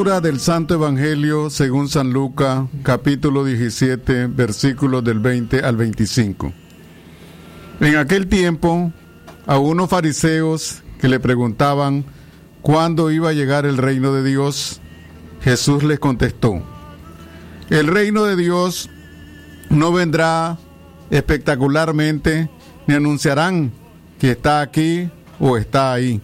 Del 0.00 0.40
Santo 0.40 0.72
Evangelio 0.72 1.50
según 1.50 1.90
San 1.90 2.10
Lucas, 2.10 2.64
capítulo 2.82 3.44
17, 3.44 4.28
versículos 4.28 5.04
del 5.04 5.20
20 5.20 5.60
al 5.60 5.76
25. 5.76 6.54
En 7.80 7.96
aquel 7.96 8.26
tiempo, 8.26 8.94
a 9.46 9.58
unos 9.58 9.90
fariseos 9.90 10.82
que 10.98 11.08
le 11.08 11.20
preguntaban 11.20 12.06
cuándo 12.62 13.10
iba 13.10 13.28
a 13.28 13.34
llegar 13.34 13.66
el 13.66 13.76
reino 13.76 14.14
de 14.14 14.24
Dios, 14.24 14.80
Jesús 15.42 15.82
les 15.82 15.98
contestó, 15.98 16.62
el 17.68 17.86
reino 17.86 18.24
de 18.24 18.36
Dios 18.36 18.88
no 19.68 19.92
vendrá 19.92 20.56
espectacularmente, 21.10 22.48
ni 22.86 22.94
anunciarán 22.94 23.70
que 24.18 24.30
está 24.30 24.62
aquí 24.62 25.10
o 25.38 25.58
está 25.58 25.92
ahí, 25.92 26.22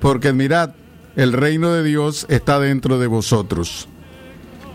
porque 0.00 0.32
mirad, 0.32 0.70
el 1.16 1.32
reino 1.32 1.72
de 1.72 1.82
Dios 1.82 2.26
está 2.28 2.60
dentro 2.60 2.98
de 2.98 3.06
vosotros. 3.06 3.88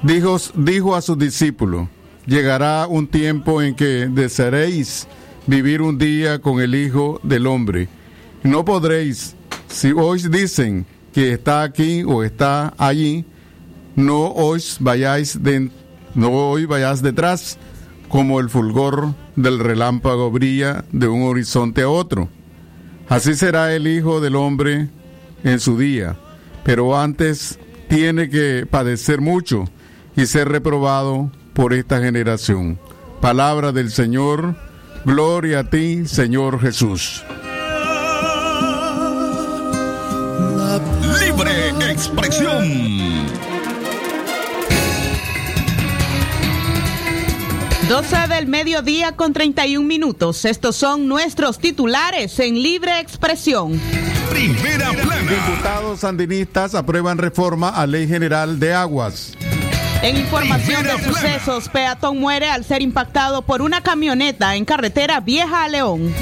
Dijo, 0.02 0.38
dijo 0.56 0.96
a 0.96 1.02
sus 1.04 1.18
discípulos, 1.18 1.88
llegará 2.26 2.88
un 2.88 3.08
tiempo 3.08 3.62
en 3.62 3.76
que 3.76 4.10
desearéis 4.12 5.08
vivir 5.46 5.84
un 5.84 6.00
día 6.00 6.40
con 6.40 6.60
el 6.60 6.74
Hijo 6.74 7.20
del 7.22 7.46
Hombre. 7.46 7.88
No 8.42 8.66
podréis, 8.66 9.36
si 9.68 9.92
hoy 9.92 10.20
dicen 10.30 10.88
que 11.14 11.32
está 11.34 11.62
aquí 11.62 12.04
o 12.04 12.24
está 12.24 12.74
allí, 12.80 13.24
no 13.96 14.32
os 14.32 14.78
vayáis 14.80 15.44
de, 15.44 15.70
no 16.16 16.32
hoy 16.32 16.66
vayáis 16.66 17.04
detrás, 17.04 17.60
como 18.10 18.40
el 18.40 18.50
fulgor 18.50 19.14
del 19.36 19.60
relámpago 19.60 20.32
brilla 20.32 20.86
de 20.92 21.08
un 21.08 21.22
horizonte 21.22 21.84
a 21.84 21.90
otro. 21.90 22.30
Así 23.08 23.36
será 23.36 23.76
el 23.76 23.86
Hijo 23.86 24.20
del 24.20 24.36
Hombre 24.36 24.90
en 25.44 25.60
su 25.60 25.78
día 25.78 26.18
pero 26.64 26.98
antes 26.98 27.60
tiene 27.88 28.30
que 28.30 28.66
padecer 28.70 29.22
mucho 29.22 29.66
y 30.16 30.26
ser 30.26 30.50
reprobado 30.50 31.32
por 31.54 31.74
esta 31.74 32.00
generación. 32.00 32.80
Palabra 33.20 33.72
del 33.72 33.92
Señor, 33.92 34.56
gloria 35.06 35.60
a 35.60 35.70
ti, 35.70 36.08
Señor 36.08 36.60
Jesús. 36.60 37.24
Libre 41.20 41.92
expresión. 41.92 43.12
12 47.92 48.16
del 48.30 48.48
mediodía 48.48 49.18
con 49.18 49.34
31 49.34 49.86
minutos. 49.86 50.46
Estos 50.46 50.78
son 50.78 51.10
nuestros 51.10 51.60
titulares 51.60 52.40
en 52.40 52.64
Libre 52.64 53.02
Expresión. 53.02 53.82
Primera 54.32 54.92
plana. 54.94 55.30
Diputados 55.30 56.00
sandinistas 56.00 56.74
aprueban 56.74 57.18
reforma 57.18 57.68
a 57.68 57.86
Ley 57.86 58.08
General 58.08 58.60
de 58.60 58.74
Aguas. 58.74 59.34
En 60.02 60.16
información 60.16 60.84
de 60.84 61.04
sucesos, 61.04 61.68
peatón 61.68 62.18
muere 62.18 62.50
al 62.50 62.64
ser 62.64 62.82
impactado 62.82 63.42
por 63.42 63.62
una 63.62 63.82
camioneta 63.82 64.56
en 64.56 64.64
carretera 64.64 65.20
Vieja 65.20 65.66
a 65.66 65.68
León. 65.68 66.14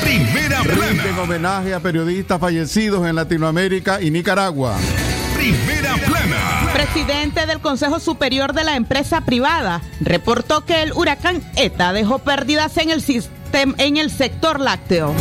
Primera 0.00 0.62
plana. 0.62 1.04
En 1.08 1.18
homenaje 1.18 1.74
a 1.74 1.80
periodistas 1.80 2.40
fallecidos 2.40 3.04
en 3.06 3.16
Latinoamérica 3.16 4.00
y 4.00 4.12
Nicaragua. 4.12 4.76
Primera 5.36 5.94
plana. 5.96 6.70
Presidente 6.72 7.46
del 7.46 7.60
Consejo 7.60 7.98
Superior 7.98 8.52
de 8.52 8.62
la 8.62 8.76
empresa 8.76 9.22
privada 9.22 9.82
reportó 10.00 10.64
que 10.64 10.82
el 10.82 10.92
huracán 10.92 11.42
ETA 11.56 11.92
dejó 11.92 12.20
pérdidas 12.20 12.76
en 12.76 12.90
el, 12.90 13.02
sistema, 13.02 13.74
en 13.78 13.96
el 13.96 14.10
sector 14.10 14.60
lácteo. 14.60 15.12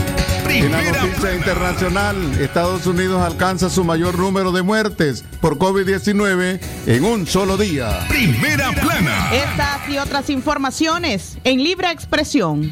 En 0.58 0.72
la 0.72 0.82
noticia 0.82 1.36
internacional, 1.36 2.16
Estados 2.40 2.88
Unidos 2.88 3.22
alcanza 3.22 3.70
su 3.70 3.84
mayor 3.84 4.18
número 4.18 4.54
de 4.54 4.62
muertes 4.62 5.26
por 5.42 5.58
COVID-19 5.58 6.60
en 6.88 7.04
un 7.04 7.28
solo 7.28 7.58
día. 7.58 8.06
Primera 8.08 8.72
plana. 8.72 9.32
Estas 9.34 9.90
y 9.90 9.98
otras 9.98 10.30
informaciones 10.30 11.38
en 11.44 11.62
libre 11.62 11.92
expresión 11.92 12.72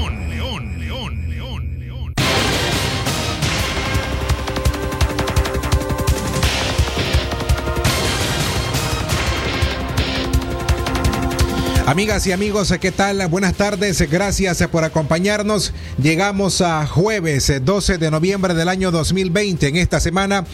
Amigas 11.91 12.25
y 12.25 12.31
amigos, 12.31 12.73
¿qué 12.79 12.93
tal? 12.93 13.27
Buenas 13.27 13.55
tardes, 13.55 14.09
gracias 14.09 14.65
por 14.71 14.85
acompañarnos. 14.85 15.73
Llegamos 16.01 16.61
a 16.61 16.87
jueves 16.87 17.51
12 17.61 17.97
de 17.97 18.09
noviembre 18.09 18.53
del 18.53 18.69
año 18.69 18.91
2020. 18.91 19.67
En 19.67 19.75
esta 19.75 19.99
semana, 19.99 20.45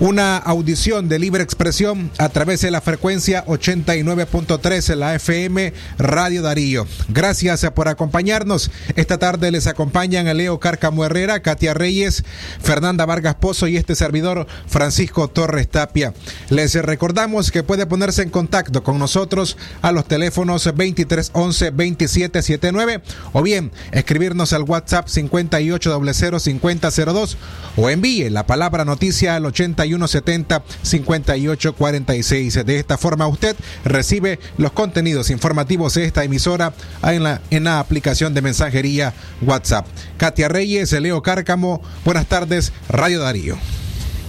una 0.00 0.36
audición 0.36 1.08
de 1.08 1.20
libre 1.20 1.44
expresión 1.44 2.10
a 2.18 2.28
través 2.28 2.60
de 2.62 2.72
la 2.72 2.80
frecuencia 2.80 3.46
89.3 3.46 4.96
la 4.96 5.14
FM 5.14 5.72
Radio 5.96 6.42
Darío. 6.42 6.88
Gracias 7.08 7.64
por 7.72 7.86
acompañarnos. 7.86 8.72
Esta 8.96 9.16
tarde 9.18 9.52
les 9.52 9.68
acompañan 9.68 10.36
Leo 10.36 10.58
Cárcamo 10.58 11.04
Herrera, 11.04 11.40
Katia 11.40 11.74
Reyes, 11.74 12.24
Fernanda 12.60 13.06
Vargas 13.06 13.36
Pozo 13.36 13.68
y 13.68 13.76
este 13.76 13.94
servidor 13.94 14.48
Francisco 14.66 15.28
Torres 15.28 15.68
Tapia. 15.68 16.14
Les 16.50 16.74
recordamos 16.74 17.52
que 17.52 17.62
puede 17.62 17.86
ponerse 17.86 18.22
en 18.22 18.30
contacto 18.30 18.82
con 18.82 18.98
nosotros 18.98 19.56
a 19.80 19.92
los 19.92 20.08
teléfonos 20.08 20.63
2311 20.72 21.70
2779 21.70 23.02
o 23.32 23.42
bien 23.42 23.70
escribirnos 23.92 24.52
al 24.52 24.62
WhatsApp 24.62 25.06
58005002 25.08 27.36
o 27.76 27.90
envíe 27.90 28.30
la 28.30 28.46
palabra 28.46 28.84
noticia 28.84 29.34
al 29.36 29.46
8170 29.46 30.62
5846. 30.82 32.66
De 32.66 32.78
esta 32.78 32.98
forma 32.98 33.26
usted 33.26 33.56
recibe 33.84 34.38
los 34.58 34.72
contenidos 34.72 35.30
informativos 35.30 35.94
de 35.94 36.04
esta 36.04 36.24
emisora 36.24 36.74
en 37.02 37.22
la, 37.22 37.40
en 37.50 37.64
la 37.64 37.80
aplicación 37.80 38.34
de 38.34 38.42
mensajería 38.42 39.14
WhatsApp. 39.42 39.86
Katia 40.16 40.48
Reyes, 40.48 40.92
Leo 40.92 41.22
Cárcamo, 41.22 41.82
buenas 42.04 42.26
tardes, 42.26 42.72
Radio 42.88 43.20
Darío. 43.20 43.56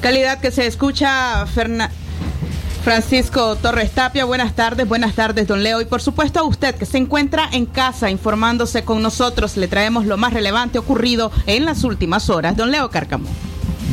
Calidad 0.01 0.39
que 0.39 0.51
se 0.51 0.67
escucha, 0.67 1.45
Fernando. 1.47 2.04
Francisco 2.85 3.55
Torres 3.55 3.93
Tapia, 3.93 4.25
buenas 4.25 4.53
tardes, 4.53 4.87
buenas 4.87 5.15
tardes, 5.15 5.47
don 5.47 5.63
Leo. 5.63 5.81
Y 5.81 5.85
por 5.85 6.03
supuesto 6.03 6.39
a 6.39 6.43
usted 6.43 6.75
que 6.75 6.85
se 6.85 6.99
encuentra 6.99 7.49
en 7.51 7.65
casa 7.65 8.11
informándose 8.11 8.83
con 8.83 9.01
nosotros, 9.01 9.57
le 9.57 9.67
traemos 9.67 10.05
lo 10.05 10.17
más 10.17 10.33
relevante 10.33 10.77
ocurrido 10.77 11.31
en 11.47 11.65
las 11.65 11.83
últimas 11.83 12.29
horas. 12.29 12.55
Don 12.55 12.69
Leo 12.69 12.91
Cárcamo. 12.91 13.27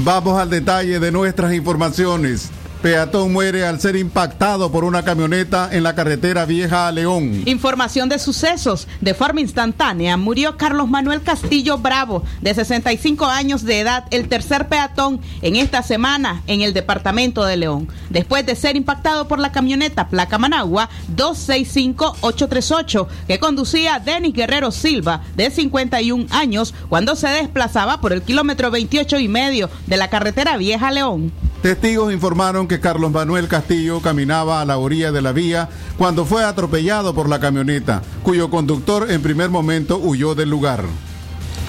Vamos 0.04 0.38
al 0.38 0.50
detalle 0.50 1.00
de 1.00 1.10
nuestras 1.10 1.54
informaciones. 1.54 2.50
Peatón 2.82 3.32
muere 3.32 3.64
al 3.64 3.80
ser 3.80 3.94
impactado 3.94 4.72
por 4.72 4.82
una 4.82 5.04
camioneta 5.04 5.68
en 5.70 5.84
la 5.84 5.94
carretera 5.94 6.46
vieja 6.46 6.88
a 6.88 6.92
León. 6.92 7.44
Información 7.46 8.08
de 8.08 8.18
sucesos. 8.18 8.88
De 9.00 9.14
forma 9.14 9.40
instantánea 9.40 10.16
murió 10.16 10.56
Carlos 10.56 10.88
Manuel 10.88 11.22
Castillo 11.22 11.78
Bravo, 11.78 12.24
de 12.40 12.52
65 12.52 13.26
años 13.26 13.62
de 13.62 13.78
edad, 13.78 14.06
el 14.10 14.28
tercer 14.28 14.66
peatón 14.66 15.20
en 15.42 15.54
esta 15.54 15.84
semana 15.84 16.42
en 16.48 16.62
el 16.62 16.74
departamento 16.74 17.44
de 17.44 17.56
León, 17.56 17.86
después 18.10 18.44
de 18.44 18.56
ser 18.56 18.74
impactado 18.74 19.28
por 19.28 19.38
la 19.38 19.52
camioneta 19.52 20.08
placa 20.08 20.38
Managua 20.38 20.88
265838 21.06 23.08
que 23.28 23.38
conducía 23.38 24.00
Denis 24.00 24.34
Guerrero 24.34 24.72
Silva, 24.72 25.20
de 25.36 25.52
51 25.52 26.26
años, 26.30 26.74
cuando 26.88 27.14
se 27.14 27.28
desplazaba 27.28 28.00
por 28.00 28.12
el 28.12 28.22
kilómetro 28.22 28.72
28 28.72 29.20
y 29.20 29.28
medio 29.28 29.70
de 29.86 29.96
la 29.96 30.10
carretera 30.10 30.56
vieja 30.56 30.90
León. 30.90 31.30
Testigos 31.62 32.12
informaron 32.12 32.66
que 32.66 32.80
Carlos 32.80 33.12
Manuel 33.12 33.46
Castillo 33.46 34.00
caminaba 34.00 34.60
a 34.60 34.64
la 34.64 34.78
orilla 34.78 35.12
de 35.12 35.22
la 35.22 35.30
vía 35.30 35.68
cuando 35.96 36.24
fue 36.24 36.44
atropellado 36.44 37.14
por 37.14 37.28
la 37.28 37.38
camioneta, 37.38 38.02
cuyo 38.24 38.50
conductor 38.50 39.08
en 39.12 39.22
primer 39.22 39.48
momento 39.48 39.96
huyó 39.98 40.34
del 40.34 40.50
lugar. 40.50 40.82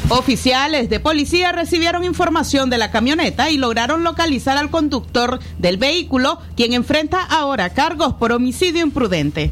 Oficiales 0.10 0.90
de 0.90 1.00
policía 1.00 1.52
recibieron 1.52 2.04
información 2.04 2.72
de 2.72 2.80
la 2.80 2.90
camioneta 2.90 3.52
y 3.52 3.58
lograron 3.58 4.04
localizar 4.04 4.58
al 4.58 4.72
conductor 4.72 5.40
del 5.60 5.78
vehículo, 5.78 6.40
quien 6.58 6.74
enfrenta 6.74 7.22
ahora 7.22 7.70
cargos 7.70 8.16
por 8.16 8.32
homicidio 8.32 8.82
imprudente. 8.82 9.52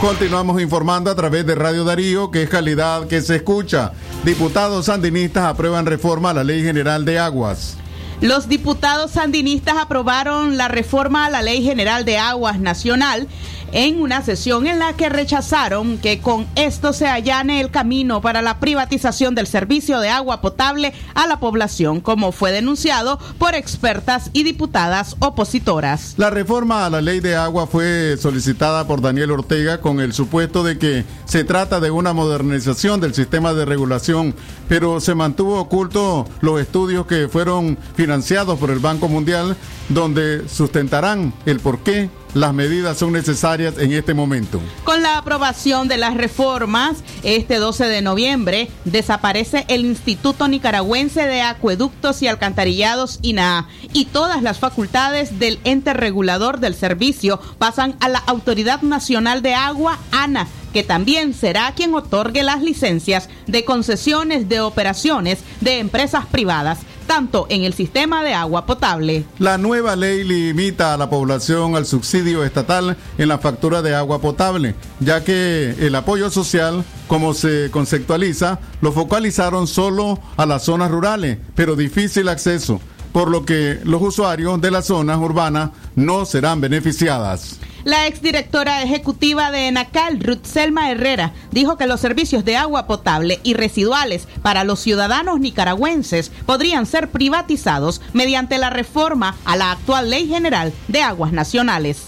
Continuamos 0.00 0.60
informando 0.62 1.10
a 1.10 1.14
través 1.14 1.46
de 1.46 1.54
Radio 1.54 1.84
Darío, 1.84 2.30
que 2.30 2.44
es 2.44 2.48
calidad 2.48 3.06
que 3.08 3.20
se 3.20 3.36
escucha. 3.36 3.92
Diputados 4.24 4.86
sandinistas 4.86 5.44
aprueban 5.44 5.84
reforma 5.84 6.30
a 6.30 6.34
la 6.34 6.44
Ley 6.44 6.62
General 6.62 7.04
de 7.04 7.18
Aguas. 7.18 7.76
Los 8.22 8.48
diputados 8.48 9.10
sandinistas 9.10 9.74
aprobaron 9.76 10.56
la 10.56 10.68
reforma 10.68 11.26
a 11.26 11.30
la 11.30 11.42
Ley 11.42 11.64
General 11.64 12.04
de 12.04 12.18
Aguas 12.18 12.60
Nacional 12.60 13.26
en 13.72 14.00
una 14.00 14.22
sesión 14.22 14.66
en 14.66 14.78
la 14.78 14.92
que 14.94 15.08
rechazaron 15.08 15.98
que 15.98 16.20
con 16.20 16.46
esto 16.54 16.92
se 16.92 17.06
allane 17.08 17.60
el 17.60 17.70
camino 17.70 18.20
para 18.20 18.42
la 18.42 18.60
privatización 18.60 19.34
del 19.34 19.46
servicio 19.46 20.00
de 20.00 20.10
agua 20.10 20.40
potable 20.40 20.92
a 21.14 21.26
la 21.26 21.40
población, 21.40 22.00
como 22.00 22.32
fue 22.32 22.52
denunciado 22.52 23.18
por 23.38 23.54
expertas 23.54 24.30
y 24.32 24.42
diputadas 24.42 25.16
opositoras. 25.18 26.14
La 26.18 26.30
reforma 26.30 26.86
a 26.86 26.90
la 26.90 27.00
ley 27.00 27.20
de 27.20 27.36
agua 27.36 27.66
fue 27.66 28.16
solicitada 28.18 28.86
por 28.86 29.00
Daniel 29.00 29.30
Ortega 29.30 29.80
con 29.80 30.00
el 30.00 30.12
supuesto 30.12 30.62
de 30.62 30.78
que 30.78 31.04
se 31.24 31.44
trata 31.44 31.80
de 31.80 31.90
una 31.90 32.12
modernización 32.12 33.00
del 33.00 33.14
sistema 33.14 33.54
de 33.54 33.64
regulación, 33.64 34.34
pero 34.68 35.00
se 35.00 35.14
mantuvo 35.14 35.58
oculto 35.58 36.26
los 36.40 36.60
estudios 36.60 37.06
que 37.06 37.28
fueron 37.28 37.78
financiados 37.94 38.58
por 38.58 38.70
el 38.70 38.78
Banco 38.78 39.08
Mundial, 39.08 39.56
donde 39.88 40.48
sustentarán 40.48 41.32
el 41.46 41.60
por 41.60 41.80
qué 41.80 42.10
las 42.34 42.54
medidas 42.54 42.98
son 42.98 43.12
necesarias 43.12 43.74
en 43.78 43.92
este 43.92 44.14
momento. 44.14 44.60
Con 44.84 45.02
la 45.02 45.18
aprobación 45.18 45.88
de 45.88 45.98
las 45.98 46.14
reformas, 46.14 47.04
este 47.22 47.56
12 47.56 47.86
de 47.86 48.02
noviembre 48.02 48.70
desaparece 48.84 49.64
el 49.68 49.84
Instituto 49.84 50.48
Nicaragüense 50.48 51.26
de 51.26 51.42
Acueductos 51.42 52.22
y 52.22 52.28
Alcantarillados 52.28 53.18
INAA 53.22 53.68
y 53.92 54.06
todas 54.06 54.42
las 54.42 54.58
facultades 54.58 55.38
del 55.38 55.60
ente 55.64 55.92
regulador 55.92 56.60
del 56.60 56.74
servicio 56.74 57.40
pasan 57.58 57.96
a 58.00 58.08
la 58.08 58.18
Autoridad 58.18 58.82
Nacional 58.82 59.42
de 59.42 59.54
Agua, 59.54 59.98
ANA 60.10 60.46
que 60.72 60.82
también 60.82 61.34
será 61.34 61.72
quien 61.76 61.94
otorgue 61.94 62.42
las 62.42 62.62
licencias 62.62 63.28
de 63.46 63.64
concesiones 63.64 64.48
de 64.48 64.60
operaciones 64.60 65.40
de 65.60 65.78
empresas 65.78 66.26
privadas, 66.26 66.78
tanto 67.06 67.46
en 67.48 67.64
el 67.64 67.74
sistema 67.74 68.22
de 68.22 68.34
agua 68.34 68.66
potable. 68.66 69.24
La 69.38 69.58
nueva 69.58 69.96
ley 69.96 70.24
limita 70.24 70.94
a 70.94 70.96
la 70.96 71.10
población 71.10 71.76
al 71.76 71.86
subsidio 71.86 72.44
estatal 72.44 72.96
en 73.18 73.28
la 73.28 73.38
factura 73.38 73.82
de 73.82 73.94
agua 73.94 74.20
potable, 74.20 74.74
ya 75.00 75.24
que 75.24 75.74
el 75.78 75.94
apoyo 75.94 76.30
social, 76.30 76.84
como 77.08 77.34
se 77.34 77.70
conceptualiza, 77.70 78.60
lo 78.80 78.92
focalizaron 78.92 79.66
solo 79.66 80.18
a 80.36 80.46
las 80.46 80.64
zonas 80.64 80.90
rurales, 80.90 81.38
pero 81.54 81.76
difícil 81.76 82.28
acceso, 82.28 82.80
por 83.12 83.30
lo 83.30 83.44
que 83.44 83.80
los 83.84 84.02
usuarios 84.02 84.60
de 84.60 84.70
las 84.70 84.86
zonas 84.86 85.18
urbanas 85.18 85.70
no 85.94 86.24
serán 86.24 86.60
beneficiadas. 86.60 87.58
La 87.84 88.06
exdirectora 88.06 88.82
ejecutiva 88.82 89.50
de 89.50 89.66
Enacal, 89.66 90.20
Ruth 90.20 90.44
Selma 90.44 90.90
Herrera, 90.90 91.32
dijo 91.50 91.76
que 91.76 91.88
los 91.88 92.00
servicios 92.00 92.44
de 92.44 92.56
agua 92.56 92.86
potable 92.86 93.40
y 93.42 93.54
residuales 93.54 94.28
para 94.40 94.62
los 94.62 94.78
ciudadanos 94.78 95.40
nicaragüenses 95.40 96.30
podrían 96.46 96.86
ser 96.86 97.10
privatizados 97.10 98.00
mediante 98.12 98.58
la 98.58 98.70
reforma 98.70 99.36
a 99.44 99.56
la 99.56 99.72
actual 99.72 100.10
Ley 100.10 100.28
General 100.28 100.72
de 100.86 101.02
Aguas 101.02 101.32
Nacionales. 101.32 102.04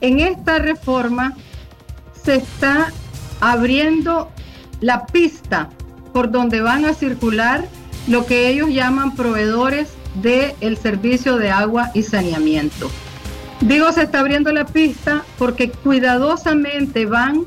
En 0.00 0.18
esta 0.18 0.58
reforma 0.58 1.36
se 2.24 2.36
está 2.36 2.92
abriendo 3.40 4.28
la 4.80 5.06
pista 5.06 5.70
por 6.12 6.32
donde 6.32 6.60
van 6.60 6.84
a 6.84 6.94
circular 6.94 7.68
lo 8.08 8.26
que 8.26 8.48
ellos 8.48 8.70
llaman 8.70 9.14
proveedores 9.14 9.90
del 10.14 10.76
servicio 10.76 11.36
de 11.36 11.52
agua 11.52 11.92
y 11.94 12.02
saneamiento. 12.02 12.90
Digo, 13.62 13.92
se 13.92 14.02
está 14.02 14.18
abriendo 14.20 14.52
la 14.52 14.66
pista 14.66 15.22
porque 15.38 15.70
cuidadosamente 15.70 17.06
van 17.06 17.46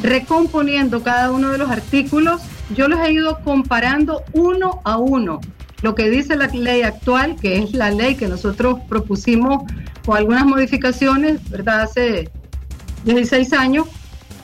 recomponiendo 0.00 1.02
cada 1.02 1.32
uno 1.32 1.50
de 1.50 1.58
los 1.58 1.70
artículos. 1.70 2.40
Yo 2.74 2.86
los 2.86 3.00
he 3.00 3.12
ido 3.12 3.40
comparando 3.42 4.22
uno 4.32 4.80
a 4.84 4.96
uno. 4.96 5.40
Lo 5.82 5.96
que 5.96 6.08
dice 6.08 6.36
la 6.36 6.46
ley 6.46 6.82
actual, 6.82 7.34
que 7.40 7.58
es 7.58 7.72
la 7.72 7.90
ley 7.90 8.14
que 8.14 8.28
nosotros 8.28 8.78
propusimos 8.88 9.64
con 10.06 10.16
algunas 10.16 10.46
modificaciones, 10.46 11.40
¿verdad? 11.50 11.82
Hace 11.82 12.30
16 13.04 13.52
años. 13.52 13.88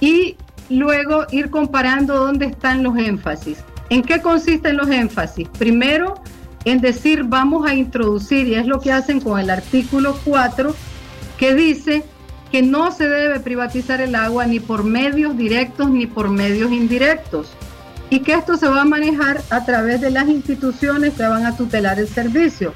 Y 0.00 0.36
luego 0.70 1.26
ir 1.30 1.50
comparando 1.50 2.16
dónde 2.16 2.46
están 2.46 2.82
los 2.82 2.98
énfasis. 2.98 3.58
¿En 3.90 4.02
qué 4.02 4.20
consisten 4.20 4.76
los 4.76 4.90
énfasis? 4.90 5.48
Primero, 5.56 6.14
en 6.64 6.80
decir 6.80 7.22
vamos 7.22 7.64
a 7.64 7.74
introducir, 7.74 8.48
y 8.48 8.56
es 8.56 8.66
lo 8.66 8.80
que 8.80 8.90
hacen 8.90 9.20
con 9.20 9.38
el 9.38 9.50
artículo 9.50 10.18
4, 10.24 10.74
que 11.38 11.54
dice 11.54 12.04
que 12.50 12.62
no 12.62 12.92
se 12.92 13.08
debe 13.08 13.40
privatizar 13.40 14.00
el 14.00 14.14
agua 14.14 14.46
ni 14.46 14.60
por 14.60 14.84
medios 14.84 15.36
directos 15.36 15.90
ni 15.90 16.06
por 16.06 16.30
medios 16.30 16.70
indirectos 16.70 17.48
y 18.08 18.20
que 18.20 18.34
esto 18.34 18.56
se 18.56 18.68
va 18.68 18.82
a 18.82 18.84
manejar 18.84 19.42
a 19.50 19.64
través 19.64 20.00
de 20.00 20.10
las 20.10 20.28
instituciones 20.28 21.14
que 21.14 21.24
van 21.24 21.44
a 21.44 21.56
tutelar 21.56 21.98
el 21.98 22.08
servicio. 22.08 22.72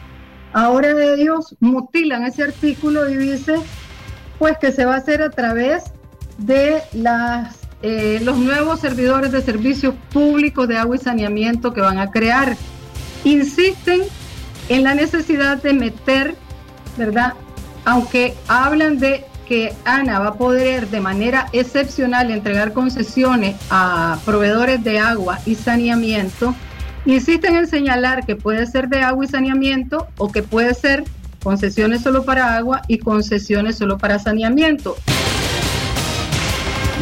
Ahora 0.53 0.91
ellos 1.15 1.57
mutilan 1.61 2.25
ese 2.25 2.43
artículo 2.43 3.09
y 3.09 3.17
dice 3.17 3.55
pues 4.39 4.59
que 4.59 4.73
se 4.73 4.85
va 4.85 4.95
a 4.95 4.99
hacer 4.99 5.23
a 5.23 5.31
través 5.31 5.85
de 6.39 6.83
las, 6.95 7.59
eh, 7.83 8.21
los 8.25 8.39
nuevos 8.39 8.81
servidores 8.81 9.31
de 9.31 9.43
servicios 9.43 9.95
públicos 10.13 10.67
de 10.67 10.79
agua 10.79 10.97
y 10.97 10.99
saneamiento 10.99 11.73
que 11.73 11.83
van 11.83 11.99
a 11.99 12.11
crear. 12.11 12.57
Insisten 13.23 14.01
en 14.71 14.83
la 14.83 14.95
necesidad 14.95 15.63
de 15.63 15.75
meter, 15.75 16.35
¿verdad?, 16.97 17.35
aunque 17.85 18.35
hablan 18.49 18.99
de 18.99 19.25
que 19.47 19.75
ANA 19.85 20.21
va 20.21 20.29
a 20.29 20.35
poder 20.35 20.89
de 20.91 21.01
manera 21.01 21.49
excepcional 21.53 22.31
entregar 22.31 22.73
concesiones 22.73 23.57
a 23.69 24.19
proveedores 24.25 24.85
de 24.85 25.01
agua 25.01 25.41
y 25.45 25.57
saneamiento, 25.57 26.55
insisten 27.05 27.57
en 27.57 27.67
señalar 27.67 28.25
que 28.25 28.37
puede 28.37 28.65
ser 28.67 28.89
de 28.89 29.03
agua 29.03 29.25
y 29.25 29.29
saneamiento 29.29 30.07
o 30.19 30.31
que 30.31 30.45
puede 30.45 30.73
ser 30.75 31.03
concesiones 31.43 32.03
solo 32.03 32.25
para 32.25 32.57
agua 32.57 32.83
y 32.87 32.99
concesiones 32.99 33.77
solo 33.77 33.99
para 33.99 34.19
saneamiento. 34.19 34.97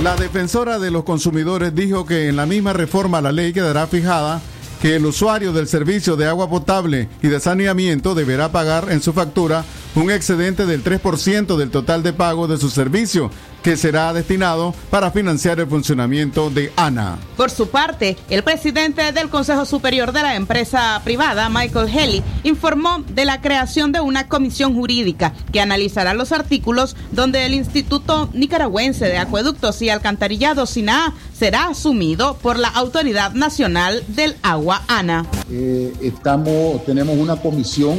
La 0.02 0.16
defensora 0.16 0.78
de 0.78 0.90
los 0.90 1.04
consumidores 1.04 1.74
dijo 1.74 2.06
que 2.06 2.28
en 2.28 2.36
la 2.36 2.46
misma 2.46 2.72
reforma 2.72 3.20
la 3.20 3.32
ley 3.32 3.52
quedará 3.52 3.86
fijada 3.86 4.40
que 4.80 4.96
el 4.96 5.06
usuario 5.06 5.52
del 5.52 5.66
servicio 5.66 6.16
de 6.16 6.26
agua 6.26 6.48
potable 6.48 7.08
y 7.22 7.28
de 7.28 7.40
saneamiento 7.40 8.14
deberá 8.14 8.52
pagar 8.52 8.90
en 8.90 9.02
su 9.02 9.12
factura 9.12 9.64
un 9.94 10.10
excedente 10.10 10.66
del 10.66 10.84
3% 10.84 11.56
del 11.56 11.70
total 11.70 12.02
de 12.02 12.12
pago 12.12 12.46
de 12.46 12.58
su 12.58 12.70
servicio, 12.70 13.30
que 13.62 13.76
será 13.76 14.12
destinado 14.12 14.74
para 14.90 15.10
financiar 15.10 15.60
el 15.60 15.66
funcionamiento 15.66 16.50
de 16.50 16.72
ANA. 16.76 17.18
Por 17.36 17.50
su 17.50 17.68
parte, 17.68 18.16
el 18.30 18.42
presidente 18.42 19.12
del 19.12 19.28
Consejo 19.28 19.64
Superior 19.64 20.12
de 20.12 20.22
la 20.22 20.36
empresa 20.36 21.00
privada, 21.04 21.48
Michael 21.48 21.88
Haley, 21.88 22.22
informó 22.44 23.04
de 23.08 23.24
la 23.24 23.40
creación 23.40 23.92
de 23.92 24.00
una 24.00 24.28
comisión 24.28 24.74
jurídica 24.74 25.32
que 25.52 25.60
analizará 25.60 26.14
los 26.14 26.32
artículos 26.32 26.96
donde 27.12 27.46
el 27.46 27.54
Instituto 27.54 28.28
Nicaragüense 28.32 29.06
de 29.06 29.18
Acueductos 29.18 29.80
y 29.82 29.90
Alcantarillados 29.90 30.70
SINAA 30.70 31.14
será 31.32 31.68
asumido 31.68 32.36
por 32.38 32.58
la 32.58 32.68
Autoridad 32.68 33.32
Nacional 33.32 34.02
del 34.08 34.36
Agua 34.42 34.82
ANA. 34.88 35.26
Eh, 35.50 35.92
estamos, 36.02 36.84
tenemos 36.84 37.16
una 37.16 37.36
comisión 37.36 37.98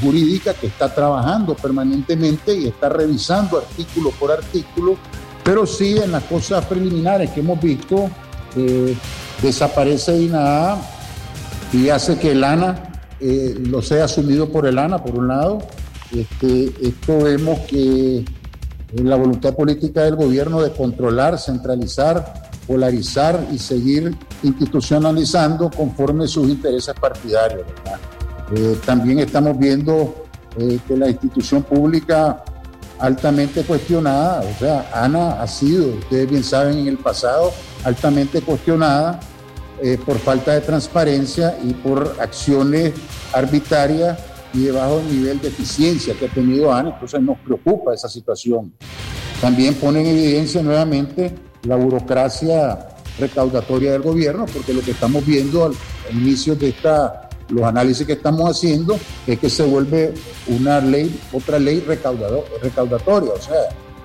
jurídica 0.00 0.54
que 0.54 0.66
está 0.66 0.92
trabajando 0.94 1.54
permanentemente 1.54 2.54
y 2.56 2.66
está 2.66 2.88
revisando 2.88 3.58
artículo 3.58 4.10
por 4.10 4.32
artículo, 4.32 4.96
pero 5.44 5.66
sí 5.66 5.96
en 5.96 6.12
las 6.12 6.24
cosas 6.24 6.64
preliminares 6.64 7.30
que 7.30 7.40
hemos 7.40 7.60
visto, 7.60 8.10
eh, 8.56 8.96
desaparece 9.42 10.16
INAA 10.16 10.78
y 11.72 11.88
hace 11.88 12.18
que 12.18 12.32
el 12.32 12.42
ANA 12.42 12.92
eh, 13.20 13.54
lo 13.58 13.82
sea 13.82 14.04
asumido 14.04 14.50
por 14.50 14.66
el 14.66 14.78
ANA, 14.78 15.02
por 15.02 15.18
un 15.18 15.28
lado. 15.28 15.58
Este, 16.14 16.72
esto 16.82 17.18
vemos 17.22 17.60
que 17.60 18.24
la 18.94 19.16
voluntad 19.16 19.54
política 19.54 20.02
del 20.02 20.16
gobierno 20.16 20.62
de 20.62 20.72
controlar, 20.72 21.38
centralizar, 21.38 22.50
polarizar 22.66 23.46
y 23.52 23.58
seguir 23.58 24.16
institucionalizando 24.42 25.70
conforme 25.70 26.26
sus 26.26 26.48
intereses 26.48 26.94
partidarios. 26.98 27.66
¿verdad? 27.66 27.98
Eh, 28.54 28.78
también 28.84 29.18
estamos 29.18 29.58
viendo 29.58 30.26
eh, 30.58 30.78
que 30.86 30.96
la 30.96 31.08
institución 31.08 31.62
pública 31.62 32.44
altamente 32.98 33.62
cuestionada, 33.62 34.40
o 34.40 34.58
sea, 34.58 34.90
ANA 34.94 35.42
ha 35.42 35.46
sido, 35.46 35.88
ustedes 35.96 36.30
bien 36.30 36.44
saben, 36.44 36.78
en 36.78 36.88
el 36.88 36.98
pasado 36.98 37.52
altamente 37.84 38.40
cuestionada 38.40 39.20
eh, 39.82 39.98
por 40.04 40.18
falta 40.18 40.54
de 40.54 40.60
transparencia 40.60 41.58
y 41.62 41.74
por 41.74 42.16
acciones 42.20 42.94
arbitrarias 43.32 44.18
y 44.54 44.64
de 44.64 44.72
bajo 44.72 45.02
nivel 45.10 45.40
de 45.40 45.48
eficiencia 45.48 46.14
que 46.14 46.26
ha 46.26 46.28
tenido 46.28 46.72
ANA, 46.72 46.90
entonces 46.90 47.20
nos 47.20 47.38
preocupa 47.38 47.92
esa 47.92 48.08
situación. 48.08 48.72
También 49.40 49.74
pone 49.74 50.00
en 50.00 50.06
evidencia 50.06 50.62
nuevamente 50.62 51.34
la 51.64 51.76
burocracia 51.76 52.88
recaudatoria 53.18 53.92
del 53.92 54.02
gobierno, 54.02 54.46
porque 54.46 54.72
lo 54.72 54.80
que 54.80 54.92
estamos 54.92 55.26
viendo 55.26 55.64
al 55.64 55.74
inicio 56.10 56.54
de 56.54 56.70
esta 56.70 57.25
los 57.48 57.64
análisis 57.64 58.06
que 58.06 58.14
estamos 58.14 58.50
haciendo 58.50 58.98
es 59.26 59.38
que 59.38 59.48
se 59.48 59.62
vuelve 59.62 60.14
una 60.48 60.80
ley, 60.80 61.20
otra 61.32 61.58
ley 61.58 61.80
recaudatoria. 61.80 63.32
O 63.32 63.40
sea, 63.40 63.56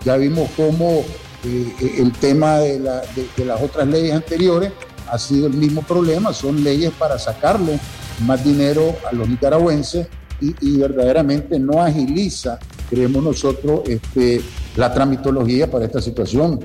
ya 0.05 0.17
vimos 0.17 0.49
cómo 0.55 1.03
eh, 1.43 1.95
el 1.97 2.11
tema 2.13 2.59
de, 2.59 2.79
las 2.79 3.61
otras 3.61 3.87
leyes 3.87 4.13
anteriores 4.13 4.71
ha 5.09 5.17
sido 5.17 5.47
el 5.47 5.53
mismo 5.53 5.81
problema, 5.81 6.33
son 6.33 6.63
leyes 6.63 6.91
para 6.97 7.17
sacarle 7.17 7.79
más 8.25 8.43
dinero 8.43 8.95
a 9.09 9.13
los 9.13 9.27
nicaragüenses 9.27 10.07
y, 10.39 10.77
verdaderamente 10.77 11.59
no 11.59 11.83
agiliza, 11.83 12.57
creemos 12.89 13.23
nosotros, 13.23 13.81
este, 13.87 14.41
la 14.75 14.91
tramitología 14.91 15.69
para 15.69 15.85
esta 15.85 16.01
situación. 16.01 16.59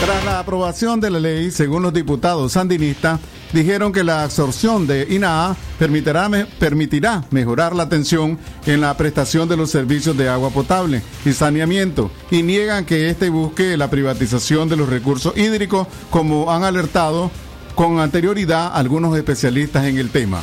Tras 0.00 0.24
la 0.24 0.38
aprobación 0.38 1.00
de 1.00 1.10
la 1.10 1.18
ley, 1.18 1.50
según 1.50 1.82
los 1.82 1.92
diputados 1.92 2.52
sandinistas, 2.52 3.18
dijeron 3.52 3.92
que 3.92 4.04
la 4.04 4.22
absorción 4.22 4.86
de 4.86 5.06
INAA 5.10 5.56
permitirá, 5.78 6.28
permitirá 6.58 7.24
mejorar 7.30 7.74
la 7.74 7.84
atención 7.84 8.38
en 8.66 8.80
la 8.80 8.96
prestación 8.96 9.48
de 9.48 9.56
los 9.56 9.70
servicios 9.70 10.16
de 10.16 10.28
agua 10.28 10.50
potable 10.50 11.02
y 11.24 11.32
saneamiento 11.32 12.10
y 12.30 12.42
niegan 12.42 12.84
que 12.84 13.10
éste 13.10 13.30
busque 13.30 13.76
la 13.76 13.90
privatización 13.90 14.68
de 14.68 14.76
los 14.76 14.88
recursos 14.88 15.36
hídricos 15.36 15.86
como 16.10 16.52
han 16.52 16.64
alertado 16.64 17.30
con 17.74 18.00
anterioridad 18.00 18.72
algunos 18.74 19.16
especialistas 19.16 19.84
en 19.84 19.98
el 19.98 20.10
tema. 20.10 20.42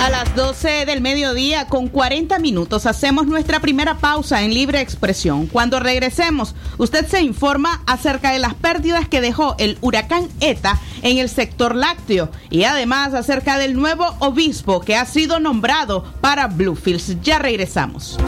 A 0.00 0.10
las 0.10 0.34
12 0.36 0.84
del 0.84 1.00
mediodía 1.00 1.66
con 1.66 1.88
40 1.88 2.38
minutos 2.38 2.86
hacemos 2.86 3.26
nuestra 3.26 3.60
primera 3.60 3.96
pausa 3.96 4.42
en 4.42 4.52
libre 4.52 4.80
expresión. 4.80 5.46
Cuando 5.46 5.80
regresemos, 5.80 6.54
usted 6.76 7.06
se 7.06 7.22
informa 7.22 7.82
acerca 7.86 8.30
de 8.30 8.38
las 8.38 8.54
pérdidas 8.54 9.08
que 9.08 9.22
dejó 9.22 9.56
el 9.58 9.78
huracán 9.80 10.28
ETA 10.40 10.78
en 11.02 11.18
el 11.18 11.28
sector 11.30 11.74
lácteo 11.74 12.30
y 12.50 12.64
además 12.64 13.14
acerca 13.14 13.58
del 13.58 13.74
nuevo 13.74 14.06
obispo 14.18 14.80
que 14.80 14.96
ha 14.96 15.06
sido 15.06 15.40
nombrado 15.40 16.04
para 16.20 16.46
Bluefields. 16.46 17.20
Ya 17.22 17.38
regresamos. 17.38 18.18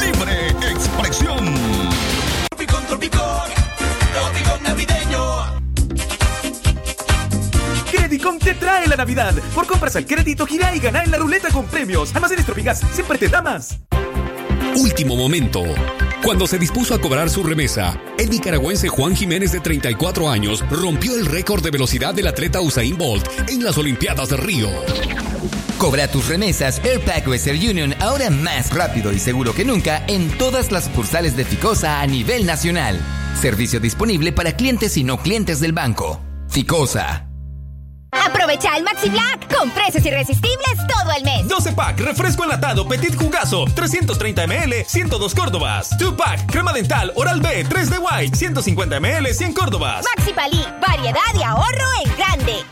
Libre 0.00 0.48
expresión. 0.70 1.31
Te 8.22 8.54
trae 8.54 8.86
la 8.86 8.96
Navidad. 8.96 9.34
Por 9.54 9.66
compras 9.66 9.96
al 9.96 10.06
crédito, 10.06 10.46
gira 10.46 10.74
y 10.74 10.78
gana 10.78 11.02
en 11.02 11.10
la 11.10 11.18
ruleta 11.18 11.48
con 11.50 11.66
premios. 11.66 12.14
Almacenes 12.14 12.46
Tropigas 12.46 12.80
siempre 12.92 13.18
te 13.18 13.28
da 13.28 13.42
más. 13.42 13.78
Último 14.76 15.16
momento. 15.16 15.62
Cuando 16.24 16.46
se 16.46 16.58
dispuso 16.58 16.94
a 16.94 17.00
cobrar 17.00 17.30
su 17.30 17.42
remesa, 17.42 18.00
el 18.18 18.30
nicaragüense 18.30 18.88
Juan 18.88 19.16
Jiménez 19.16 19.50
de 19.50 19.60
34 19.60 20.30
años 20.30 20.64
rompió 20.70 21.16
el 21.16 21.26
récord 21.26 21.62
de 21.62 21.72
velocidad 21.72 22.14
del 22.14 22.28
atleta 22.28 22.60
Usain 22.60 22.96
Bolt 22.96 23.26
en 23.48 23.64
las 23.64 23.76
Olimpiadas 23.76 24.28
de 24.28 24.36
Río. 24.36 24.68
Cobra 25.78 26.06
tus 26.08 26.28
remesas 26.28 26.80
Airpack 26.84 27.26
Western 27.26 27.58
Union 27.58 27.94
ahora 28.00 28.30
más 28.30 28.72
rápido 28.72 29.12
y 29.12 29.18
seguro 29.18 29.52
que 29.52 29.64
nunca 29.64 30.04
en 30.06 30.30
todas 30.38 30.70
las 30.70 30.84
sucursales 30.84 31.36
de 31.36 31.44
Ficosa 31.44 32.00
a 32.00 32.06
nivel 32.06 32.46
nacional. 32.46 33.00
Servicio 33.40 33.80
disponible 33.80 34.32
para 34.32 34.56
clientes 34.56 34.96
y 34.96 35.04
no 35.04 35.18
clientes 35.18 35.58
del 35.58 35.72
banco. 35.72 36.20
Ficosa. 36.48 37.31
Aprovecha 38.52 38.76
el 38.76 38.84
Maxi 38.84 39.08
Black 39.08 39.56
con 39.56 39.70
precios 39.70 40.04
irresistibles 40.04 40.76
todo 40.86 41.10
el 41.16 41.24
mes. 41.24 41.48
12 41.48 41.72
pack, 41.72 42.00
refresco 42.00 42.44
enlatado, 42.44 42.86
petit 42.86 43.16
jugazo, 43.16 43.64
330 43.74 44.46
ml, 44.46 44.84
102 44.86 45.34
Córdobas. 45.34 45.96
2 45.96 46.12
pack, 46.12 46.52
crema 46.52 46.74
dental, 46.74 47.12
oral 47.14 47.40
B, 47.40 47.64
3 47.66 47.88
de 47.88 47.98
White, 47.98 48.36
150 48.36 49.00
ml, 49.00 49.32
100 49.32 49.54
Córdobas. 49.54 50.04
Maxi 50.16 50.34
Palí, 50.34 50.62
variedad 50.86 51.20
y 51.34 51.42
ahorro 51.42 51.86
en 52.04 52.16
grande. 52.18 52.71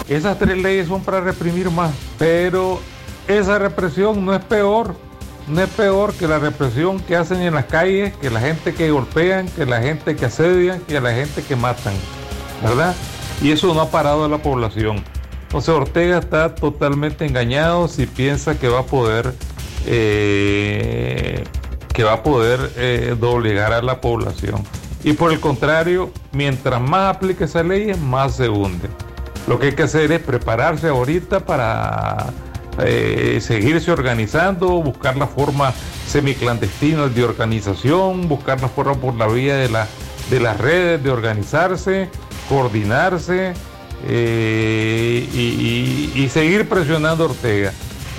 Esas 0.07 0.37
tres 0.37 0.61
leyes 0.61 0.89
son 0.89 1.01
para 1.03 1.21
reprimir 1.21 1.71
más, 1.71 1.91
pero 2.19 2.79
esa 3.27 3.57
represión 3.57 4.23
no 4.23 4.35
es 4.35 4.45
peor 4.45 5.08
no 5.49 5.61
es 5.61 5.69
peor 5.69 6.13
que 6.13 6.27
la 6.27 6.39
represión 6.39 6.99
que 6.99 7.15
hacen 7.15 7.41
en 7.41 7.53
las 7.55 7.65
calles, 7.65 8.15
que 8.17 8.29
la 8.29 8.39
gente 8.39 8.73
que 8.73 8.91
golpean, 8.91 9.47
que 9.49 9.65
la 9.65 9.81
gente 9.81 10.15
que 10.15 10.25
asedian, 10.25 10.79
que 10.81 11.01
la 11.01 11.13
gente 11.13 11.43
que 11.43 11.55
matan, 11.55 11.93
¿verdad? 12.63 12.95
Y 13.41 13.51
eso 13.51 13.73
no 13.73 13.81
ha 13.81 13.89
parado 13.89 14.25
a 14.25 14.27
la 14.27 14.37
población. 14.37 15.03
Entonces 15.43 15.69
Ortega 15.69 16.19
está 16.19 16.53
totalmente 16.53 17.25
engañado 17.25 17.87
si 17.87 18.05
piensa 18.05 18.59
que 18.59 18.67
va 18.67 18.81
a 18.81 18.85
poder 18.85 19.33
eh, 19.87 21.43
que 21.93 22.03
va 22.03 22.13
a 22.13 22.23
poder 22.23 22.71
eh, 22.77 23.15
doblegar 23.19 23.73
a 23.73 23.81
la 23.81 23.99
población. 23.99 24.63
Y 25.03 25.13
por 25.13 25.31
el 25.31 25.39
contrario, 25.39 26.11
mientras 26.31 26.79
más 26.79 27.15
aplique 27.15 27.45
esa 27.45 27.63
ley, 27.63 27.93
más 27.95 28.35
se 28.35 28.49
hunde. 28.49 28.87
Lo 29.47 29.57
que 29.57 29.67
hay 29.67 29.73
que 29.73 29.83
hacer 29.83 30.11
es 30.11 30.21
prepararse 30.21 30.89
ahorita 30.89 31.39
para 31.39 32.27
eh, 32.79 33.39
seguirse 33.41 33.91
organizando, 33.91 34.81
buscar 34.81 35.17
la 35.17 35.27
forma 35.27 35.73
semiclandestina 36.07 37.07
de 37.07 37.23
organización, 37.23 38.27
buscar 38.27 38.61
la 38.61 38.67
forma 38.67 38.95
por 38.95 39.15
la 39.15 39.27
vía 39.27 39.55
de, 39.55 39.69
la, 39.69 39.87
de 40.29 40.39
las 40.39 40.57
redes 40.57 41.03
de 41.03 41.09
organizarse, 41.09 42.09
coordinarse 42.47 43.53
eh, 44.07 45.29
y, 45.33 46.11
y 46.15 46.29
seguir 46.29 46.67
presionando 46.69 47.25
a 47.25 47.27
Ortega. 47.27 47.73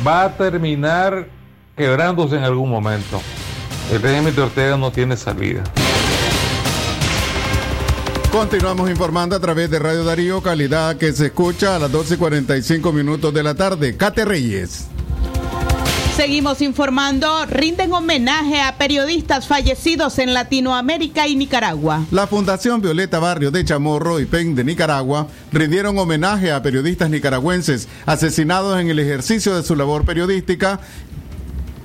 Va 0.07 0.25
a 0.25 0.37
terminar 0.37 1.27
quebrándose 1.77 2.37
en 2.37 2.45
algún 2.45 2.71
momento. 2.71 3.21
El 3.91 4.03
régimen 4.03 4.35
de 4.35 4.43
Ortega 4.43 4.77
no 4.77 4.91
tiene 4.93 5.17
salida. 5.17 5.63
Continuamos 8.33 8.89
informando 8.89 9.35
a 9.35 9.41
través 9.41 9.69
de 9.71 9.81
Radio 9.81 10.05
Darío, 10.05 10.41
calidad 10.41 10.97
que 10.97 11.13
se 11.13 11.27
escucha 11.27 11.75
a 11.75 11.79
las 11.81 11.91
12 11.91 12.15
y 12.15 12.17
45 12.17 12.93
minutos 12.93 13.35
de 13.35 13.43
la 13.43 13.57
tarde. 13.57 13.97
Cate 13.97 14.25
Reyes. 14.25 14.87
Seguimos 16.15 16.63
informando, 16.63 17.45
rinden 17.47 17.93
homenaje 17.93 18.61
a 18.61 18.79
periodistas 18.79 19.49
fallecidos 19.49 20.21
en 20.21 20.33
Latinoamérica 20.33 21.27
y 21.27 21.35
Nicaragua. 21.35 22.05
La 22.13 22.29
Fundación 22.29 22.81
Violeta 22.81 23.19
Barrio 23.19 23.51
de 23.51 23.65
Chamorro 23.65 24.21
y 24.21 24.27
PEN 24.27 24.55
de 24.55 24.63
Nicaragua 24.63 25.27
rindieron 25.51 25.99
homenaje 25.99 26.53
a 26.53 26.63
periodistas 26.63 27.11
nicaragüenses 27.11 27.89
asesinados 28.07 28.79
en 28.79 28.91
el 28.91 29.01
ejercicio 29.01 29.57
de 29.57 29.65
su 29.65 29.75
labor 29.75 30.05
periodística 30.05 30.79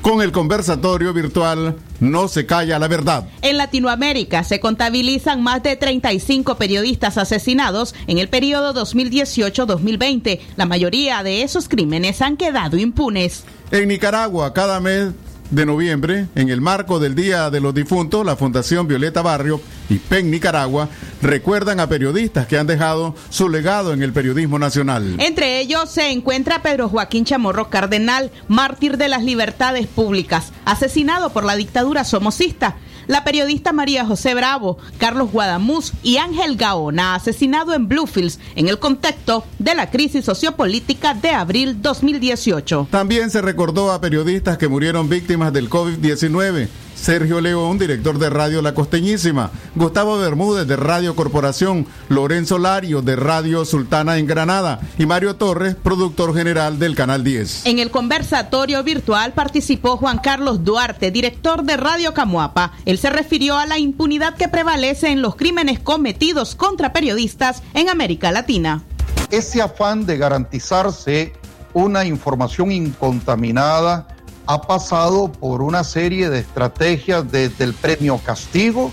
con 0.05 0.21
el 0.21 0.31
conversatorio 0.31 1.13
virtual 1.13 1.77
No 1.99 2.27
se 2.27 2.45
calla 2.45 2.77
la 2.77 2.87
verdad. 2.87 3.27
En 3.41 3.57
Latinoamérica 3.57 4.43
se 4.43 4.59
contabilizan 4.59 5.41
más 5.41 5.63
de 5.63 5.75
35 5.75 6.57
periodistas 6.57 7.17
asesinados 7.17 7.95
en 8.05 8.19
el 8.19 8.29
periodo 8.29 8.75
2018-2020. 8.75 10.41
La 10.57 10.67
mayoría 10.67 11.23
de 11.23 11.41
esos 11.41 11.67
crímenes 11.67 12.21
han 12.21 12.37
quedado 12.37 12.77
impunes. 12.77 13.45
En 13.71 13.87
Nicaragua, 13.87 14.53
cada 14.53 14.79
mes 14.79 15.11
de 15.51 15.65
noviembre, 15.65 16.27
en 16.35 16.49
el 16.49 16.61
marco 16.61 16.99
del 16.99 17.15
Día 17.15 17.49
de 17.49 17.59
los 17.59 17.73
Difuntos, 17.73 18.25
la 18.25 18.35
Fundación 18.35 18.87
Violeta 18.87 19.21
Barrio 19.21 19.61
y 19.89 19.95
PEN 19.95 20.31
Nicaragua 20.31 20.89
recuerdan 21.21 21.79
a 21.79 21.87
periodistas 21.87 22.47
que 22.47 22.57
han 22.57 22.67
dejado 22.67 23.15
su 23.29 23.49
legado 23.49 23.93
en 23.93 24.01
el 24.01 24.13
periodismo 24.13 24.59
nacional. 24.59 25.15
Entre 25.19 25.59
ellos 25.59 25.89
se 25.91 26.11
encuentra 26.11 26.61
Pedro 26.61 26.89
Joaquín 26.89 27.25
Chamorro 27.25 27.69
Cardenal, 27.69 28.31
mártir 28.47 28.97
de 28.97 29.07
las 29.07 29.23
libertades 29.23 29.87
públicas, 29.87 30.51
asesinado 30.65 31.31
por 31.31 31.43
la 31.43 31.55
dictadura 31.55 32.03
somocista 32.03 32.77
la 33.07 33.23
periodista 33.23 33.73
María 33.73 34.05
José 34.05 34.33
Bravo, 34.33 34.77
Carlos 34.97 35.31
Guadamuz 35.31 35.93
y 36.03 36.17
Ángel 36.17 36.55
Gaona, 36.57 37.15
asesinado 37.15 37.73
en 37.73 37.87
Bluefields 37.87 38.39
en 38.55 38.67
el 38.67 38.79
contexto 38.79 39.45
de 39.59 39.75
la 39.75 39.89
crisis 39.89 40.25
sociopolítica 40.25 41.13
de 41.13 41.31
abril 41.31 41.81
2018. 41.81 42.87
También 42.91 43.29
se 43.29 43.41
recordó 43.41 43.91
a 43.91 44.01
periodistas 44.01 44.57
que 44.57 44.67
murieron 44.67 45.09
víctimas 45.09 45.53
del 45.53 45.69
COVID-19 45.69 46.67
Sergio 46.95 47.41
León, 47.41 47.77
director 47.77 48.17
de 48.17 48.29
Radio 48.29 48.61
La 48.61 48.73
Costeñísima, 48.73 49.51
Gustavo 49.75 50.17
Bermúdez 50.17 50.67
de 50.67 50.75
Radio 50.75 51.15
Corporación, 51.15 51.85
Lorenzo 52.09 52.57
Lario 52.57 53.01
de 53.01 53.15
Radio 53.15 53.65
Sultana 53.65 54.17
en 54.17 54.25
Granada 54.25 54.79
y 54.97 55.05
Mario 55.05 55.35
Torres, 55.35 55.75
productor 55.75 56.33
general 56.33 56.79
del 56.79 56.95
Canal 56.95 57.23
10. 57.23 57.65
En 57.65 57.79
el 57.79 57.91
conversatorio 57.91 58.83
virtual 58.83 59.33
participó 59.33 59.97
Juan 59.97 60.19
Carlos 60.19 60.63
Duarte, 60.63 61.11
director 61.11 61.63
de 61.63 61.77
Radio 61.77 62.13
Camuapa. 62.13 62.71
Él 62.85 62.97
se 62.97 63.09
refirió 63.09 63.57
a 63.57 63.65
la 63.65 63.77
impunidad 63.77 64.35
que 64.35 64.47
prevalece 64.47 65.09
en 65.09 65.21
los 65.21 65.35
crímenes 65.35 65.79
cometidos 65.79 66.55
contra 66.55 66.93
periodistas 66.93 67.61
en 67.73 67.89
América 67.89 68.31
Latina. 68.31 68.83
Ese 69.31 69.61
afán 69.61 70.05
de 70.05 70.17
garantizarse 70.17 71.33
una 71.73 72.05
información 72.05 72.71
incontaminada, 72.71 74.07
ha 74.47 74.61
pasado 74.61 75.31
por 75.31 75.61
una 75.61 75.83
serie 75.83 76.29
de 76.29 76.39
estrategias 76.39 77.31
desde 77.31 77.63
el 77.63 77.73
premio 77.73 78.19
castigo, 78.23 78.91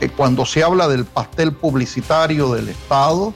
eh, 0.00 0.08
cuando 0.08 0.44
se 0.44 0.62
habla 0.62 0.88
del 0.88 1.04
pastel 1.04 1.52
publicitario 1.52 2.52
del 2.52 2.68
Estado, 2.68 3.32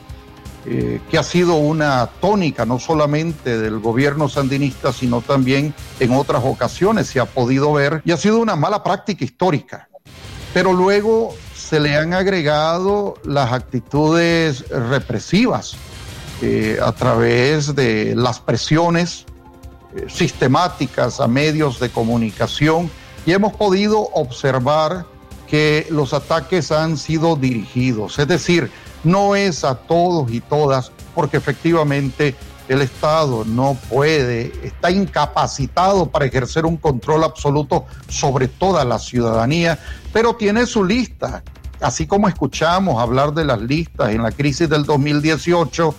eh, 0.67 1.01
que 1.11 1.17
ha 1.17 1.23
sido 1.23 1.55
una 1.55 2.07
tónica 2.21 2.67
no 2.67 2.79
solamente 2.79 3.57
del 3.57 3.79
gobierno 3.79 4.29
sandinista, 4.29 4.93
sino 4.93 5.23
también 5.23 5.75
en 6.01 6.13
otras 6.13 6.43
ocasiones 6.45 7.07
se 7.07 7.19
ha 7.19 7.25
podido 7.25 7.73
ver, 7.73 8.03
y 8.05 8.13
ha 8.13 8.19
sido 8.19 8.39
una 8.39 8.57
mala 8.57 8.83
práctica 8.83 9.25
histórica. 9.25 9.89
Pero 10.53 10.75
luego 10.75 11.35
se 11.55 11.81
le 11.81 11.97
han 11.97 12.13
agregado 12.13 13.15
las 13.25 13.53
actitudes 13.53 14.69
represivas 14.69 15.77
eh, 16.43 16.79
a 16.83 16.93
través 16.93 17.75
de 17.75 18.15
las 18.17 18.41
presiones 18.41 19.25
sistemáticas 20.09 21.21
a 21.21 21.27
medios 21.27 21.81
de 21.81 21.91
comunicación 21.91 22.91
y 23.27 23.33
hemos 23.33 23.55
podido 23.55 24.01
observar 24.15 25.05
que 25.47 25.87
los 25.91 26.15
ataques 26.15 26.71
han 26.71 26.97
sido 26.97 27.37
dirigidos. 27.37 28.19
Es 28.19 28.29
decir, 28.29 28.71
no 29.03 29.35
es 29.35 29.65
a 29.65 29.75
todos 29.75 30.31
y 30.31 30.41
todas, 30.41 30.93
porque 31.15 31.39
efectivamente 31.39 32.37
el 32.69 32.83
Estado 32.83 33.45
no 33.45 33.77
puede, 33.89 34.53
está 34.63 34.93
incapacitado 34.93 36.07
para 36.07 36.27
ejercer 36.27 36.65
un 36.65 36.77
control 36.77 37.25
absoluto 37.25 37.85
sobre 38.09 38.47
toda 38.47 38.85
la 38.85 39.01
ciudadanía, 39.01 39.77
pero 40.13 40.37
tiene 40.37 40.67
su 40.67 40.85
lista. 40.85 41.43
Así 41.81 42.07
como 42.07 42.29
escuchamos 42.29 43.03
hablar 43.03 43.33
de 43.33 43.45
las 43.45 43.61
listas 43.61 44.11
en 44.11 44.23
la 44.23 44.31
crisis 44.31 44.69
del 44.69 44.85
2018, 44.85 45.95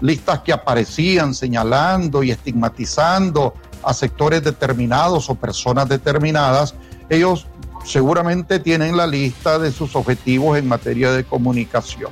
listas 0.00 0.40
que 0.40 0.52
aparecían 0.52 1.34
señalando 1.34 2.22
y 2.22 2.30
estigmatizando 2.30 3.54
a 3.82 3.94
sectores 3.94 4.42
determinados 4.42 5.30
o 5.30 5.34
personas 5.34 5.88
determinadas, 5.88 6.74
ellos 7.08 7.46
seguramente 7.84 8.58
tienen 8.58 8.96
la 8.96 9.06
lista 9.06 9.58
de 9.58 9.72
sus 9.72 9.94
objetivos 9.94 10.58
en 10.58 10.66
materia 10.66 11.12
de 11.12 11.24
comunicación. 11.24 12.10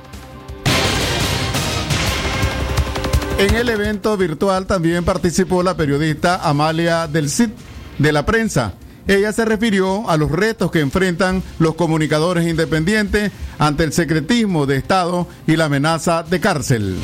En 3.37 3.53
el 3.53 3.67
evento 3.67 4.15
virtual 4.15 4.65
también 4.65 5.03
participó 5.03 5.61
la 5.61 5.75
periodista 5.75 6.39
Amalia 6.47 7.07
del 7.07 7.29
CID 7.29 7.49
de 7.97 8.11
la 8.13 8.25
prensa. 8.25 8.73
Ella 9.07 9.33
se 9.33 9.43
refirió 9.43 10.09
a 10.09 10.15
los 10.15 10.31
retos 10.31 10.71
que 10.71 10.79
enfrentan 10.79 11.43
los 11.59 11.75
comunicadores 11.75 12.47
independientes 12.47 13.31
ante 13.59 13.83
el 13.83 13.91
secretismo 13.91 14.65
de 14.65 14.77
Estado 14.77 15.27
y 15.45 15.57
la 15.57 15.65
amenaza 15.65 16.23
de 16.23 16.39
cárcel. 16.39 16.97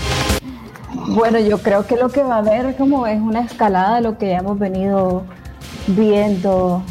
Bueno, 0.93 1.39
yo 1.39 1.57
creo 1.59 1.85
que 1.85 1.95
lo 1.95 2.09
que 2.09 2.21
va 2.21 2.35
a 2.35 2.39
haber 2.39 2.75
como 2.75 3.07
es 3.07 3.19
una 3.19 3.41
escalada 3.41 3.95
de 3.95 4.01
lo 4.01 4.17
que 4.17 4.29
ya 4.29 4.39
hemos 4.39 4.59
venido 4.59 5.23
viendo, 5.87 6.83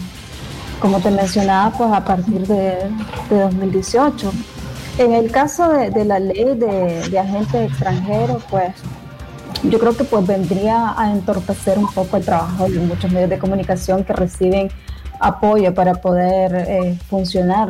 como 0.80 1.00
te 1.00 1.10
mencionaba, 1.10 1.76
pues 1.76 1.92
a 1.92 2.02
partir 2.04 2.46
de, 2.46 2.90
2018. 3.28 4.32
En 4.98 5.12
el 5.12 5.30
caso 5.30 5.68
de, 5.68 6.04
la 6.04 6.18
ley 6.18 6.56
de, 6.56 7.18
agentes 7.18 7.70
extranjeros, 7.70 8.42
pues 8.50 8.72
yo 9.64 9.78
creo 9.78 9.94
que 9.94 10.04
pues 10.04 10.26
vendría 10.26 10.94
a 10.98 11.12
entorpecer 11.12 11.78
un 11.78 11.92
poco 11.92 12.16
el 12.16 12.24
trabajo 12.24 12.68
de 12.68 12.78
muchos 12.78 13.10
medios 13.12 13.28
de 13.28 13.38
comunicación 13.38 14.04
que 14.04 14.14
reciben 14.14 14.70
apoyo 15.20 15.74
para 15.74 15.94
poder 15.94 16.54
eh, 16.54 16.98
funcionar 17.10 17.68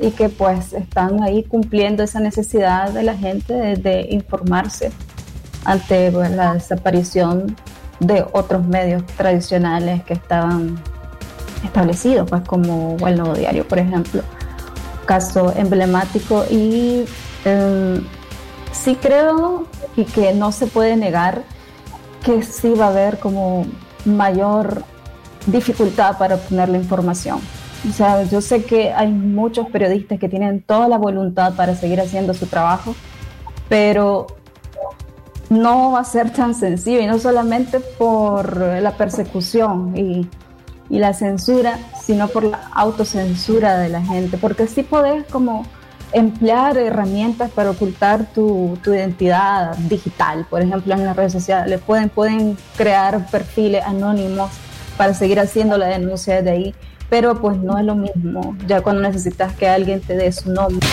y 0.00 0.10
que 0.10 0.28
pues 0.28 0.72
están 0.72 1.22
ahí 1.22 1.44
cumpliendo 1.44 2.02
esa 2.02 2.18
necesidad 2.18 2.90
de 2.90 3.04
la 3.04 3.16
gente 3.16 3.54
de 3.54 4.08
informarse 4.10 4.90
ante 5.64 6.10
pues, 6.12 6.30
la 6.30 6.54
desaparición 6.54 7.56
de 8.00 8.24
otros 8.32 8.64
medios 8.66 9.04
tradicionales 9.16 10.02
que 10.04 10.14
estaban 10.14 10.78
establecidos, 11.64 12.28
pues 12.28 12.42
como 12.42 12.96
el 13.06 13.18
Nuevo 13.18 13.34
Diario, 13.34 13.66
por 13.66 13.78
ejemplo, 13.78 14.22
caso 15.06 15.52
emblemático 15.56 16.44
y 16.50 17.04
em, 17.44 18.04
sí 18.72 18.96
creo 19.00 19.66
y 19.96 20.04
que 20.04 20.32
no 20.34 20.52
se 20.52 20.66
puede 20.66 20.96
negar 20.96 21.42
que 22.22 22.42
sí 22.42 22.74
va 22.74 22.86
a 22.86 22.88
haber 22.88 23.18
como 23.18 23.66
mayor 24.04 24.82
dificultad 25.46 26.18
para 26.18 26.36
obtener 26.36 26.68
la 26.68 26.78
información. 26.78 27.40
O 27.88 27.92
sea, 27.92 28.24
yo 28.24 28.40
sé 28.40 28.64
que 28.64 28.92
hay 28.92 29.08
muchos 29.08 29.68
periodistas 29.68 30.18
que 30.18 30.28
tienen 30.28 30.62
toda 30.62 30.88
la 30.88 30.98
voluntad 30.98 31.54
para 31.54 31.74
seguir 31.74 32.00
haciendo 32.00 32.34
su 32.34 32.46
trabajo, 32.46 32.94
pero 33.68 34.26
no 35.50 35.92
va 35.92 36.00
a 36.00 36.04
ser 36.04 36.32
tan 36.32 36.54
sencillo 36.54 37.00
y 37.00 37.06
no 37.06 37.18
solamente 37.18 37.80
por 37.80 38.56
la 38.56 38.92
persecución 38.92 39.96
y, 39.96 40.28
la 40.90 41.12
censura, 41.12 41.78
sino 42.02 42.28
por 42.28 42.44
la 42.44 42.70
autocensura 42.72 43.78
de 43.78 43.90
la 43.90 44.00
gente, 44.00 44.38
porque 44.38 44.66
sí 44.66 44.82
podés 44.82 45.26
como 45.26 45.66
emplear 46.12 46.78
herramientas 46.78 47.50
para 47.50 47.72
ocultar 47.72 48.24
tu, 48.32 48.78
identidad 48.86 49.76
digital, 49.76 50.46
por 50.48 50.62
ejemplo 50.62 50.94
en 50.94 51.04
las 51.04 51.14
redes 51.14 51.32
sociales, 51.32 51.82
pueden, 51.84 52.56
crear 52.78 53.30
perfiles 53.30 53.84
anónimos 53.84 54.50
para 54.96 55.12
seguir 55.12 55.40
haciendo 55.40 55.76
la 55.76 55.88
denuncia 55.88 56.36
desde 56.36 56.50
ahí, 56.50 56.74
pero 57.10 57.38
pues 57.38 57.58
no 57.58 57.76
es 57.76 57.84
lo 57.84 57.94
mismo, 57.94 58.56
ya 58.66 58.80
cuando 58.80 59.02
necesitas 59.02 59.52
que 59.52 59.68
alguien 59.68 60.00
te 60.00 60.16
dé 60.16 60.32
su 60.32 60.50
nombre. 60.50 60.86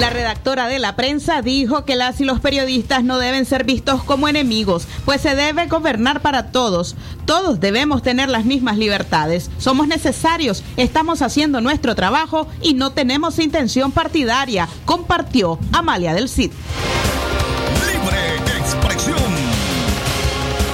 La 0.00 0.08
redactora 0.08 0.66
de 0.66 0.78
la 0.78 0.96
prensa 0.96 1.42
dijo 1.42 1.84
que 1.84 1.94
las 1.94 2.22
y 2.22 2.24
los 2.24 2.40
periodistas 2.40 3.04
no 3.04 3.18
deben 3.18 3.44
ser 3.44 3.64
vistos 3.64 4.02
como 4.02 4.28
enemigos, 4.28 4.88
pues 5.04 5.20
se 5.20 5.34
debe 5.34 5.66
gobernar 5.66 6.22
para 6.22 6.52
todos. 6.52 6.96
Todos 7.26 7.60
debemos 7.60 8.00
tener 8.00 8.30
las 8.30 8.46
mismas 8.46 8.78
libertades. 8.78 9.50
Somos 9.58 9.88
necesarios, 9.88 10.64
estamos 10.78 11.20
haciendo 11.20 11.60
nuestro 11.60 11.94
trabajo 11.94 12.48
y 12.62 12.72
no 12.72 12.92
tenemos 12.92 13.38
intención 13.38 13.92
partidaria, 13.92 14.70
compartió 14.86 15.58
Amalia 15.70 16.14
del 16.14 16.30
Cid. 16.30 16.52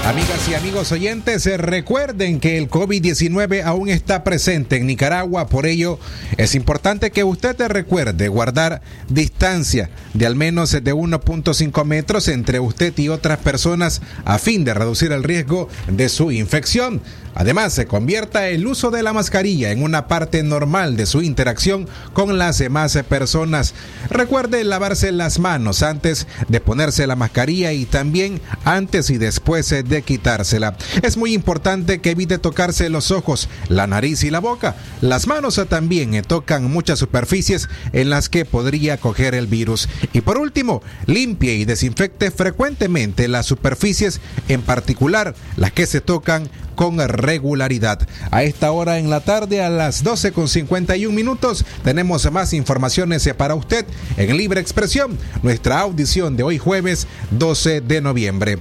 Amigas 0.07 0.49
y 0.49 0.55
amigos 0.55 0.93
oyentes, 0.93 1.45
eh, 1.49 1.57
recuerden 1.57 2.39
que 2.39 2.59
el 2.59 2.71
COVID-19 2.71 3.65
aún 3.65 3.89
está 3.89 4.23
presente 4.23 4.77
en 4.77 4.87
Nicaragua, 4.87 5.49
por 5.49 5.67
ello 5.67 5.99
es 6.37 6.55
importante 6.55 7.11
que 7.11 7.25
usted 7.25 7.57
te 7.57 7.67
recuerde 7.67 8.29
guardar 8.29 8.83
distancia 9.09 9.91
de 10.15 10.27
al 10.27 10.37
menos 10.37 10.71
de 10.71 10.95
1.5 10.95 11.85
metros 11.85 12.29
entre 12.29 12.61
usted 12.61 12.97
y 12.97 13.09
otras 13.09 13.39
personas 13.39 14.01
a 14.25 14.39
fin 14.39 14.65
de 14.65 14.75
reducir 14.75 15.11
el 15.11 15.25
riesgo 15.25 15.69
de 15.89 16.09
su 16.09 16.31
infección. 16.31 17.03
Además, 17.39 17.75
se 17.75 17.85
convierta 17.85 18.49
el 18.49 18.67
uso 18.67 18.91
de 18.91 19.03
la 19.03 19.13
mascarilla 19.13 19.71
en 19.71 19.83
una 19.83 20.09
parte 20.09 20.43
normal 20.43 20.97
de 20.97 21.05
su 21.05 21.21
interacción 21.21 21.87
con 22.15 22.39
las 22.39 22.57
demás 22.57 22.99
personas. 23.07 23.75
Recuerde 24.09 24.65
lavarse 24.65 25.13
las 25.13 25.39
manos 25.39 25.83
antes 25.83 26.27
de 26.49 26.61
ponerse 26.61 27.07
la 27.07 27.15
mascarilla 27.15 27.75
y 27.75 27.85
también 27.85 28.41
antes 28.65 29.11
y 29.11 29.19
después 29.19 29.69
de 29.69 29.96
quitársela. 30.03 30.77
Es 31.03 31.17
muy 31.17 31.35
importante 31.35 32.01
que 32.01 32.11
evite 32.11 32.39
tocarse 32.39 32.89
los 32.89 33.11
ojos, 33.11 33.49
la 33.69 33.87
nariz 33.87 34.25
y 34.25 34.31
la 34.31 34.41
boca. 34.41 34.77
Las 35.01 35.27
manos 35.27 35.61
también 35.69 36.23
tocan 36.23 36.71
muchas 36.71 36.99
superficies 36.99 37.69
en 37.93 38.11
las 38.11 38.29
que 38.29 38.45
podría 38.45 38.99
coger 38.99 39.35
el 39.35 39.47
virus. 39.47 39.89
Y 40.13 40.21
por 40.21 40.39
último, 40.39 40.83
limpie 41.07 41.55
y 41.55 41.65
desinfecte 41.65 42.31
frecuentemente 42.31 43.29
las 43.29 43.47
superficies, 43.47 44.21
en 44.49 44.63
particular 44.63 45.35
las 45.57 45.73
que 45.73 45.87
se 45.87 46.01
tocan 46.01 46.49
con 46.77 46.99
regularidad. 46.99 48.07
A 48.31 48.45
esta 48.45 48.71
hora 48.71 48.99
en 48.99 49.11
la 49.11 49.21
tarde, 49.21 49.63
a 49.63 49.71
las 49.71 50.05
12 50.05 50.33
con 50.33 50.47
51 50.47 51.13
minutos, 51.15 51.65
tenemos 51.83 52.31
más 52.31 52.53
informaciones 52.53 53.29
para 53.37 53.55
usted 53.55 53.87
en 54.17 54.37
Libre 54.37 54.61
Expresión, 54.61 55.19
nuestra 55.43 55.81
audición 55.81 56.37
de 56.37 56.43
hoy 56.43 56.59
jueves 56.59 57.07
12 57.31 57.81
de 57.81 58.01
noviembre. 58.01 58.59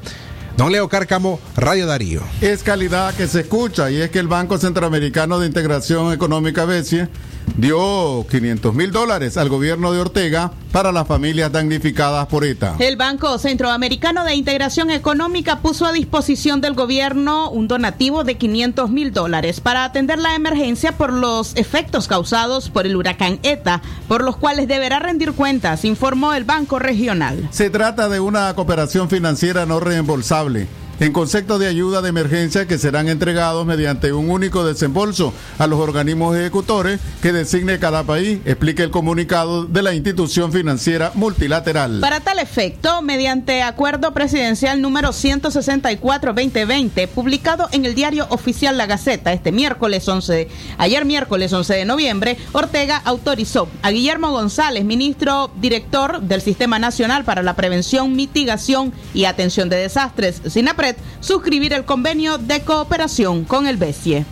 Don 0.57 0.71
Leo 0.71 0.87
Cárcamo, 0.87 1.39
Radio 1.57 1.85
Darío. 1.85 2.21
Es 2.39 2.63
calidad 2.63 3.13
que 3.13 3.27
se 3.27 3.41
escucha 3.41 3.91
y 3.91 4.01
es 4.01 4.09
que 4.09 4.19
el 4.19 4.29
Banco 4.29 4.57
Centroamericano 4.57 5.37
de 5.37 5.47
Integración 5.47 6.13
Económica 6.13 6.63
BESIE 6.63 7.09
dio 7.57 8.25
500 8.29 8.73
mil 8.73 8.91
dólares 8.91 9.37
al 9.37 9.49
gobierno 9.49 9.91
de 9.91 9.99
Ortega 9.99 10.51
para 10.71 10.91
las 10.91 11.07
familias 11.07 11.51
damnificadas 11.51 12.27
por 12.27 12.43
ETA. 12.43 12.75
El 12.79 12.97
Banco 12.97 13.37
Centroamericano 13.37 14.25
de 14.25 14.35
Integración 14.35 14.89
Económica 14.89 15.59
puso 15.59 15.85
a 15.85 15.93
disposición 15.93 16.59
del 16.59 16.73
gobierno 16.73 17.49
un 17.49 17.67
donativo 17.67 18.23
de 18.23 18.35
500 18.35 18.89
mil 18.89 19.13
dólares 19.13 19.61
para 19.61 19.85
atender 19.85 20.19
la 20.19 20.35
emergencia 20.35 20.91
por 20.97 21.13
los 21.13 21.55
efectos 21.55 22.07
causados 22.07 22.69
por 22.69 22.85
el 22.85 22.95
huracán 22.95 23.39
ETA, 23.43 23.81
por 24.07 24.23
los 24.23 24.35
cuales 24.35 24.67
deberá 24.67 24.99
rendir 24.99 25.31
cuentas, 25.33 25.85
informó 25.85 26.33
el 26.33 26.43
Banco 26.43 26.79
Regional. 26.79 27.47
Se 27.51 27.69
trata 27.69 28.09
de 28.09 28.19
una 28.19 28.53
cooperación 28.53 29.09
financiera 29.09 29.65
no 29.65 29.79
reembolsable 29.79 30.67
en 30.99 31.11
concepto 31.11 31.59
de 31.59 31.67
ayuda 31.67 32.01
de 32.01 32.09
emergencia 32.09 32.67
que 32.67 32.77
serán 32.77 33.09
entregados 33.09 33.65
mediante 33.65 34.13
un 34.13 34.29
único 34.29 34.65
desembolso 34.65 35.33
a 35.57 35.67
los 35.67 35.79
organismos 35.79 36.35
ejecutores 36.37 36.99
que 37.21 37.33
designe 37.33 37.79
cada 37.79 38.03
país, 38.03 38.39
explica 38.45 38.83
el 38.83 38.91
comunicado 38.91 39.65
de 39.65 39.81
la 39.81 39.93
institución 39.93 40.53
financiera 40.53 41.11
multilateral. 41.15 41.99
Para 41.99 42.21
tal 42.21 42.39
efecto, 42.39 43.01
mediante 43.01 43.61
acuerdo 43.61 44.13
presidencial 44.13 44.81
número 44.81 45.09
164-2020, 45.09 47.07
publicado 47.09 47.67
en 47.71 47.83
el 47.85 47.95
diario 47.95 48.27
oficial 48.29 48.77
La 48.77 48.85
Gaceta 48.85 49.33
este 49.33 49.51
miércoles 49.51 50.07
11, 50.07 50.47
ayer 50.77 51.03
miércoles 51.05 51.51
11 51.51 51.73
de 51.73 51.85
noviembre, 51.85 52.37
Ortega 52.53 53.01
autorizó 53.03 53.67
a 53.81 53.91
Guillermo 53.91 54.31
González, 54.31 54.85
ministro 54.85 55.51
director 55.59 56.21
del 56.21 56.41
Sistema 56.41 56.79
Nacional 56.79 57.25
para 57.25 57.43
la 57.43 57.55
Prevención, 57.55 58.15
Mitigación 58.15 58.93
y 59.13 59.25
Atención 59.25 59.67
de 59.69 59.77
Desastres, 59.77 60.41
SINAPRE, 60.47 60.84
suscribir 61.19 61.73
el 61.73 61.85
convenio 61.85 62.37
de 62.37 62.61
cooperación 62.61 63.45
con 63.45 63.67
el 63.67 63.77
BESIE. 63.77 64.25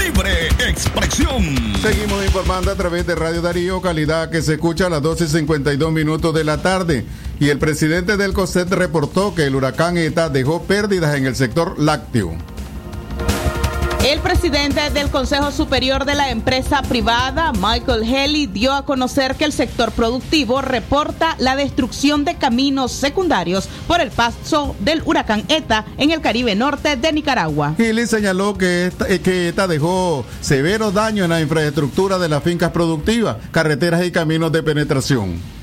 Libre 0.00 0.48
expresión. 0.68 1.44
Seguimos 1.80 2.24
informando 2.24 2.70
a 2.70 2.74
través 2.74 3.06
de 3.06 3.14
Radio 3.14 3.40
Darío, 3.40 3.80
calidad 3.80 4.30
que 4.30 4.42
se 4.42 4.54
escucha 4.54 4.86
a 4.86 4.90
las 4.90 5.02
12.52 5.02 5.90
minutos 5.92 6.34
de 6.34 6.44
la 6.44 6.60
tarde. 6.60 7.04
Y 7.40 7.48
el 7.50 7.58
presidente 7.58 8.16
del 8.16 8.32
COSET 8.32 8.68
reportó 8.70 9.34
que 9.34 9.44
el 9.44 9.54
huracán 9.54 9.96
ETA 9.96 10.28
dejó 10.28 10.62
pérdidas 10.62 11.16
en 11.16 11.26
el 11.26 11.36
sector 11.36 11.78
lácteo. 11.78 12.36
El 14.04 14.20
presidente 14.20 14.90
del 14.90 15.10
Consejo 15.10 15.50
Superior 15.50 16.04
de 16.04 16.14
la 16.14 16.30
empresa 16.30 16.82
privada, 16.82 17.52
Michael 17.52 18.04
Haley, 18.04 18.46
dio 18.46 18.72
a 18.72 18.84
conocer 18.84 19.34
que 19.34 19.44
el 19.44 19.52
sector 19.52 19.90
productivo 19.90 20.62
reporta 20.62 21.34
la 21.38 21.56
destrucción 21.56 22.24
de 22.24 22.36
caminos 22.36 22.92
secundarios 22.92 23.68
por 23.88 24.00
el 24.00 24.10
paso 24.10 24.76
del 24.78 25.02
huracán 25.04 25.44
ETA 25.48 25.84
en 25.98 26.12
el 26.12 26.20
Caribe 26.20 26.54
Norte 26.54 26.96
de 26.96 27.12
Nicaragua. 27.12 27.74
Haley 27.76 28.06
señaló 28.06 28.56
que, 28.56 28.86
esta, 28.86 29.08
eh, 29.08 29.48
ETA 29.48 29.66
dejó 29.66 30.24
severos 30.40 30.94
daños 30.94 31.24
en 31.24 31.30
la 31.30 31.40
infraestructura 31.40 32.18
de 32.18 32.28
las 32.28 32.42
fincas 32.42 32.70
productivas, 32.70 33.36
carreteras 33.50 34.06
y 34.06 34.12
caminos 34.12 34.52
de 34.52 34.62
penetración. 34.62 35.57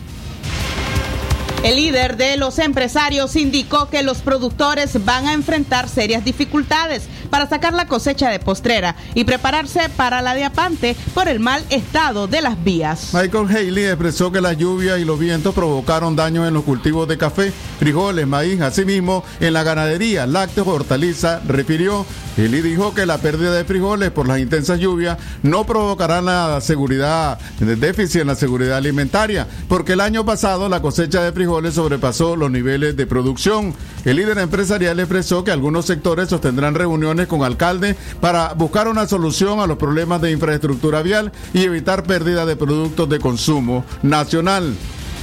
El 1.65 1.77
líder 1.77 2.15
de 2.15 2.37
los 2.37 2.59
empresarios 2.59 3.35
indicó 3.35 3.89
que 3.89 4.03
los 4.03 4.19
productores 4.19 5.03
van 5.03 5.25
a 5.25 5.33
enfrentar 5.33 5.89
serias 5.89 6.23
dificultades 6.23 7.07
para 7.31 7.49
sacar 7.49 7.73
la 7.73 7.87
cosecha 7.87 8.29
de 8.29 8.37
postrera 8.37 8.95
y 9.15 9.23
prepararse 9.23 9.89
para 9.97 10.21
la 10.21 10.35
de 10.35 10.43
apante 10.43 10.95
por 11.15 11.27
el 11.27 11.39
mal 11.39 11.65
estado 11.71 12.27
de 12.27 12.43
las 12.43 12.63
vías. 12.63 13.15
Michael 13.15 13.47
Haley 13.49 13.85
expresó 13.85 14.31
que 14.31 14.41
las 14.41 14.59
lluvias 14.59 14.99
y 14.99 15.05
los 15.05 15.17
vientos 15.17 15.55
provocaron 15.55 16.15
daños 16.15 16.47
en 16.47 16.53
los 16.53 16.63
cultivos 16.63 17.07
de 17.07 17.17
café, 17.17 17.51
frijoles, 17.79 18.27
maíz, 18.27 18.61
asimismo 18.61 19.23
en 19.39 19.53
la 19.53 19.63
ganadería, 19.63 20.27
lácteos, 20.27 20.67
hortaliza, 20.67 21.41
refirió. 21.47 22.05
Haley 22.37 22.61
dijo 22.61 22.93
que 22.93 23.07
la 23.07 23.17
pérdida 23.17 23.53
de 23.53 23.65
frijoles 23.65 24.11
por 24.11 24.27
las 24.27 24.37
intensas 24.39 24.79
lluvias 24.79 25.17
no 25.41 25.65
provocará 25.65 26.21
la 26.21 26.61
seguridad, 26.61 27.39
el 27.59 27.79
déficit 27.79 28.21
en 28.21 28.27
la 28.27 28.35
seguridad 28.35 28.77
alimentaria, 28.77 29.47
porque 29.67 29.93
el 29.93 30.01
año 30.01 30.25
pasado 30.25 30.69
la 30.69 30.83
cosecha 30.83 31.23
de 31.23 31.31
frijoles 31.31 31.54
sobrepasó 31.71 32.35
los 32.35 32.51
niveles 32.51 32.95
de 32.95 33.07
producción. 33.07 33.73
El 34.03 34.17
líder 34.17 34.37
empresarial 34.39 34.99
expresó 34.99 35.43
que 35.43 35.51
algunos 35.51 35.85
sectores 35.85 36.29
sostendrán 36.29 36.75
reuniones 36.75 37.27
con 37.27 37.43
alcaldes 37.43 37.95
para 38.19 38.53
buscar 38.53 38.87
una 38.87 39.07
solución 39.07 39.59
a 39.59 39.67
los 39.67 39.77
problemas 39.77 40.21
de 40.21 40.31
infraestructura 40.31 41.01
vial 41.01 41.31
y 41.53 41.63
evitar 41.63 42.03
pérdida 42.03 42.45
de 42.45 42.55
productos 42.55 43.09
de 43.09 43.19
consumo 43.19 43.85
nacional. 44.03 44.75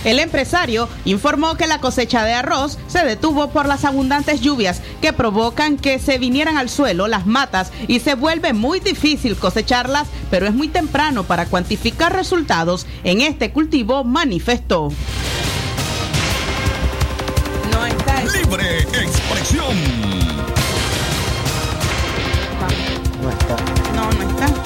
El 0.04 0.18
empresario 0.18 0.88
informó 1.04 1.54
que 1.56 1.68
la 1.68 1.78
cosecha 1.78 2.24
de 2.24 2.32
arroz 2.32 2.76
se 2.88 3.04
detuvo 3.04 3.50
por 3.50 3.66
las 3.66 3.84
abundantes 3.84 4.40
lluvias 4.40 4.80
que 5.00 5.12
provocan 5.12 5.76
que 5.76 6.00
se 6.00 6.18
vinieran 6.18 6.56
al 6.56 6.68
suelo 6.68 7.06
las 7.06 7.26
matas 7.26 7.70
y 7.86 8.00
se 8.00 8.14
vuelve 8.14 8.52
muy 8.52 8.80
difícil 8.80 9.36
cosecharlas, 9.36 10.08
pero 10.30 10.46
es 10.46 10.54
muy 10.54 10.68
temprano 10.68 11.22
para 11.22 11.46
cuantificar 11.46 12.12
resultados 12.12 12.86
en 13.04 13.20
este 13.20 13.52
cultivo, 13.52 14.02
manifestó. 14.02 14.90
Libre 17.82 18.78
expresión. 18.78 19.76
No 23.20 23.30
está. 23.30 23.56
No, 23.94 24.10
no 24.12 24.22
está. 24.30 24.61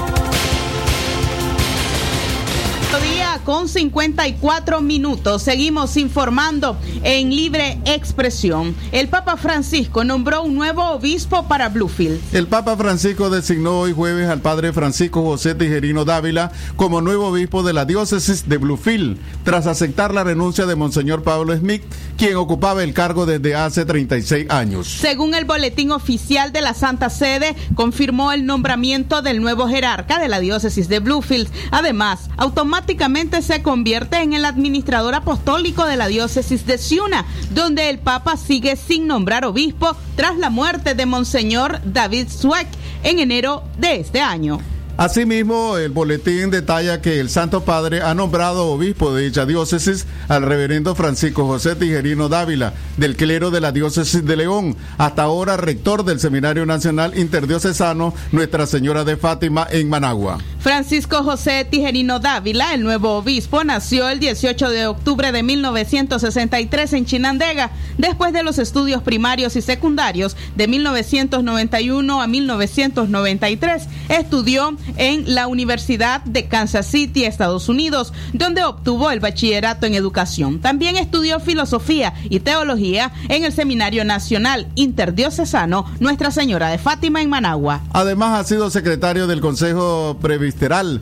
Con 3.46 3.68
54 3.68 4.80
minutos. 4.80 5.40
Seguimos 5.40 5.96
informando 5.96 6.76
en 7.04 7.30
libre 7.30 7.78
expresión. 7.84 8.74
El 8.90 9.06
Papa 9.06 9.36
Francisco 9.36 10.02
nombró 10.02 10.42
un 10.42 10.56
nuevo 10.56 10.82
obispo 10.90 11.46
para 11.46 11.68
Bluefield. 11.68 12.20
El 12.34 12.48
Papa 12.48 12.76
Francisco 12.76 13.30
designó 13.30 13.78
hoy 13.78 13.92
jueves 13.92 14.28
al 14.28 14.40
padre 14.40 14.72
Francisco 14.72 15.22
José 15.22 15.54
Tijerino 15.54 16.04
Dávila 16.04 16.50
como 16.74 17.00
nuevo 17.00 17.28
obispo 17.28 17.62
de 17.62 17.72
la 17.72 17.84
diócesis 17.84 18.48
de 18.48 18.56
Bluefield, 18.56 19.16
tras 19.44 19.68
aceptar 19.68 20.12
la 20.12 20.24
renuncia 20.24 20.66
de 20.66 20.74
Monseñor 20.74 21.22
Pablo 21.22 21.56
Smith, 21.56 21.84
quien 22.18 22.34
ocupaba 22.34 22.82
el 22.82 22.94
cargo 22.94 23.26
desde 23.26 23.54
hace 23.54 23.84
36 23.84 24.50
años. 24.50 24.88
Según 24.88 25.36
el 25.36 25.44
boletín 25.44 25.92
oficial 25.92 26.50
de 26.52 26.62
la 26.62 26.74
Santa 26.74 27.10
Sede, 27.10 27.54
confirmó 27.76 28.32
el 28.32 28.44
nombramiento 28.44 29.22
del 29.22 29.40
nuevo 29.40 29.68
jerarca 29.68 30.18
de 30.18 30.26
la 30.26 30.40
diócesis 30.40 30.88
de 30.88 30.98
Bluefield. 30.98 31.48
Además, 31.70 32.28
automáticamente 32.36 33.35
se 33.42 33.62
convierte 33.62 34.20
en 34.20 34.32
el 34.32 34.44
administrador 34.44 35.14
apostólico 35.14 35.84
de 35.86 35.96
la 35.96 36.08
diócesis 36.08 36.66
de 36.66 36.78
Ciuna, 36.78 37.24
donde 37.50 37.90
el 37.90 37.98
Papa 37.98 38.36
sigue 38.36 38.76
sin 38.76 39.06
nombrar 39.06 39.44
obispo 39.44 39.96
tras 40.16 40.36
la 40.36 40.50
muerte 40.50 40.94
de 40.94 41.06
Monseñor 41.06 41.80
David 41.84 42.28
Sweck 42.28 42.68
en 43.02 43.18
enero 43.18 43.62
de 43.78 43.96
este 43.96 44.20
año. 44.20 44.60
Asimismo, 44.98 45.76
el 45.76 45.90
boletín 45.90 46.50
detalla 46.50 47.02
que 47.02 47.20
el 47.20 47.28
Santo 47.28 47.64
Padre 47.64 48.00
ha 48.00 48.14
nombrado 48.14 48.68
obispo 48.68 49.14
de 49.14 49.24
dicha 49.24 49.44
diócesis 49.44 50.06
al 50.28 50.42
reverendo 50.42 50.94
Francisco 50.94 51.46
José 51.46 51.76
Tijerino 51.76 52.30
Dávila, 52.30 52.72
del 52.96 53.14
clero 53.14 53.50
de 53.50 53.60
la 53.60 53.72
diócesis 53.72 54.24
de 54.24 54.36
León, 54.36 54.74
hasta 54.96 55.24
ahora 55.24 55.58
rector 55.58 56.02
del 56.02 56.18
Seminario 56.18 56.64
Nacional 56.64 57.18
Interdiocesano 57.18 58.14
Nuestra 58.32 58.66
Señora 58.66 59.04
de 59.04 59.18
Fátima 59.18 59.66
en 59.70 59.90
Managua. 59.90 60.38
Francisco 60.60 61.22
José 61.22 61.66
Tijerino 61.70 62.18
Dávila, 62.18 62.72
el 62.72 62.82
nuevo 62.82 63.18
obispo, 63.18 63.62
nació 63.64 64.08
el 64.08 64.18
18 64.18 64.70
de 64.70 64.86
octubre 64.86 65.30
de 65.30 65.42
1963 65.42 66.92
en 66.94 67.04
Chinandega, 67.04 67.70
después 67.98 68.32
de 68.32 68.42
los 68.42 68.58
estudios 68.58 69.02
primarios 69.02 69.56
y 69.56 69.62
secundarios 69.62 70.36
de 70.56 70.66
1991 70.66 72.22
a 72.22 72.26
1993. 72.26 73.88
Estudió 74.08 74.76
en 74.96 75.34
la 75.34 75.46
Universidad 75.46 76.22
de 76.24 76.46
Kansas 76.46 76.86
City, 76.86 77.24
Estados 77.24 77.68
Unidos, 77.68 78.12
donde 78.32 78.64
obtuvo 78.64 79.10
el 79.10 79.20
bachillerato 79.20 79.86
en 79.86 79.94
educación. 79.94 80.60
También 80.60 80.96
estudió 80.96 81.40
filosofía 81.40 82.14
y 82.24 82.40
teología 82.40 83.12
en 83.28 83.44
el 83.44 83.52
Seminario 83.52 84.04
Nacional 84.04 84.68
Interdiocesano 84.74 85.86
Nuestra 86.00 86.30
Señora 86.30 86.68
de 86.68 86.78
Fátima 86.78 87.22
en 87.22 87.30
Managua. 87.30 87.82
Además, 87.92 88.40
ha 88.40 88.44
sido 88.44 88.70
secretario 88.70 89.26
del 89.26 89.40
Consejo 89.40 90.16
Previsional 90.20 91.00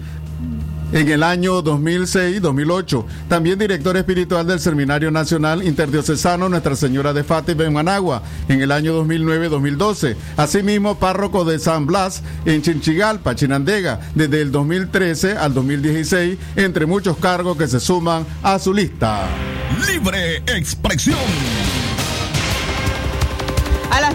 en 0.94 1.08
el 1.08 1.22
año 1.22 1.62
2006-2008. 1.62 3.04
También 3.28 3.58
director 3.58 3.96
espiritual 3.96 4.46
del 4.46 4.60
Seminario 4.60 5.10
Nacional 5.10 5.62
Interdiocesano 5.62 6.48
Nuestra 6.48 6.76
Señora 6.76 7.12
de 7.12 7.24
Fátima 7.24 7.64
en 7.64 7.72
Managua 7.72 8.22
en 8.48 8.62
el 8.62 8.72
año 8.72 9.04
2009-2012. 9.04 10.16
Asimismo, 10.36 10.98
párroco 10.98 11.44
de 11.44 11.58
San 11.58 11.84
Blas 11.86 12.22
en 12.46 12.62
Chinchigalpa, 12.62 13.34
Chinandega, 13.34 14.00
desde 14.14 14.40
el 14.40 14.52
2013 14.52 15.32
al 15.32 15.52
2016, 15.52 16.38
entre 16.56 16.86
muchos 16.86 17.16
cargos 17.18 17.58
que 17.58 17.66
se 17.66 17.80
suman 17.80 18.24
a 18.42 18.58
su 18.58 18.72
lista. 18.72 19.26
Libre 19.86 20.36
expresión. 20.46 21.83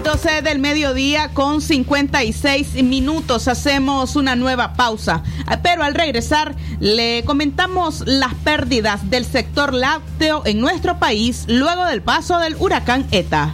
A 0.10 0.14
las 0.14 0.24
12 0.24 0.42
del 0.42 0.58
mediodía 0.58 1.30
con 1.36 1.62
56 1.62 2.82
minutos 2.82 3.48
hacemos 3.48 4.16
una 4.16 4.36
nueva 4.36 4.74
pausa. 4.74 5.22
Pero 5.62 5.84
al 5.84 5.94
regresar 5.94 6.56
le 6.80 7.24
comentamos 7.26 8.02
las 8.08 8.34
pérdidas 8.34 9.08
del 9.12 9.24
sector 9.24 9.72
lácteo 9.72 10.42
en 10.48 10.62
nuestro 10.62 10.98
país 10.98 11.46
luego 11.48 11.86
del 11.86 12.02
paso 12.02 12.40
del 12.40 12.56
huracán 12.56 13.06
ETA. 13.12 13.54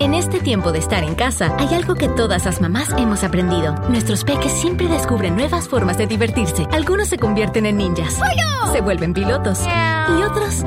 En 0.00 0.14
este 0.14 0.40
tiempo 0.40 0.72
de 0.72 0.78
estar 0.78 1.04
en 1.04 1.14
casa, 1.14 1.54
hay 1.58 1.74
algo 1.74 1.94
que 1.94 2.08
todas 2.08 2.46
las 2.46 2.58
mamás 2.62 2.88
hemos 2.96 3.22
aprendido. 3.22 3.74
Nuestros 3.90 4.24
peques 4.24 4.50
siempre 4.50 4.88
descubren 4.88 5.36
nuevas 5.36 5.68
formas 5.68 5.98
de 5.98 6.06
divertirse. 6.06 6.66
Algunos 6.72 7.08
se 7.08 7.18
convierten 7.18 7.66
en 7.66 7.76
ninjas. 7.76 8.18
Se 8.72 8.80
vuelven 8.80 9.12
pilotos. 9.12 9.60
Y 10.08 10.22
otros... 10.22 10.64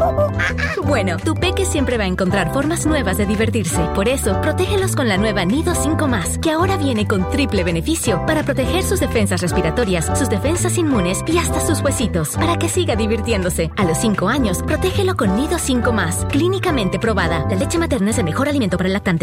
Bueno, 0.86 1.18
tu 1.18 1.34
peque 1.34 1.66
siempre 1.66 1.98
va 1.98 2.04
a 2.04 2.08
encontrar 2.08 2.54
formas 2.54 2.86
nuevas 2.86 3.18
de 3.18 3.26
divertirse. 3.26 3.82
Por 3.96 4.08
eso, 4.08 4.40
protégelos 4.42 4.96
con 4.96 5.08
la 5.08 5.18
nueva 5.18 5.46
Nido 5.46 5.74
5 5.74 6.08
más, 6.08 6.38
que 6.38 6.52
ahora 6.52 6.78
viene 6.78 7.08
con 7.08 7.28
triple 7.32 7.64
beneficio 7.64 8.24
para 8.28 8.44
proteger 8.44 8.84
sus 8.84 9.00
defensas 9.00 9.42
respiratorias, 9.42 10.12
sus 10.18 10.30
defensas 10.30 10.78
inmunes 10.78 11.24
y 11.26 11.40
hasta 11.40 11.60
sus 11.66 11.82
huesitos, 11.82 12.36
para 12.36 12.58
que 12.58 12.70
siga 12.70 12.96
divirtiéndose. 12.96 13.72
A 13.78 13.86
los 13.86 13.98
5 13.98 14.28
años, 14.28 14.62
protégelo 14.62 15.16
con 15.16 15.36
Nido 15.36 15.58
5 15.58 15.92
más, 15.92 16.26
clínicamente 16.26 17.00
probada. 17.00 17.48
La 17.50 17.56
leche 17.56 17.80
materna 17.80 18.12
es 18.12 18.18
el 18.20 18.26
mejor 18.26 18.50
alimento 18.50 18.78
para 18.78 18.88
el 18.88 18.94
lactante. 18.94 19.23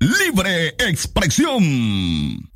Libre 0.00 0.74
expresión. 0.78 2.49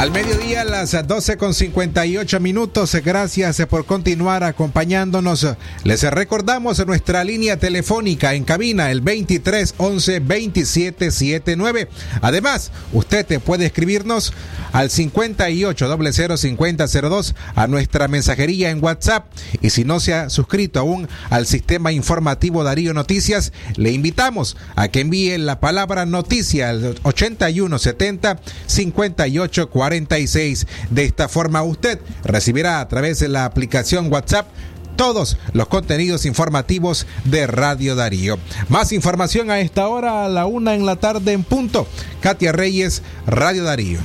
Al 0.00 0.12
mediodía, 0.12 0.62
a 0.62 0.64
las 0.64 1.06
12 1.06 1.36
con 1.36 1.52
58 1.52 2.40
minutos. 2.40 2.94
Gracias 3.04 3.60
por 3.68 3.84
continuar 3.84 4.42
acompañándonos. 4.44 5.46
Les 5.84 6.02
recordamos 6.04 6.86
nuestra 6.86 7.22
línea 7.22 7.58
telefónica 7.58 8.32
en 8.32 8.44
cabina, 8.44 8.90
el 8.90 9.02
23 9.02 9.74
11 9.76 10.20
27 10.20 11.10
79. 11.10 11.90
Además, 12.22 12.72
usted 12.94 13.42
puede 13.42 13.66
escribirnos 13.66 14.32
al 14.72 14.88
58 14.88 15.98
00 16.12 16.36
50 16.38 16.86
02 16.86 17.34
a 17.54 17.66
nuestra 17.66 18.08
mensajería 18.08 18.70
en 18.70 18.82
WhatsApp. 18.82 19.26
Y 19.60 19.68
si 19.68 19.84
no 19.84 20.00
se 20.00 20.14
ha 20.14 20.30
suscrito 20.30 20.80
aún 20.80 21.10
al 21.28 21.46
sistema 21.46 21.92
informativo 21.92 22.64
Darío 22.64 22.94
Noticias, 22.94 23.52
le 23.76 23.92
invitamos 23.92 24.56
a 24.76 24.88
que 24.88 25.00
envíe 25.00 25.36
la 25.36 25.60
palabra 25.60 26.06
noticia 26.06 26.70
al 26.70 26.98
81 27.02 27.78
70 27.78 28.40
58 28.66 29.68
40 29.68 29.89
46. 29.90 30.68
De 30.90 31.04
esta 31.04 31.28
forma 31.28 31.64
usted 31.64 31.98
recibirá 32.22 32.80
a 32.80 32.86
través 32.86 33.18
de 33.18 33.28
la 33.28 33.44
aplicación 33.44 34.12
WhatsApp 34.12 34.46
todos 34.94 35.36
los 35.52 35.66
contenidos 35.66 36.26
informativos 36.26 37.06
de 37.24 37.48
Radio 37.48 37.96
Darío. 37.96 38.38
Más 38.68 38.92
información 38.92 39.50
a 39.50 39.58
esta 39.58 39.88
hora, 39.88 40.26
a 40.26 40.28
la 40.28 40.46
una 40.46 40.76
en 40.76 40.86
la 40.86 40.96
tarde 40.96 41.32
en 41.32 41.42
punto. 41.42 41.88
Katia 42.20 42.52
Reyes, 42.52 43.02
Radio 43.26 43.64
Darío. 43.64 43.98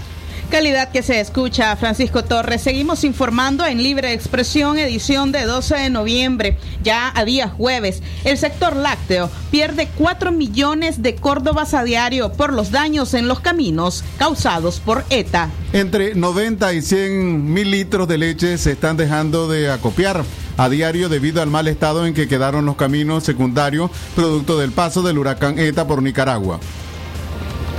Calidad 0.49 0.91
que 0.91 1.03
se 1.03 1.19
escucha, 1.19 1.75
Francisco 1.75 2.23
Torres. 2.23 2.62
Seguimos 2.62 3.03
informando 3.03 3.65
en 3.65 3.81
Libre 3.81 4.13
Expresión, 4.13 4.77
edición 4.77 5.31
de 5.31 5.45
12 5.45 5.75
de 5.75 5.89
noviembre, 5.89 6.58
ya 6.84 7.12
a 7.13 7.25
día 7.25 7.49
jueves. 7.49 8.01
El 8.23 8.38
sector 8.38 8.75
lácteo 8.75 9.29
pierde 9.51 9.89
4 9.97 10.31
millones 10.31 11.01
de 11.01 11.15
córdobas 11.15 11.73
a 11.73 11.84
diario 11.84 12.31
por 12.31 12.53
los 12.53 12.71
daños 12.71 13.13
en 13.13 13.27
los 13.27 13.39
caminos 13.39 14.03
causados 14.17 14.79
por 14.79 15.03
ETA. 15.10 15.49
Entre 15.73 16.15
90 16.15 16.73
y 16.73 16.81
100 16.81 17.53
mil 17.53 17.71
litros 17.71 18.08
de 18.08 18.17
leche 18.17 18.58
se 18.58 18.73
están 18.73 18.97
dejando 18.97 19.49
de 19.49 19.71
acopiar 19.71 20.23
a 20.58 20.69
diario 20.69 21.10
debido 21.10 21.41
al 21.41 21.49
mal 21.49 21.67
estado 21.67 22.05
en 22.05 22.13
que 22.13 22.27
quedaron 22.27 22.65
los 22.65 22.75
caminos 22.75 23.23
secundarios 23.23 23.91
producto 24.15 24.58
del 24.58 24.71
paso 24.71 25.01
del 25.01 25.17
huracán 25.17 25.60
ETA 25.60 25.86
por 25.88 26.01
Nicaragua. 26.01 26.60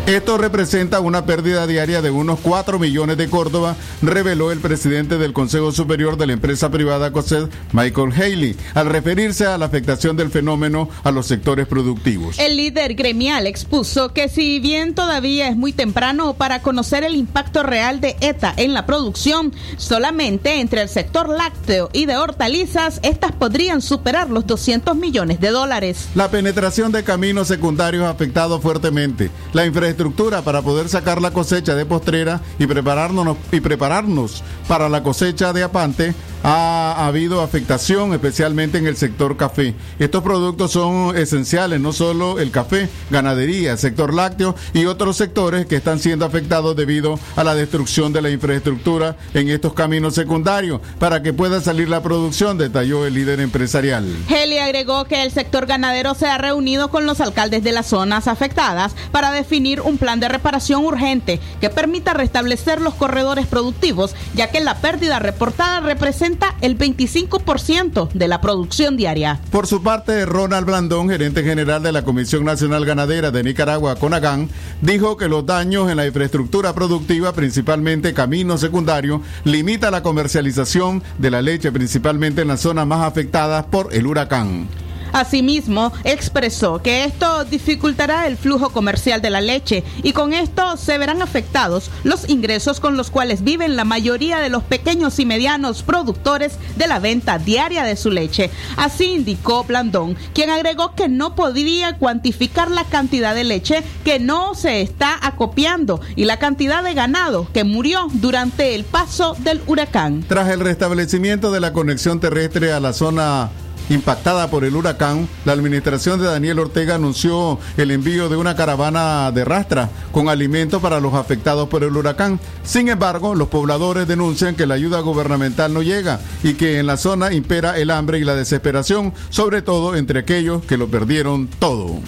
Esto 0.06 0.38
representa 0.38 1.00
una 1.00 1.26
pérdida 1.26 1.66
diaria 1.66 2.00
de 2.00 2.12
unos 2.12 2.38
4 2.38 2.78
millones 2.78 3.16
de 3.16 3.28
Córdoba, 3.28 3.74
reveló 4.02 4.52
el 4.52 4.60
presidente 4.60 5.18
del 5.18 5.32
Consejo 5.32 5.72
Superior 5.72 6.16
de 6.16 6.28
la 6.28 6.32
empresa 6.32 6.70
privada 6.70 7.10
COSED, 7.10 7.48
Michael 7.72 8.12
Haley, 8.12 8.56
al 8.74 8.86
referirse 8.86 9.46
a 9.46 9.58
la 9.58 9.66
afectación 9.66 10.16
del 10.16 10.30
fenómeno 10.30 10.88
a 11.02 11.10
los 11.10 11.26
sectores 11.26 11.66
productivos. 11.66 12.38
El 12.38 12.56
líder 12.56 12.94
gremial 12.94 13.48
expuso 13.48 14.12
que 14.12 14.28
si 14.28 14.60
bien 14.60 14.94
todavía 14.94 15.48
es 15.48 15.56
muy 15.56 15.72
temprano 15.72 16.34
para 16.34 16.62
conocer 16.62 17.02
el 17.02 17.16
impacto 17.16 17.64
real 17.64 18.00
de 18.00 18.14
ETA 18.20 18.54
en 18.56 18.74
la 18.74 18.86
producción, 18.86 19.52
solamente 19.76 20.60
entre 20.60 20.82
el 20.82 20.88
sector 20.88 21.28
lácteo 21.28 21.90
y 21.92 22.06
de 22.06 22.16
hortalizas, 22.16 23.00
estas 23.02 23.32
podrían 23.32 23.82
superar 23.82 24.30
los 24.30 24.46
200 24.46 24.94
millones 24.94 25.40
de 25.40 25.50
dólares. 25.50 26.10
La 26.14 26.30
penetración 26.30 26.92
de 26.92 27.02
caminos 27.02 27.48
secundarios 27.48 28.04
ha 28.04 28.10
afectado 28.10 28.60
fuertemente 28.60 29.32
la 29.52 29.66
infraestructura 29.66 29.95
estructura 29.96 30.42
para 30.42 30.60
poder 30.60 30.90
sacar 30.90 31.22
la 31.22 31.30
cosecha 31.30 31.74
de 31.74 31.86
postrera 31.86 32.42
y 32.58 32.66
prepararnos, 32.66 33.38
y 33.50 33.60
prepararnos 33.60 34.44
para 34.68 34.90
la 34.90 35.02
cosecha 35.02 35.54
de 35.54 35.62
apante 35.62 36.14
ha 36.44 37.06
habido 37.06 37.40
afectación, 37.40 38.12
especialmente 38.12 38.78
en 38.78 38.86
el 38.86 38.96
sector 38.96 39.36
café. 39.36 39.74
Estos 39.98 40.22
productos 40.22 40.70
son 40.70 41.16
esenciales, 41.16 41.80
no 41.80 41.92
solo 41.92 42.38
el 42.38 42.52
café, 42.52 42.88
ganadería, 43.10 43.76
sector 43.76 44.14
lácteo 44.14 44.54
y 44.72 44.84
otros 44.84 45.16
sectores 45.16 45.66
que 45.66 45.76
están 45.76 45.98
siendo 45.98 46.24
afectados 46.24 46.76
debido 46.76 47.18
a 47.34 47.42
la 47.42 47.56
destrucción 47.56 48.12
de 48.12 48.22
la 48.22 48.30
infraestructura 48.30 49.16
en 49.34 49.48
estos 49.48 49.72
caminos 49.72 50.14
secundarios 50.14 50.80
para 51.00 51.20
que 51.20 51.32
pueda 51.32 51.60
salir 51.60 51.88
la 51.88 52.02
producción, 52.02 52.58
detalló 52.58 53.06
el 53.06 53.14
líder 53.14 53.40
empresarial. 53.40 54.06
Heli 54.28 54.58
agregó 54.58 55.06
que 55.06 55.22
el 55.22 55.32
sector 55.32 55.66
ganadero 55.66 56.14
se 56.14 56.26
ha 56.26 56.38
reunido 56.38 56.90
con 56.90 57.06
los 57.06 57.20
alcaldes 57.20 57.64
de 57.64 57.72
las 57.72 57.86
zonas 57.86 58.28
afectadas 58.28 58.94
para 59.10 59.32
definir 59.32 59.80
un 59.86 59.98
plan 59.98 60.20
de 60.20 60.28
reparación 60.28 60.84
urgente 60.84 61.40
que 61.60 61.70
permita 61.70 62.12
restablecer 62.12 62.80
los 62.80 62.94
corredores 62.94 63.46
productivos, 63.46 64.14
ya 64.34 64.50
que 64.50 64.60
la 64.60 64.76
pérdida 64.80 65.18
reportada 65.18 65.80
representa 65.80 66.54
el 66.60 66.76
25% 66.76 68.10
de 68.12 68.28
la 68.28 68.40
producción 68.40 68.96
diaria. 68.96 69.40
Por 69.50 69.66
su 69.66 69.82
parte, 69.82 70.26
Ronald 70.26 70.66
Blandón, 70.66 71.08
gerente 71.08 71.42
general 71.42 71.82
de 71.82 71.92
la 71.92 72.02
Comisión 72.02 72.44
Nacional 72.44 72.84
Ganadera 72.84 73.30
de 73.30 73.42
Nicaragua, 73.42 73.96
CONAGAN, 73.96 74.50
dijo 74.82 75.16
que 75.16 75.28
los 75.28 75.46
daños 75.46 75.90
en 75.90 75.96
la 75.96 76.06
infraestructura 76.06 76.74
productiva, 76.74 77.32
principalmente 77.32 78.12
caminos 78.12 78.60
secundarios, 78.60 79.20
limita 79.44 79.90
la 79.90 80.02
comercialización 80.02 81.02
de 81.18 81.30
la 81.30 81.42
leche, 81.42 81.72
principalmente 81.72 82.42
en 82.42 82.48
las 82.48 82.60
zonas 82.60 82.86
más 82.86 83.02
afectadas 83.02 83.66
por 83.66 83.94
el 83.94 84.06
huracán. 84.06 84.68
Asimismo, 85.16 85.94
expresó 86.04 86.82
que 86.82 87.04
esto 87.04 87.46
dificultará 87.46 88.26
el 88.26 88.36
flujo 88.36 88.68
comercial 88.68 89.22
de 89.22 89.30
la 89.30 89.40
leche 89.40 89.82
y 90.02 90.12
con 90.12 90.34
esto 90.34 90.76
se 90.76 90.98
verán 90.98 91.22
afectados 91.22 91.90
los 92.04 92.28
ingresos 92.28 92.80
con 92.80 92.98
los 92.98 93.08
cuales 93.08 93.42
viven 93.42 93.76
la 93.76 93.86
mayoría 93.86 94.40
de 94.40 94.50
los 94.50 94.62
pequeños 94.62 95.18
y 95.18 95.24
medianos 95.24 95.82
productores 95.82 96.58
de 96.76 96.86
la 96.86 96.98
venta 96.98 97.38
diaria 97.38 97.84
de 97.84 97.96
su 97.96 98.10
leche. 98.10 98.50
Así 98.76 99.06
indicó 99.14 99.64
Blandón, 99.64 100.18
quien 100.34 100.50
agregó 100.50 100.94
que 100.94 101.08
no 101.08 101.34
podría 101.34 101.96
cuantificar 101.96 102.70
la 102.70 102.84
cantidad 102.84 103.34
de 103.34 103.44
leche 103.44 103.82
que 104.04 104.18
no 104.18 104.54
se 104.54 104.82
está 104.82 105.18
acopiando 105.22 105.98
y 106.14 106.26
la 106.26 106.38
cantidad 106.38 106.84
de 106.84 106.92
ganado 106.92 107.48
que 107.54 107.64
murió 107.64 108.08
durante 108.12 108.74
el 108.74 108.84
paso 108.84 109.34
del 109.38 109.62
huracán. 109.66 110.26
Tras 110.28 110.50
el 110.50 110.60
restablecimiento 110.60 111.52
de 111.52 111.60
la 111.60 111.72
conexión 111.72 112.20
terrestre 112.20 112.74
a 112.74 112.80
la 112.80 112.92
zona 112.92 113.48
impactada 113.88 114.50
por 114.50 114.64
el 114.64 114.76
huracán, 114.76 115.28
la 115.44 115.52
administración 115.52 116.20
de 116.20 116.26
Daniel 116.26 116.58
Ortega 116.58 116.96
anunció 116.96 117.58
el 117.76 117.90
envío 117.90 118.28
de 118.28 118.36
una 118.36 118.56
caravana 118.56 119.30
de 119.32 119.44
rastra 119.44 119.90
con 120.12 120.28
alimentos 120.28 120.80
para 120.82 121.00
los 121.00 121.14
afectados 121.14 121.68
por 121.68 121.84
el 121.84 121.96
huracán. 121.96 122.40
Sin 122.64 122.88
embargo, 122.88 123.34
los 123.34 123.48
pobladores 123.48 124.08
denuncian 124.08 124.54
que 124.54 124.66
la 124.66 124.74
ayuda 124.74 125.00
gubernamental 125.00 125.72
no 125.72 125.82
llega 125.82 126.20
y 126.42 126.54
que 126.54 126.78
en 126.78 126.86
la 126.86 126.96
zona 126.96 127.32
impera 127.32 127.78
el 127.78 127.90
hambre 127.90 128.18
y 128.18 128.24
la 128.24 128.34
desesperación, 128.34 129.12
sobre 129.30 129.62
todo 129.62 129.96
entre 129.96 130.20
aquellos 130.20 130.64
que 130.64 130.76
lo 130.76 130.88
perdieron 130.88 131.48
todo. 131.58 132.00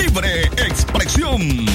Libre 0.00 0.44
expresión. 0.56 1.66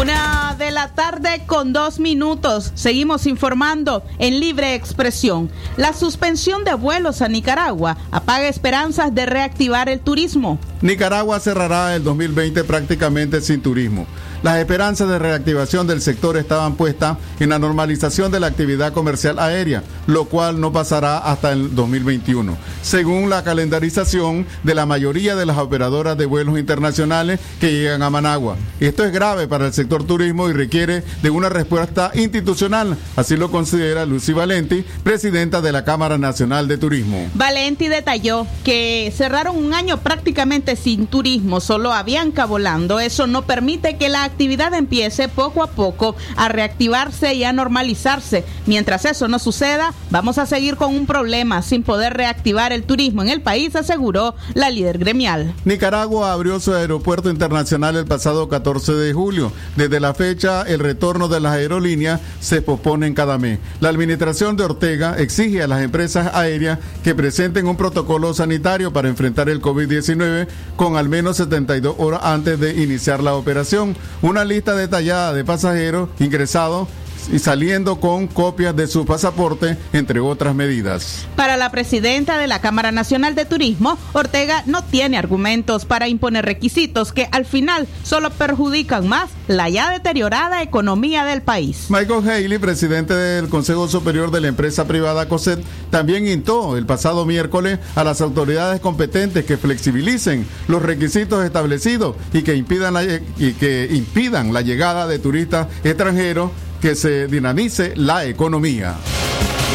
Una 0.00 0.56
de 0.58 0.72
la 0.72 0.88
tarde 0.88 1.42
con 1.46 1.72
dos 1.72 2.00
minutos. 2.00 2.72
Seguimos 2.74 3.28
informando 3.28 4.02
en 4.18 4.40
libre 4.40 4.74
expresión. 4.74 5.52
La 5.76 5.92
suspensión 5.92 6.64
de 6.64 6.74
vuelos 6.74 7.22
a 7.22 7.28
Nicaragua 7.28 7.96
apaga 8.10 8.48
esperanzas 8.48 9.14
de 9.14 9.24
reactivar 9.24 9.88
el 9.88 10.00
turismo. 10.00 10.58
Nicaragua 10.82 11.38
cerrará 11.38 11.94
el 11.94 12.02
2020 12.02 12.64
prácticamente 12.64 13.40
sin 13.40 13.62
turismo. 13.62 14.08
Las 14.44 14.58
esperanzas 14.58 15.08
de 15.08 15.18
reactivación 15.18 15.86
del 15.86 16.02
sector 16.02 16.36
estaban 16.36 16.74
puestas 16.74 17.16
en 17.40 17.48
la 17.48 17.58
normalización 17.58 18.30
de 18.30 18.40
la 18.40 18.48
actividad 18.48 18.92
comercial 18.92 19.38
aérea, 19.38 19.82
lo 20.06 20.26
cual 20.26 20.60
no 20.60 20.70
pasará 20.70 21.16
hasta 21.16 21.50
el 21.50 21.74
2021, 21.74 22.54
según 22.82 23.30
la 23.30 23.42
calendarización 23.42 24.46
de 24.62 24.74
la 24.74 24.84
mayoría 24.84 25.34
de 25.34 25.46
las 25.46 25.56
operadoras 25.56 26.18
de 26.18 26.26
vuelos 26.26 26.58
internacionales 26.58 27.40
que 27.58 27.72
llegan 27.72 28.02
a 28.02 28.10
Managua. 28.10 28.58
Esto 28.80 29.06
es 29.06 29.14
grave 29.14 29.48
para 29.48 29.68
el 29.68 29.72
sector 29.72 30.04
turismo 30.04 30.50
y 30.50 30.52
requiere 30.52 31.02
de 31.22 31.30
una 31.30 31.48
respuesta 31.48 32.10
institucional, 32.12 32.98
así 33.16 33.38
lo 33.38 33.50
considera 33.50 34.04
Lucy 34.04 34.34
Valenti, 34.34 34.84
presidenta 35.02 35.62
de 35.62 35.72
la 35.72 35.86
Cámara 35.86 36.18
Nacional 36.18 36.68
de 36.68 36.76
Turismo. 36.76 37.30
Valenti 37.32 37.88
detalló 37.88 38.46
que 38.62 39.10
cerraron 39.16 39.56
un 39.56 39.72
año 39.72 40.00
prácticamente 40.00 40.76
sin 40.76 41.06
turismo, 41.06 41.60
solo 41.60 41.94
Avianca 41.94 42.44
volando. 42.44 43.00
Eso 43.00 43.26
no 43.26 43.46
permite 43.46 43.96
que 43.96 44.10
la 44.10 44.33
actividad 44.34 44.74
empiece 44.74 45.28
poco 45.28 45.62
a 45.62 45.68
poco 45.68 46.16
a 46.36 46.48
reactivarse 46.48 47.34
y 47.34 47.44
a 47.44 47.52
normalizarse. 47.52 48.44
Mientras 48.66 49.04
eso 49.04 49.28
no 49.28 49.38
suceda, 49.38 49.94
vamos 50.10 50.38
a 50.38 50.46
seguir 50.46 50.74
con 50.76 50.92
un 50.92 51.06
problema 51.06 51.62
sin 51.62 51.84
poder 51.84 52.14
reactivar 52.14 52.72
el 52.72 52.82
turismo 52.82 53.22
en 53.22 53.28
el 53.28 53.42
país, 53.42 53.76
aseguró 53.76 54.34
la 54.54 54.70
líder 54.70 54.98
gremial. 54.98 55.54
Nicaragua 55.64 56.32
abrió 56.32 56.58
su 56.58 56.74
aeropuerto 56.74 57.30
internacional 57.30 57.96
el 57.96 58.06
pasado 58.06 58.48
14 58.48 58.94
de 58.94 59.12
julio. 59.12 59.52
Desde 59.76 60.00
la 60.00 60.14
fecha, 60.14 60.62
el 60.62 60.80
retorno 60.80 61.28
de 61.28 61.38
las 61.38 61.52
aerolíneas 61.52 62.20
se 62.40 62.60
pospone 62.60 63.14
cada 63.14 63.38
mes. 63.38 63.60
La 63.78 63.90
administración 63.90 64.56
de 64.56 64.64
Ortega 64.64 65.14
exige 65.18 65.62
a 65.62 65.68
las 65.68 65.82
empresas 65.82 66.34
aéreas 66.34 66.80
que 67.04 67.14
presenten 67.14 67.68
un 67.68 67.76
protocolo 67.76 68.34
sanitario 68.34 68.92
para 68.92 69.08
enfrentar 69.08 69.48
el 69.48 69.62
COVID-19 69.62 70.48
con 70.74 70.96
al 70.96 71.08
menos 71.08 71.36
72 71.36 71.94
horas 71.98 72.20
antes 72.24 72.58
de 72.58 72.82
iniciar 72.82 73.22
la 73.22 73.34
operación 73.34 73.96
una 74.24 74.42
lista 74.42 74.74
detallada 74.74 75.34
de 75.34 75.44
pasajeros 75.44 76.08
ingresados 76.18 76.88
y 77.32 77.38
saliendo 77.38 78.00
con 78.00 78.26
copias 78.26 78.74
de 78.76 78.86
su 78.86 79.04
pasaporte, 79.04 79.76
entre 79.92 80.20
otras 80.20 80.54
medidas. 80.54 81.26
Para 81.36 81.56
la 81.56 81.70
presidenta 81.70 82.38
de 82.38 82.46
la 82.46 82.60
Cámara 82.60 82.92
Nacional 82.92 83.34
de 83.34 83.44
Turismo, 83.44 83.98
Ortega 84.12 84.62
no 84.66 84.84
tiene 84.84 85.18
argumentos 85.18 85.84
para 85.84 86.08
imponer 86.08 86.44
requisitos 86.44 87.12
que 87.12 87.28
al 87.32 87.44
final 87.44 87.88
solo 88.02 88.30
perjudican 88.30 89.08
más 89.08 89.30
la 89.48 89.68
ya 89.68 89.90
deteriorada 89.90 90.62
economía 90.62 91.24
del 91.24 91.42
país. 91.42 91.86
Michael 91.88 92.28
Haley, 92.28 92.58
presidente 92.58 93.14
del 93.14 93.48
Consejo 93.48 93.88
Superior 93.88 94.30
de 94.30 94.40
la 94.40 94.48
empresa 94.48 94.86
privada 94.86 95.28
COSET, 95.28 95.60
también 95.90 96.26
instó 96.26 96.76
el 96.76 96.86
pasado 96.86 97.24
miércoles 97.26 97.78
a 97.94 98.04
las 98.04 98.20
autoridades 98.20 98.80
competentes 98.80 99.44
que 99.44 99.56
flexibilicen 99.56 100.46
los 100.68 100.82
requisitos 100.82 101.44
establecidos 101.44 102.16
y 102.32 102.42
que 102.42 102.54
impidan 102.56 102.94
la, 102.94 103.04
y 103.04 103.52
que 103.58 103.88
impidan 103.92 104.52
la 104.52 104.62
llegada 104.62 105.06
de 105.06 105.18
turistas 105.18 105.68
extranjeros 105.84 106.50
que 106.84 106.94
se 106.94 107.28
dinamice 107.28 107.94
la 107.96 108.26
economía. 108.26 108.94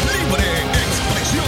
Libre 0.06 0.44
expresión. 0.84 1.44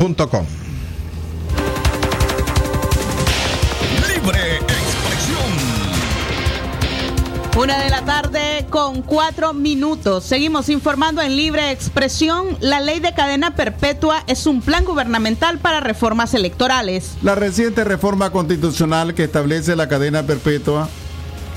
Libre 4.07 4.55
expresión. 4.55 5.73
Una 7.57 7.77
de 7.83 7.89
la 7.89 8.03
tarde 8.03 8.65
con 8.69 9.03
cuatro 9.03 9.53
minutos. 9.53 10.23
Seguimos 10.23 10.69
informando 10.69 11.21
en 11.21 11.35
libre 11.35 11.71
expresión. 11.71 12.57
La 12.59 12.81
ley 12.81 12.99
de 12.99 13.13
cadena 13.13 13.55
perpetua 13.55 14.23
es 14.27 14.47
un 14.47 14.61
plan 14.61 14.83
gubernamental 14.85 15.59
para 15.59 15.79
reformas 15.79 16.33
electorales. 16.33 17.11
La 17.21 17.35
reciente 17.35 17.83
reforma 17.83 18.31
constitucional 18.31 19.13
que 19.13 19.25
establece 19.25 19.75
la 19.75 19.87
cadena 19.87 20.23
perpetua 20.23 20.89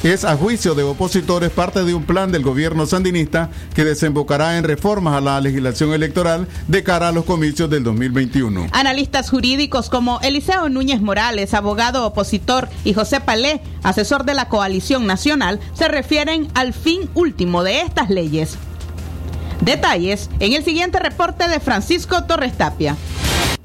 es, 0.03 0.25
a 0.25 0.37
juicio 0.37 0.75
de 0.75 0.83
opositores, 0.83 1.51
parte 1.51 1.85
de 1.85 1.95
un 1.95 2.05
plan 2.05 2.31
del 2.31 2.43
gobierno 2.43 2.87
sandinista 2.87 3.51
que 3.75 3.85
desembocará 3.85 4.59
en 4.59 4.65
reformas 4.65 5.15
a 5.15 5.21
la 5.21 5.41
legislación 5.41 5.93
electoral 5.93 6.47
de 6.69 6.83
cara 6.83 7.09
a 7.09 7.13
los 7.13 7.25
comicios 7.25 7.69
del 7.71 7.83
2021. 7.83 8.69
Analistas 8.73 9.31
jurídicos 9.31 9.91
como 9.91 10.21
Eliseo 10.21 10.69
Núñez 10.69 11.01
Morales, 11.01 11.55
abogado 11.55 12.07
opositor, 12.07 12.69
y 12.85 12.95
José 12.95 13.21
Palé, 13.21 13.61
asesor 13.83 14.25
de 14.25 14.35
la 14.35 14.49
Coalición 14.49 15.07
Nacional, 15.07 15.61
se 15.75 15.89
refieren 15.89 16.49
al 16.55 16.73
fin 16.73 17.09
último 17.15 17.63
de 17.63 17.81
estas 17.81 18.11
leyes. 18.11 18.59
Detalles 19.61 20.31
en 20.39 20.53
el 20.53 20.65
siguiente 20.65 20.99
reporte 20.99 21.49
de 21.49 21.61
Francisco 21.61 22.25
Torres 22.25 22.57
Tapia. 22.57 22.97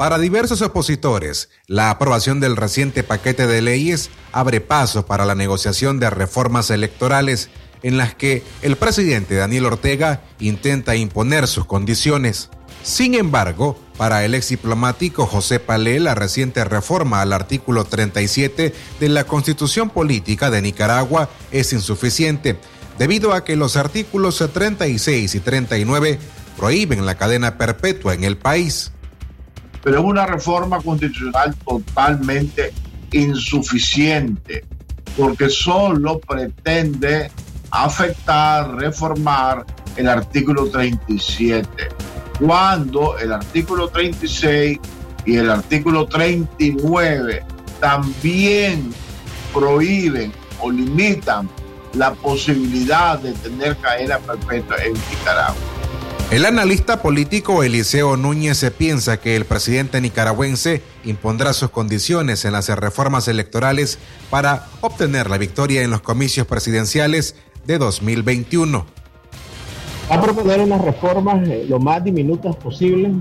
Para 0.02 0.18
diversos 0.18 0.64
opositores, 0.64 1.50
la 1.68 1.92
aprobación 1.92 2.40
del 2.40 2.58
reciente 2.58 3.04
paquete 3.04 3.46
de 3.46 3.62
leyes 3.62 4.10
abre 4.32 4.60
paso 4.60 5.06
para 5.06 5.26
la 5.26 5.36
negociación 5.36 6.00
de 6.00 6.10
reformas 6.10 6.72
electorales 6.72 7.52
en 7.84 7.98
las 7.98 8.16
que 8.16 8.42
el 8.64 8.78
presidente 8.78 9.36
Daniel 9.36 9.68
Ortega 9.68 10.24
intenta 10.40 10.96
imponer 10.96 11.48
sus 11.48 11.66
condiciones. 11.66 12.50
Sin 12.82 13.14
embargo, 13.14 13.80
para 13.96 14.26
el 14.26 14.34
ex 14.34 14.50
diplomático 14.50 15.28
José 15.28 15.60
Palé, 15.60 16.00
la 16.00 16.16
reciente 16.16 16.64
reforma 16.64 17.22
al 17.22 17.32
artículo 17.32 17.86
37 17.86 18.74
de 19.00 19.10
la 19.10 19.26
Constitución 19.26 19.92
Política 19.92 20.50
de 20.50 20.64
Nicaragua 20.64 21.30
es 21.52 21.74
insuficiente, 21.74 22.58
debido 22.98 23.34
a 23.34 23.44
que 23.44 23.56
los 23.56 23.78
artículos 23.78 24.44
36 24.52 25.36
y 25.36 25.40
39 25.42 26.18
prohíben 26.58 27.06
la 27.06 27.20
cadena 27.20 27.60
perpetua 27.60 28.16
en 28.16 28.24
el 28.24 28.36
país 28.36 28.91
pero 29.84 30.00
es 30.00 30.06
una 30.06 30.26
reforma 30.26 30.80
constitucional 30.80 31.56
totalmente 31.66 32.74
insuficiente, 33.12 34.64
porque 35.18 35.50
solo 35.50 36.20
pretende 36.20 37.32
afectar, 37.72 38.76
reformar 38.76 39.66
el 39.96 40.08
artículo 40.08 40.68
37, 40.68 41.68
cuando 42.40 43.18
el 43.18 43.34
artículo 43.34 43.90
36 43.90 44.80
y 45.26 45.36
el 45.36 45.50
artículo 45.50 46.08
39 46.08 47.44
también 47.80 48.94
prohíben 49.54 50.32
o 50.60 50.72
limitan 50.72 51.50
la 51.94 52.14
posibilidad 52.14 53.20
de 53.20 53.34
tener 53.34 53.76
cadena 53.78 54.18
perpetua 54.20 54.78
en 54.84 54.94
Nicaragua. 54.94 55.81
El 56.32 56.46
analista 56.46 57.02
político 57.02 57.62
Eliseo 57.62 58.16
Núñez 58.16 58.64
piensa 58.78 59.20
que 59.20 59.36
el 59.36 59.44
presidente 59.44 60.00
nicaragüense 60.00 60.82
impondrá 61.04 61.52
sus 61.52 61.72
condiciones 61.72 62.46
en 62.46 62.54
las 62.54 62.70
reformas 62.70 63.28
electorales 63.28 64.00
para 64.30 64.68
obtener 64.80 65.30
la 65.30 65.38
victoria 65.38 65.82
en 65.82 65.92
los 65.92 66.00
comicios 66.00 66.48
presidenciales 66.48 67.36
de 67.66 67.78
2021. 67.78 68.86
Va 70.10 70.16
a 70.16 70.22
proponer 70.22 70.62
unas 70.62 70.80
reformas 70.80 71.46
eh, 71.50 71.66
lo 71.68 71.82
más 71.82 72.02
diminutas 72.02 72.56
posible. 72.56 73.12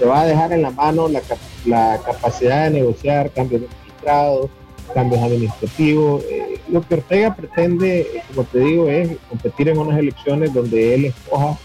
Se 0.00 0.04
va 0.04 0.22
a 0.22 0.26
dejar 0.26 0.52
en 0.52 0.62
la 0.62 0.72
mano 0.72 1.08
la, 1.08 2.00
capacidad 2.04 2.64
de 2.64 2.70
negociar 2.70 3.30
cambios 3.30 3.60
de 3.60 3.68
magistrados, 3.68 4.50
cambios 4.92 5.22
administrativos. 5.22 6.24
Eh, 6.24 6.60
lo 6.68 6.82
que 6.82 6.94
Ortega 6.94 7.36
pretende, 7.36 8.24
como 8.34 8.42
te 8.42 8.58
digo, 8.58 8.88
es 8.88 9.10
competir 9.28 9.68
en 9.68 9.78
unas 9.78 10.00
elecciones 10.00 10.52
donde 10.52 10.96
él 10.96 11.04
escoja 11.04 11.56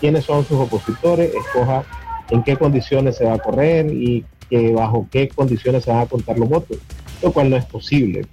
quiénes 0.00 0.24
son 0.24 0.44
sus 0.44 0.58
opositores, 0.58 1.32
escoja 1.34 1.84
en 2.30 2.42
qué 2.42 2.56
condiciones 2.56 3.16
se 3.16 3.24
va 3.24 3.34
a 3.34 3.38
correr 3.38 3.86
y 3.92 4.24
que 4.48 4.72
bajo 4.72 5.06
qué 5.10 5.28
condiciones 5.28 5.84
se 5.84 5.90
van 5.90 6.00
a 6.00 6.06
contar 6.06 6.38
los 6.38 6.48
votos, 6.48 6.78
lo 7.22 7.32
cual 7.32 7.50
no 7.50 7.56
es 7.56 7.64
posible. 7.64 8.26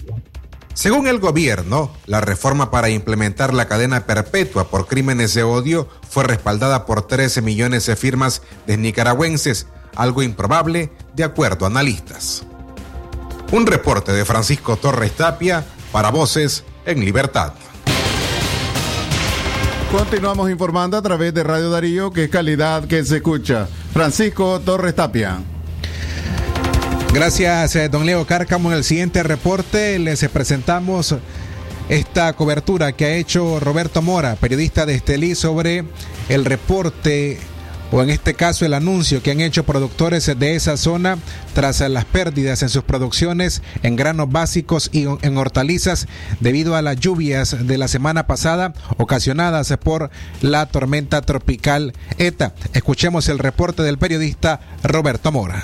Según 0.74 1.08
el 1.08 1.20
gobierno, 1.20 1.92
la 2.06 2.22
reforma 2.22 2.70
para 2.70 2.90
implementar 2.90 3.54
la 3.54 3.68
cadena 3.68 4.06
perpetua 4.06 4.70
por 4.70 4.88
crímenes 4.88 5.34
de 5.34 5.44
odio 5.44 5.88
fue 6.08 6.24
respaldada 6.24 6.86
por 6.86 7.08
13 7.08 7.42
millones 7.42 7.88
de 7.88 7.96
firmas 7.96 8.44
de 8.68 8.78
nicaragüenses, 8.78 9.68
algo 9.96 10.22
improbable 10.22 10.92
de 11.16 11.24
acuerdo 11.24 11.66
a 11.66 11.70
analistas. 11.70 12.46
Un 13.52 13.66
reporte 13.66 14.12
de 14.12 14.26
Francisco 14.26 14.78
Torres 14.78 15.14
Tapia 15.14 15.66
para 15.92 16.12
Voces 16.12 16.64
en 16.86 17.04
Libertad. 17.04 17.54
Continuamos 19.98 20.52
informando 20.52 20.96
a 20.96 21.02
través 21.02 21.34
de 21.34 21.42
Radio 21.42 21.72
Darío, 21.72 22.12
que 22.12 22.26
es 22.26 22.30
calidad 22.30 22.86
que 22.86 23.04
se 23.04 23.16
escucha. 23.16 23.68
Francisco 23.92 24.62
Torres 24.64 24.94
Tapia. 24.94 25.40
Gracias, 27.12 27.76
eh, 27.76 27.90
don 27.90 28.06
Leo 28.06 28.24
Cárcamo. 28.28 28.72
En 28.72 28.78
el 28.78 28.84
siguiente 28.84 29.24
reporte 29.24 29.98
les 29.98 30.24
presentamos 30.30 31.16
esta 31.90 32.32
cobertura 32.34 32.92
que 32.92 33.06
ha 33.06 33.16
hecho 33.16 33.60
Roberto 33.60 34.04
Mora, 34.04 34.36
periodista 34.36 34.86
de 34.86 34.94
Estelí, 34.94 35.34
sobre 35.34 35.84
el 36.30 36.46
reporte 36.46 37.40
o 37.92 38.02
en 38.02 38.10
este 38.10 38.34
caso 38.34 38.66
el 38.66 38.74
anuncio 38.74 39.22
que 39.22 39.32
han 39.32 39.42
hecho 39.42 39.64
productores 39.64 40.26
de 40.26 40.56
esa 40.56 40.78
zona 40.78 41.18
tras 41.54 41.80
las 41.82 42.06
pérdidas 42.06 42.62
en 42.64 42.70
sus 42.70 42.84
producciones 42.84 43.62
en 43.84 43.96
granos 43.96 44.32
básicos 44.32 44.90
y 44.92 45.06
en 45.22 45.38
hortalizas 45.38 46.08
debido 46.40 46.76
a 46.76 46.82
las 46.82 47.00
lluvias 47.00 47.68
de 47.68 47.78
la 47.78 47.88
semana 47.88 48.28
pasada 48.28 48.74
ocasionadas 48.98 49.74
por 49.84 50.10
la 50.42 50.66
tormenta 50.66 51.22
tropical 51.22 51.94
ETA. 52.18 52.54
Escuchemos 52.74 53.30
el 53.30 53.40
reporte 53.40 53.84
del 53.84 53.98
periodista 53.98 54.60
Roberto 54.84 55.32
Mora. 55.32 55.64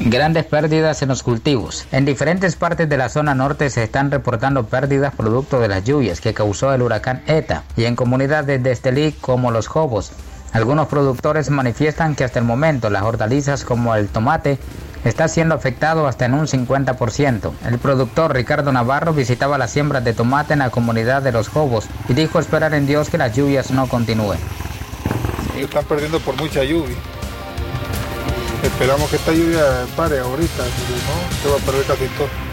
Grandes 0.00 0.44
pérdidas 0.44 1.02
en 1.02 1.08
los 1.08 1.22
cultivos. 1.22 1.86
En 1.92 2.04
diferentes 2.04 2.56
partes 2.56 2.88
de 2.88 2.96
la 2.96 3.08
zona 3.08 3.34
norte 3.34 3.70
se 3.70 3.84
están 3.84 4.10
reportando 4.10 4.66
pérdidas 4.66 5.14
producto 5.14 5.60
de 5.60 5.68
las 5.68 5.84
lluvias 5.84 6.20
que 6.20 6.34
causó 6.34 6.74
el 6.74 6.82
huracán 6.82 7.22
ETA 7.26 7.62
y 7.76 7.84
en 7.84 7.94
comunidades 7.94 8.62
de 8.62 8.72
Estelí 8.72 9.12
como 9.12 9.50
Los 9.50 9.68
Jobos, 9.68 10.12
algunos 10.52 10.88
productores 10.88 11.50
manifiestan 11.50 12.14
que 12.14 12.24
hasta 12.24 12.38
el 12.38 12.44
momento 12.44 12.90
las 12.90 13.02
hortalizas 13.02 13.64
como 13.64 13.94
el 13.94 14.08
tomate 14.08 14.58
está 15.04 15.26
siendo 15.26 15.54
afectado 15.54 16.06
hasta 16.06 16.26
en 16.26 16.34
un 16.34 16.46
50%. 16.46 17.52
El 17.66 17.78
productor 17.78 18.34
Ricardo 18.34 18.70
Navarro 18.70 19.12
visitaba 19.12 19.58
las 19.58 19.70
siembras 19.70 20.04
de 20.04 20.12
tomate 20.12 20.52
en 20.52 20.60
la 20.60 20.70
comunidad 20.70 21.22
de 21.22 21.32
Los 21.32 21.48
Jobos 21.48 21.86
y 22.08 22.14
dijo 22.14 22.38
esperar 22.38 22.74
en 22.74 22.86
Dios 22.86 23.08
que 23.08 23.18
las 23.18 23.34
lluvias 23.34 23.70
no 23.70 23.88
continúen. 23.88 24.38
Están 25.56 25.84
perdiendo 25.84 26.20
por 26.20 26.36
mucha 26.36 26.62
lluvia. 26.64 26.96
Esperamos 28.62 29.10
que 29.10 29.16
esta 29.16 29.32
lluvia 29.32 29.86
pare 29.96 30.20
ahorita, 30.20 30.64
si 30.64 30.92
no 30.92 31.42
se 31.42 31.48
va 31.48 31.56
a 31.56 31.66
perder 31.66 31.84
casi 31.84 32.06
todo. 32.16 32.51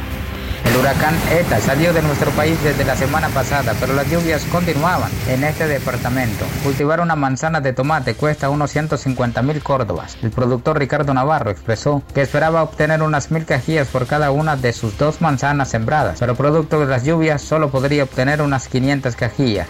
El 0.65 0.75
huracán 0.75 1.15
ETA 1.31 1.59
salió 1.59 1.93
de 1.93 2.01
nuestro 2.01 2.31
país 2.31 2.61
desde 2.63 2.85
la 2.85 2.95
semana 2.95 3.29
pasada, 3.29 3.73
pero 3.79 3.93
las 3.93 4.09
lluvias 4.09 4.43
continuaban 4.45 5.11
en 5.27 5.43
este 5.43 5.67
departamento. 5.67 6.45
Cultivar 6.63 6.99
una 7.01 7.15
manzana 7.15 7.61
de 7.61 7.73
tomate 7.73 8.13
cuesta 8.15 8.49
unos 8.49 8.71
150 8.71 9.41
mil 9.41 9.61
córdobas. 9.63 10.17
El 10.21 10.31
productor 10.31 10.77
Ricardo 10.77 11.13
Navarro 11.13 11.49
expresó 11.51 12.03
que 12.13 12.21
esperaba 12.21 12.63
obtener 12.63 13.01
unas 13.01 13.31
mil 13.31 13.45
cajillas 13.45 13.87
por 13.87 14.05
cada 14.05 14.31
una 14.31 14.55
de 14.55 14.73
sus 14.73 14.97
dos 14.97 15.21
manzanas 15.21 15.69
sembradas, 15.69 16.19
pero 16.19 16.35
producto 16.35 16.79
de 16.79 16.85
las 16.85 17.03
lluvias 17.03 17.41
solo 17.41 17.69
podría 17.69 18.03
obtener 18.03 18.41
unas 18.41 18.67
500 18.67 19.15
cajillas. 19.15 19.67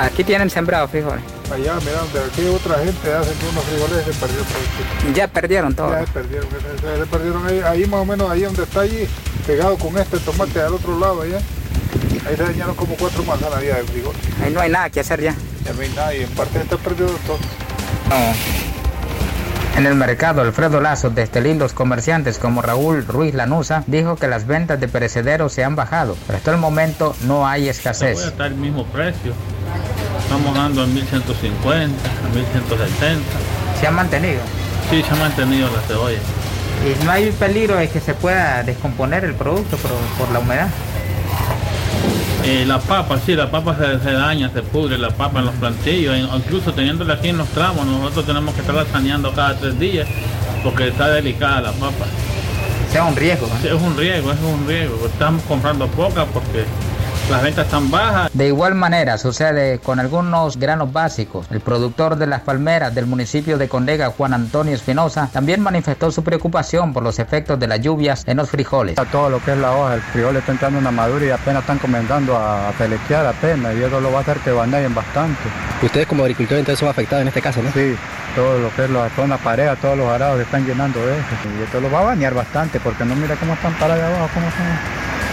Aquí 0.00 0.24
tienen 0.24 0.50
sembrado 0.50 0.88
frijoles. 0.88 1.33
Allá, 1.52 1.74
mira, 1.80 1.98
donde 2.00 2.20
aquí 2.20 2.46
otra 2.46 2.78
gente 2.78 3.12
hace 3.12 3.32
unos 3.50 3.64
frijoles 3.64 4.04
se 4.04 4.12
perdió 4.14 5.14
Ya 5.14 5.28
perdieron 5.28 5.74
todo. 5.74 5.90
Ya 5.90 6.04
perdieron, 6.12 6.48
se 6.50 7.06
perdieron 7.06 7.46
ahí, 7.46 7.60
ahí, 7.60 7.86
más 7.86 8.00
o 8.00 8.04
menos, 8.04 8.30
ahí 8.30 8.42
donde 8.42 8.62
está 8.62 8.80
allí, 8.80 9.06
pegado 9.46 9.76
con 9.76 9.96
este 9.98 10.18
tomate 10.18 10.60
al 10.60 10.74
otro 10.74 10.98
lado 10.98 11.22
allá. 11.22 11.38
Ahí 12.26 12.36
se 12.36 12.42
dañaron 12.42 12.74
como 12.74 12.94
cuatro 12.96 13.22
manzanas 13.24 13.60
de 13.60 13.74
frijoles. 13.84 14.20
Ahí 14.42 14.52
no 14.52 14.60
hay 14.60 14.70
nada 14.70 14.88
que 14.90 15.00
hacer 15.00 15.20
ya. 15.20 15.34
Ya 15.64 15.72
no 15.72 15.82
hay 15.82 15.88
nada 15.90 16.14
y 16.14 16.22
en 16.22 16.30
parte 16.30 16.58
está 16.58 16.76
perdido 16.78 17.08
todo. 17.26 17.38
En 19.76 19.86
el 19.86 19.96
mercado, 19.96 20.40
Alfredo 20.40 20.80
Lazo, 20.80 21.10
de 21.10 21.22
Estelín, 21.22 21.58
los 21.58 21.72
comerciantes 21.72 22.38
como 22.38 22.62
Raúl 22.62 23.04
Ruiz 23.04 23.34
Lanusa, 23.34 23.82
dijo 23.88 24.14
que 24.14 24.28
las 24.28 24.46
ventas 24.46 24.78
de 24.78 24.86
perecederos 24.86 25.52
se 25.52 25.64
han 25.64 25.74
bajado, 25.74 26.16
pero 26.26 26.38
hasta 26.38 26.52
el 26.52 26.58
momento 26.58 27.14
no 27.22 27.46
hay 27.46 27.68
escasez. 27.68 28.24
Está 28.24 28.46
el 28.46 28.54
mismo 28.54 28.86
precio. 28.86 29.34
Estamos 30.18 30.54
dando 30.54 30.82
a 30.82 30.86
1150, 30.86 32.08
a 32.08 32.34
1170. 32.34 33.20
¿Se 33.80 33.86
han 33.86 33.94
mantenido? 33.94 34.40
Sí, 34.90 35.02
se 35.02 35.10
ha 35.10 35.16
mantenido 35.16 35.68
la 35.70 35.80
cebolla. 35.82 36.18
¿Y 36.84 37.04
no 37.04 37.10
hay 37.10 37.30
peligro 37.32 37.76
de 37.76 37.88
que 37.88 38.00
se 38.00 38.14
pueda 38.14 38.62
descomponer 38.62 39.24
el 39.24 39.34
producto 39.34 39.76
por, 39.76 39.90
por 40.18 40.30
la 40.32 40.40
humedad? 40.40 40.68
Eh, 42.44 42.64
la 42.66 42.78
papa, 42.78 43.18
sí, 43.24 43.34
la 43.34 43.50
papa 43.50 43.74
se, 43.74 44.12
daña, 44.12 44.50
se 44.52 44.60
pudre 44.60 44.98
la 44.98 45.08
papa 45.08 45.38
en 45.38 45.46
los 45.46 45.54
plantillos, 45.54 46.14
incluso 46.18 46.74
teniéndola 46.74 47.14
aquí 47.14 47.28
en 47.28 47.38
los 47.38 47.48
tramos, 47.48 47.86
nosotros 47.86 48.26
tenemos 48.26 48.54
que 48.54 48.60
estarla 48.60 48.84
saneando 48.92 49.32
cada 49.32 49.56
tres 49.56 49.78
días 49.78 50.06
porque 50.62 50.88
está 50.88 51.08
delicada 51.08 51.62
la 51.62 51.72
papa. 51.72 52.04
Sea 52.92 53.04
un 53.04 53.16
riesgo. 53.16 53.48
Sí, 53.62 53.68
es 53.68 53.72
un 53.72 53.96
riesgo, 53.96 54.30
es 54.30 54.38
un 54.40 54.66
riesgo. 54.68 55.06
Estamos 55.06 55.42
comprando 55.44 55.86
poca 55.88 56.26
porque 56.26 56.66
las 57.30 57.42
ventas 57.42 57.66
están 57.66 57.90
bajas. 57.90 58.30
De 58.32 58.48
igual 58.48 58.74
manera 58.74 59.18
sucede 59.18 59.78
con 59.78 59.98
algunos 59.98 60.58
granos 60.58 60.92
básicos. 60.92 61.46
El 61.50 61.60
productor 61.60 62.16
de 62.16 62.26
las 62.26 62.42
palmeras 62.42 62.94
del 62.94 63.06
municipio 63.06 63.58
de 63.58 63.68
Condega, 63.68 64.10
Juan 64.10 64.34
Antonio 64.34 64.74
Espinosa, 64.74 65.28
también 65.32 65.60
manifestó 65.60 66.10
su 66.10 66.22
preocupación 66.22 66.92
por 66.92 67.02
los 67.02 67.18
efectos 67.18 67.58
de 67.58 67.66
las 67.66 67.80
lluvias 67.80 68.24
en 68.26 68.36
los 68.36 68.50
frijoles. 68.50 68.98
A 68.98 69.04
todo 69.04 69.30
lo 69.30 69.42
que 69.42 69.52
es 69.52 69.58
la 69.58 69.74
hoja, 69.74 69.94
el 69.94 70.02
frijol 70.02 70.36
está 70.36 70.52
entrando 70.52 70.78
en 70.78 70.84
una 70.84 70.90
madura 70.90 71.24
y 71.24 71.30
apenas 71.30 71.62
están 71.62 71.78
comenzando 71.78 72.36
a, 72.36 72.72
pelequear 72.78 73.26
apenas 73.26 73.74
y 73.76 73.82
eso 73.82 74.00
lo 74.00 74.10
va 74.10 74.18
a 74.18 74.22
hacer 74.22 74.38
que 74.38 74.50
baneen 74.50 74.94
bastante. 74.94 75.40
Ustedes 75.82 76.06
como 76.06 76.22
agricultores 76.22 76.60
entonces 76.60 76.80
son 76.80 76.88
afectados 76.88 77.22
en 77.22 77.28
este 77.28 77.40
caso, 77.40 77.62
¿no? 77.62 77.70
Sí, 77.72 77.94
todo 78.34 78.58
lo 78.58 78.74
que 78.74 78.84
es 78.84 78.90
la 78.90 79.08
zona 79.10 79.38
pareja, 79.38 79.76
todos 79.76 79.96
los 79.96 80.08
arados 80.08 80.38
se 80.38 80.42
están 80.42 80.66
llenando 80.66 80.98
de 81.06 81.12
eso. 81.12 81.24
Y 81.58 81.62
esto 81.62 81.80
lo 81.80 81.90
va 81.90 82.00
a 82.00 82.04
bañar 82.04 82.34
bastante 82.34 82.80
porque 82.80 83.04
no 83.04 83.14
mira 83.14 83.36
cómo 83.36 83.54
están 83.54 83.72
parados 83.74 83.98
de 83.98 84.14
abajo, 84.14 84.30
cómo 84.34 84.48
están. 84.48 85.23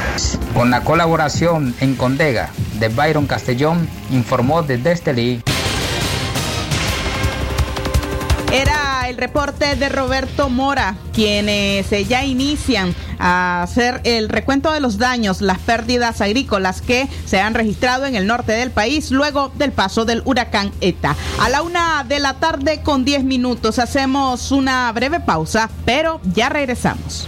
Con 0.54 0.70
la 0.70 0.82
colaboración 0.82 1.74
en 1.80 1.96
Condega 1.96 2.50
de 2.80 2.90
Byron 2.90 3.28
Castellón, 3.28 3.88
informó 4.12 4.64
desde 4.64 4.92
Estelí. 4.92 5.42
Era 8.52 9.08
el 9.08 9.18
reporte 9.18 9.76
de 9.78 9.88
Roberto 9.88 10.50
Mora, 10.50 10.96
quienes 11.14 11.90
eh, 11.92 12.04
ya 12.04 12.26
inician 12.26 12.94
a 13.18 13.64
hacer 13.64 14.02
el 14.04 14.28
recuento 14.28 14.74
de 14.74 14.82
los 14.82 14.98
daños, 14.98 15.40
las 15.40 15.60
pérdidas 15.60 16.20
agrícolas 16.20 16.82
que 16.82 17.08
se 17.26 17.40
han 17.40 17.54
registrado 17.54 18.06
en 18.06 18.16
el 18.16 18.28
norte 18.28 18.52
del 18.52 18.72
país 18.72 19.12
luego 19.12 19.52
del 19.56 19.72
paso 19.72 20.04
del 20.04 20.22
huracán 20.26 20.72
ETA. 20.82 21.16
A 21.40 21.48
la 21.48 21.62
una 21.62 22.04
de 22.04 22.20
la 22.20 22.40
tarde 22.40 22.82
con 22.84 23.06
10 23.06 23.24
minutos 23.24 23.80
hacemos 23.80 24.52
una 24.52 24.92
breve 24.92 25.22
pausa, 25.22 25.70
pero 25.86 26.20
ya 26.34 26.50
regresamos. 26.50 27.28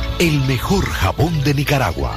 el 0.21 0.39
mejor 0.41 0.85
jabón 0.85 1.43
de 1.43 1.55
Nicaragua. 1.55 2.15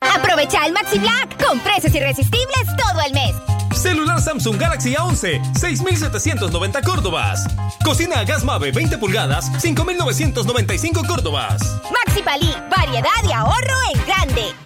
Aprovecha 0.00 0.64
el 0.64 0.72
Maxi 0.72 0.98
Black 0.98 1.44
con 1.46 1.60
precios 1.60 1.94
irresistibles 1.94 2.64
todo 2.78 3.02
el 3.06 3.12
mes. 3.12 3.34
Celular 3.78 4.18
Samsung 4.22 4.56
Galaxy 4.56 4.94
A11, 4.94 5.42
6,790 5.58 6.80
Córdobas. 6.80 7.46
Cocina 7.84 8.20
a 8.20 8.24
gas 8.24 8.44
Mave 8.44 8.72
20 8.72 8.96
pulgadas, 8.96 9.52
5,995 9.60 11.02
Córdobas. 11.06 11.60
Maxi 12.06 12.22
Palí, 12.22 12.50
variedad 12.74 13.10
y 13.28 13.32
ahorro 13.32 13.76
en 13.92 14.06
grande. 14.06 14.65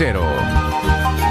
cero. 0.01 1.30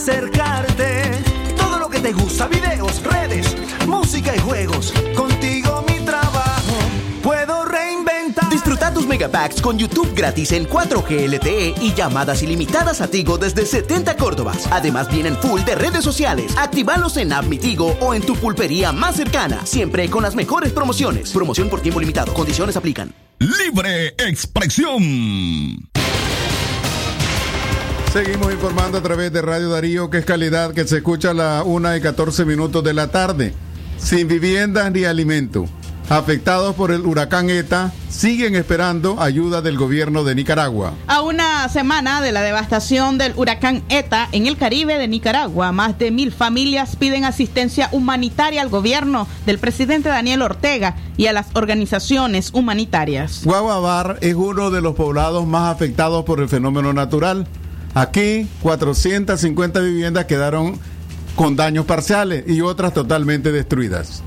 acercarte. 0.00 1.10
Todo 1.58 1.78
lo 1.78 1.90
que 1.90 2.00
te 2.00 2.12
gusta, 2.12 2.48
videos, 2.48 3.02
redes, 3.02 3.54
música 3.86 4.34
y 4.34 4.38
juegos. 4.38 4.94
Contigo 5.14 5.84
mi 5.86 6.02
trabajo 6.06 6.78
puedo 7.22 7.66
reinventar. 7.66 8.48
Disfruta 8.48 8.94
tus 8.94 9.06
megapacks 9.06 9.60
con 9.60 9.78
YouTube 9.78 10.14
gratis 10.14 10.52
en 10.52 10.66
4G 10.66 11.28
LTE 11.28 11.74
y 11.82 11.92
llamadas 11.92 12.42
ilimitadas 12.42 13.02
a 13.02 13.08
Tigo 13.08 13.36
desde 13.36 13.66
70 13.66 14.16
Córdobas. 14.16 14.66
Además 14.70 15.10
vienen 15.10 15.36
full 15.36 15.60
de 15.64 15.74
redes 15.74 16.02
sociales. 16.02 16.56
Actívalos 16.56 17.18
en 17.18 17.34
App 17.34 17.44
Mi 17.44 17.58
Tigo 17.58 17.94
o 18.00 18.14
en 18.14 18.22
tu 18.22 18.36
pulpería 18.36 18.92
más 18.92 19.16
cercana. 19.16 19.66
Siempre 19.66 20.08
con 20.08 20.22
las 20.22 20.34
mejores 20.34 20.72
promociones. 20.72 21.30
Promoción 21.30 21.68
por 21.68 21.82
tiempo 21.82 22.00
limitado. 22.00 22.32
Condiciones 22.32 22.74
aplican. 22.74 23.12
Libre 23.38 24.14
expresión. 24.18 25.90
Seguimos 28.12 28.52
informando 28.52 28.98
a 28.98 29.02
través 29.02 29.32
de 29.32 29.40
Radio 29.40 29.68
Darío, 29.68 30.10
que 30.10 30.18
es 30.18 30.24
calidad, 30.24 30.74
que 30.74 30.84
se 30.84 30.96
escucha 30.96 31.30
a 31.30 31.34
la 31.34 31.62
1 31.64 31.96
y 31.96 32.00
14 32.00 32.44
minutos 32.44 32.82
de 32.82 32.92
la 32.92 33.12
tarde. 33.12 33.54
Sin 33.98 34.26
viviendas 34.26 34.90
ni 34.90 35.04
alimento. 35.04 35.66
Afectados 36.08 36.74
por 36.74 36.90
el 36.90 37.06
huracán 37.06 37.50
ETA, 37.50 37.92
siguen 38.08 38.56
esperando 38.56 39.22
ayuda 39.22 39.62
del 39.62 39.78
gobierno 39.78 40.24
de 40.24 40.34
Nicaragua. 40.34 40.92
A 41.06 41.22
una 41.22 41.68
semana 41.68 42.20
de 42.20 42.32
la 42.32 42.42
devastación 42.42 43.16
del 43.16 43.32
huracán 43.36 43.84
ETA 43.88 44.28
en 44.32 44.48
el 44.48 44.56
Caribe 44.56 44.98
de 44.98 45.06
Nicaragua, 45.06 45.70
más 45.70 45.96
de 46.00 46.10
mil 46.10 46.32
familias 46.32 46.96
piden 46.96 47.24
asistencia 47.24 47.90
humanitaria 47.92 48.60
al 48.60 48.70
gobierno 48.70 49.28
del 49.46 49.60
presidente 49.60 50.08
Daniel 50.08 50.42
Ortega 50.42 50.96
y 51.16 51.26
a 51.26 51.32
las 51.32 51.46
organizaciones 51.54 52.50
humanitarias. 52.52 53.42
Guaguabar 53.44 54.18
es 54.20 54.34
uno 54.34 54.72
de 54.72 54.80
los 54.80 54.96
poblados 54.96 55.46
más 55.46 55.72
afectados 55.72 56.24
por 56.24 56.40
el 56.40 56.48
fenómeno 56.48 56.92
natural. 56.92 57.46
Aquí 57.94 58.48
450 58.62 59.80
viviendas 59.80 60.26
quedaron 60.26 60.78
con 61.34 61.56
daños 61.56 61.86
parciales 61.86 62.44
y 62.46 62.60
otras 62.60 62.94
totalmente 62.94 63.52
destruidas. 63.52 64.22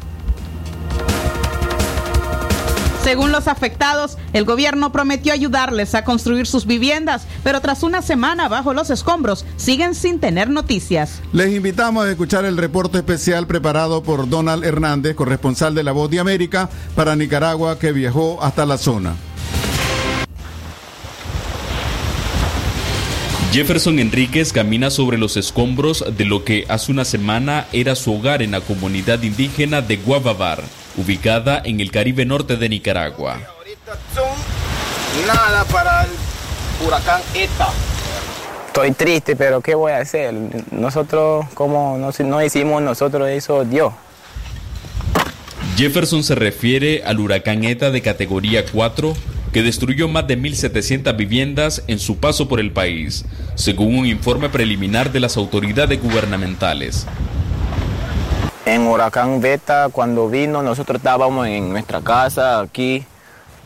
Según 3.04 3.34
los 3.34 3.50
afectados, 3.50 4.18
el 4.32 4.46
gobierno 4.46 4.94
prometió 4.94 5.34
ayudarles 5.34 5.94
a 5.94 6.06
construir 6.06 6.48
sus 6.48 6.66
viviendas, 6.66 7.28
pero 7.44 7.60
tras 7.60 7.84
una 7.84 8.02
semana 8.02 8.48
bajo 8.48 8.74
los 8.74 8.90
escombros, 8.90 9.46
siguen 9.58 9.94
sin 9.94 10.22
tener 10.22 10.50
noticias. 10.50 11.20
Les 11.34 11.54
invitamos 11.54 12.06
a 12.06 12.10
escuchar 12.10 12.46
el 12.46 12.56
reporte 12.56 13.00
especial 13.00 13.46
preparado 13.46 14.04
por 14.04 14.30
Donald 14.30 14.64
Hernández, 14.64 15.18
corresponsal 15.18 15.76
de 15.76 15.84
La 15.84 15.92
Voz 15.92 16.10
de 16.12 16.22
América, 16.22 16.70
para 16.96 17.18
Nicaragua, 17.18 17.78
que 17.78 17.92
viajó 17.92 18.42
hasta 18.42 18.66
la 18.66 18.78
zona. 18.78 19.16
Jefferson 23.54 24.00
Enríquez 24.00 24.52
camina 24.52 24.90
sobre 24.90 25.20
los 25.20 25.38
escombros 25.38 26.04
de 26.18 26.26
lo 26.26 26.44
que 26.44 26.66
hace 26.70 26.92
una 26.92 27.06
semana 27.06 27.68
era 27.72 27.94
su 27.94 28.12
hogar 28.12 28.42
en 28.42 28.50
la 28.50 28.62
comunidad 28.62 29.22
indígena 29.22 29.84
de 29.84 29.98
Guavabar, 29.98 30.64
ubicada 30.98 31.62
en 31.64 31.80
el 31.80 31.92
Caribe 31.92 32.26
norte 32.26 32.58
de 32.58 32.68
Nicaragua. 32.68 33.40
Nada 35.28 35.66
para 35.66 36.06
el 36.06 36.10
huracán 36.84 37.22
ETA. 37.36 37.70
Estoy 38.66 38.90
triste, 38.94 39.36
pero 39.36 39.62
¿qué 39.62 39.76
voy 39.76 39.92
a 39.92 40.00
hacer? 40.00 40.34
Nosotros, 40.72 41.46
como 41.54 42.00
no, 42.00 42.10
no 42.26 42.44
hicimos, 42.44 42.82
nosotros 42.82 43.30
eso 43.30 43.66
Dios. 43.66 43.94
Jefferson 45.78 46.24
se 46.24 46.34
refiere 46.34 47.04
al 47.06 47.20
huracán 47.20 47.64
ETA 47.66 47.92
de 47.92 48.02
categoría 48.02 48.66
4 48.66 49.14
que 49.54 49.64
destruyó 49.64 50.10
más 50.10 50.28
de 50.28 50.38
1.700 50.38 51.16
viviendas 51.16 51.84
en 51.88 52.00
su 52.00 52.18
paso 52.18 52.50
por 52.50 52.60
el 52.60 52.72
país, 52.72 53.24
según 53.56 53.96
un 54.00 54.06
informe 54.08 54.50
preliminar 54.50 55.12
de 55.12 55.20
las 55.20 55.38
autoridades 55.38 56.02
gubernamentales. 56.02 57.06
En 58.66 58.88
Huracán 58.88 59.42
Beta, 59.42 59.90
cuando 59.92 60.28
vino, 60.28 60.64
nosotros 60.64 60.98
estábamos 60.98 61.48
en 61.48 61.70
nuestra 61.70 62.02
casa 62.02 62.62
aquí. 62.62 63.06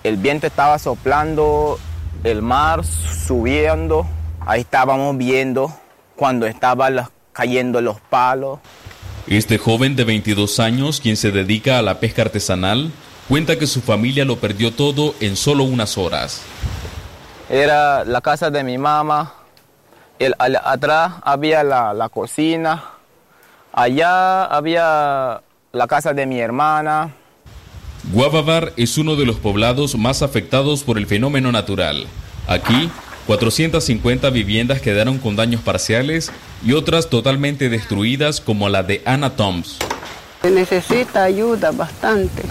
El 0.04 0.18
viento 0.18 0.46
estaba 0.46 0.78
soplando, 0.78 1.80
el 2.24 2.42
mar 2.42 2.84
subiendo. 2.84 4.06
Ahí 4.46 4.62
estábamos 4.62 5.18
viendo 5.18 5.74
cuando 6.16 6.48
estaban 6.48 7.08
cayendo 7.32 7.80
los 7.80 8.02
palos. 8.02 8.60
Este 9.28 9.58
joven 9.58 9.96
de 9.96 10.04
22 10.04 10.60
años, 10.60 11.00
quien 11.00 11.16
se 11.16 11.32
dedica 11.32 11.80
a 11.80 11.82
la 11.82 12.00
pesca 12.00 12.24
artesanal, 12.24 12.92
cuenta 13.28 13.58
que 13.58 13.68
su 13.68 13.82
familia 13.82 14.26
lo 14.26 14.38
perdió 14.38 14.74
todo 14.74 15.16
en 15.20 15.36
solo 15.36 15.64
unas 15.64 15.98
horas. 15.98 16.42
Era 17.50 18.04
la 18.06 18.22
casa 18.22 18.50
de 18.50 18.64
mi 18.64 18.78
mamá. 18.78 19.34
El, 20.20 20.36
atrás 20.40 21.14
había 21.24 21.64
la, 21.64 21.94
la 21.94 22.10
cocina 22.10 22.98
Allá 23.78 24.46
había 24.46 25.44
la 25.72 25.88
casa 25.88 26.12
de 26.12 26.26
mi 26.26 26.40
hermana. 26.40 27.12
Guavavar 28.12 28.74
es 28.76 28.98
uno 28.98 29.16
de 29.16 29.24
los 29.24 29.36
poblados 29.36 29.96
más 29.96 30.24
afectados 30.24 30.84
por 30.84 30.98
el 30.98 31.06
fenómeno 31.06 31.52
natural. 31.52 32.08
Aquí, 32.48 32.90
450 33.28 34.32
viviendas 34.32 34.82
quedaron 34.82 35.20
con 35.20 35.36
daños 35.36 35.62
parciales 35.62 36.32
y 36.66 36.74
otras 36.74 37.12
totalmente 37.12 37.70
destruidas 37.70 38.42
como 38.42 38.68
la 38.68 38.82
de 38.82 39.04
Anna 39.06 39.36
Toms. 39.36 39.78
Se 40.42 40.50
necesita 40.50 41.26
ayuda 41.26 41.70
bastante. 41.70 42.42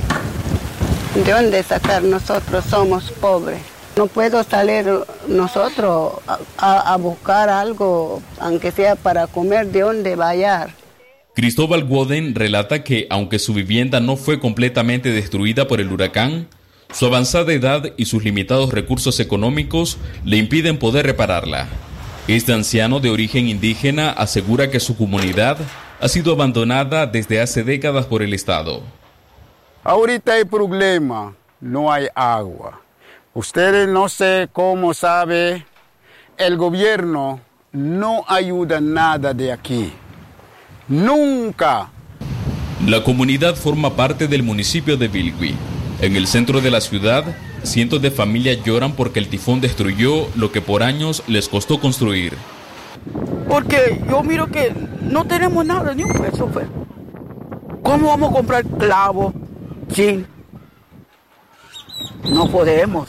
¿De 1.24 1.32
dónde 1.32 1.62
sacar? 1.62 2.02
Nosotros 2.02 2.64
somos 2.68 3.10
pobres. 3.10 3.58
No 3.96 4.06
puedo 4.06 4.44
salir 4.44 4.86
nosotros 5.26 6.12
a, 6.58 6.96
buscar 7.00 7.48
algo, 7.48 8.22
aunque 8.38 8.70
sea 8.70 8.96
para 8.96 9.26
comer, 9.26 9.68
de 9.68 9.80
dónde 9.80 10.14
vayar. 10.14 10.74
Cristóbal 11.34 11.84
Woden 11.84 12.34
relata 12.34 12.84
que, 12.84 13.06
aunque 13.08 13.38
su 13.38 13.54
vivienda 13.54 13.98
no 13.98 14.16
fue 14.16 14.38
completamente 14.38 15.10
destruida 15.10 15.66
por 15.66 15.80
el 15.80 15.90
huracán, 15.90 16.48
su 16.92 17.06
avanzada 17.06 17.52
edad 17.54 17.92
y 17.96 18.04
sus 18.04 18.22
limitados 18.22 18.70
recursos 18.70 19.18
económicos 19.18 19.96
le 20.22 20.36
impiden 20.36 20.78
poder 20.78 21.06
repararla. 21.06 21.66
Este 22.28 22.52
anciano 22.52 23.00
de 23.00 23.08
origen 23.08 23.48
indígena 23.48 24.10
asegura 24.10 24.70
que 24.70 24.80
su 24.80 24.96
comunidad 24.96 25.56
ha 25.98 26.08
sido 26.08 26.32
abandonada 26.32 27.06
desde 27.06 27.40
hace 27.40 27.64
décadas 27.64 28.04
por 28.04 28.22
el 28.22 28.34
Estado. 28.34 28.82
Ahorita 29.88 30.32
hay 30.32 30.44
problema, 30.44 31.32
no 31.60 31.92
hay 31.92 32.08
agua. 32.12 32.80
Ustedes 33.34 33.88
no 33.88 34.08
sé 34.08 34.48
cómo 34.52 34.92
sabe, 34.94 35.64
el 36.36 36.56
gobierno 36.56 37.38
no 37.70 38.24
ayuda 38.26 38.80
nada 38.80 39.32
de 39.32 39.52
aquí. 39.52 39.92
Nunca. 40.88 41.88
La 42.84 43.04
comunidad 43.04 43.54
forma 43.54 43.94
parte 43.94 44.26
del 44.26 44.42
municipio 44.42 44.96
de 44.96 45.06
Bilwi. 45.06 45.54
En 46.00 46.16
el 46.16 46.26
centro 46.26 46.60
de 46.60 46.72
la 46.72 46.80
ciudad, 46.80 47.22
cientos 47.62 48.02
de 48.02 48.10
familias 48.10 48.64
lloran 48.64 48.90
porque 48.90 49.20
el 49.20 49.28
tifón 49.28 49.60
destruyó 49.60 50.26
lo 50.34 50.50
que 50.50 50.60
por 50.60 50.82
años 50.82 51.22
les 51.28 51.48
costó 51.48 51.78
construir. 51.78 52.36
Porque 53.48 54.04
yo 54.10 54.24
miro 54.24 54.48
que 54.48 54.74
no 55.00 55.26
tenemos 55.26 55.64
nada, 55.64 55.94
ni 55.94 56.02
un 56.02 56.12
peso. 56.12 56.50
¿Cómo 57.84 58.08
vamos 58.08 58.30
a 58.30 58.34
comprar 58.34 58.64
clavo? 58.64 59.45
Sí. 59.94 60.24
No 62.24 62.48
podemos. 62.48 63.08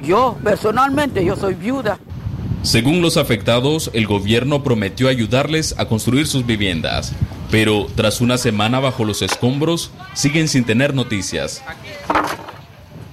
Yo, 0.00 0.36
personalmente, 0.42 1.24
yo 1.24 1.36
soy 1.36 1.54
viuda. 1.54 1.98
Según 2.62 3.00
los 3.00 3.16
afectados, 3.16 3.90
el 3.94 4.06
gobierno 4.06 4.62
prometió 4.62 5.08
ayudarles 5.08 5.74
a 5.78 5.86
construir 5.86 6.26
sus 6.26 6.44
viviendas, 6.44 7.12
pero 7.50 7.86
tras 7.94 8.20
una 8.20 8.38
semana 8.38 8.80
bajo 8.80 9.04
los 9.04 9.22
escombros, 9.22 9.92
siguen 10.14 10.48
sin 10.48 10.64
tener 10.64 10.92
noticias. 10.92 11.62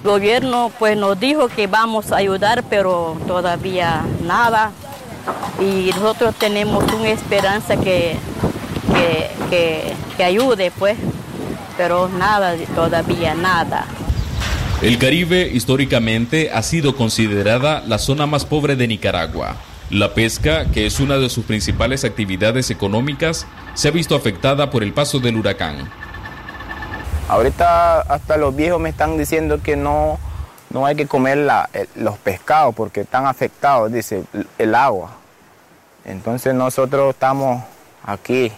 El 0.03 0.09
gobierno 0.09 0.71
pues 0.79 0.97
nos 0.97 1.19
dijo 1.19 1.47
que 1.49 1.67
vamos 1.67 2.11
a 2.11 2.17
ayudar, 2.17 2.63
pero 2.69 3.15
todavía 3.27 4.03
nada. 4.25 4.71
Y 5.61 5.91
nosotros 5.91 6.35
tenemos 6.35 6.83
una 6.91 7.09
esperanza 7.09 7.77
que, 7.77 8.17
que, 9.49 9.93
que 10.17 10.23
ayude, 10.23 10.71
pues, 10.71 10.97
pero 11.77 12.07
nada, 12.09 12.55
todavía 12.75 13.35
nada. 13.35 13.85
El 14.81 14.97
Caribe 14.97 15.47
históricamente 15.47 16.51
ha 16.51 16.61
sido 16.61 16.95
considerada 16.95 17.81
la 17.87 17.97
zona 17.97 18.25
más 18.25 18.45
pobre 18.45 18.75
de 18.75 18.87
Nicaragua. 18.87 19.55
La 19.89 20.13
pesca, 20.13 20.65
que 20.65 20.85
es 20.85 20.99
una 20.99 21.17
de 21.17 21.29
sus 21.29 21.45
principales 21.45 22.03
actividades 22.03 22.69
económicas, 22.69 23.45
se 23.75 23.87
ha 23.87 23.91
visto 23.91 24.15
afectada 24.15 24.69
por 24.69 24.83
el 24.83 24.93
paso 24.93 25.19
del 25.19 25.37
huracán. 25.37 25.89
Ahorita 27.29 28.01
hasta 28.01 28.37
los 28.37 28.55
viejos 28.55 28.81
me 28.81 28.89
están 28.89 29.17
diciendo 29.17 29.61
que 29.63 29.75
no, 29.75 30.19
no 30.69 30.85
hay 30.85 30.95
que 30.95 31.07
comer 31.07 31.47
los 31.95 32.17
pescados 32.17 32.75
porque 32.75 33.01
están 33.01 33.25
afectados, 33.25 33.91
dice, 33.91 34.23
el 34.57 34.75
agua. 34.75 35.11
Entonces 36.05 36.53
nosotros 36.53 37.13
estamos 37.13 37.63
aquí 38.03 38.51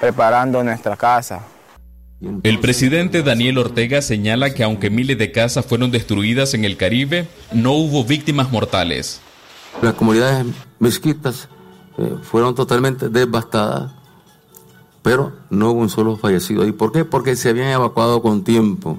preparando 0.00 0.64
nuestra 0.64 0.96
casa. 0.96 1.40
El 2.20 2.60
presidente 2.60 3.22
Daniel 3.22 3.58
Ortega 3.58 4.00
señala 4.00 4.54
que 4.54 4.62
aunque 4.62 4.90
miles 4.90 5.18
de 5.18 5.32
casas 5.32 5.66
fueron 5.66 5.90
destruidas 5.90 6.54
en 6.54 6.64
el 6.64 6.76
Caribe, 6.76 7.26
no 7.52 7.72
hubo 7.72 8.04
víctimas 8.04 8.50
mortales. 8.50 9.20
Las 9.82 9.94
comunidades 9.94 10.46
mezquitas 10.78 11.48
eh, 11.98 12.16
fueron 12.22 12.54
totalmente 12.54 13.08
devastadas, 13.08 13.92
pero 15.02 15.32
no 15.50 15.72
hubo 15.72 15.80
un 15.80 15.90
solo 15.90 16.16
fallecido 16.16 16.62
ahí. 16.62 16.72
¿Por 16.72 16.92
qué? 16.92 17.04
Porque 17.04 17.36
se 17.36 17.50
habían 17.50 17.70
evacuado 17.70 18.22
con 18.22 18.44
tiempo. 18.44 18.98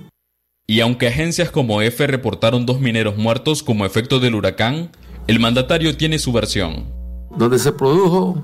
Y 0.67 0.81
aunque 0.81 1.07
agencias 1.07 1.51
como 1.51 1.81
EFE 1.81 2.07
reportaron 2.07 2.65
dos 2.65 2.79
mineros 2.79 3.17
muertos 3.17 3.63
como 3.63 3.85
efecto 3.85 4.19
del 4.19 4.35
huracán, 4.35 4.91
el 5.27 5.39
mandatario 5.39 5.95
tiene 5.95 6.19
su 6.19 6.31
versión. 6.31 6.85
Donde 7.35 7.59
se 7.59 7.71
produjo 7.71 8.43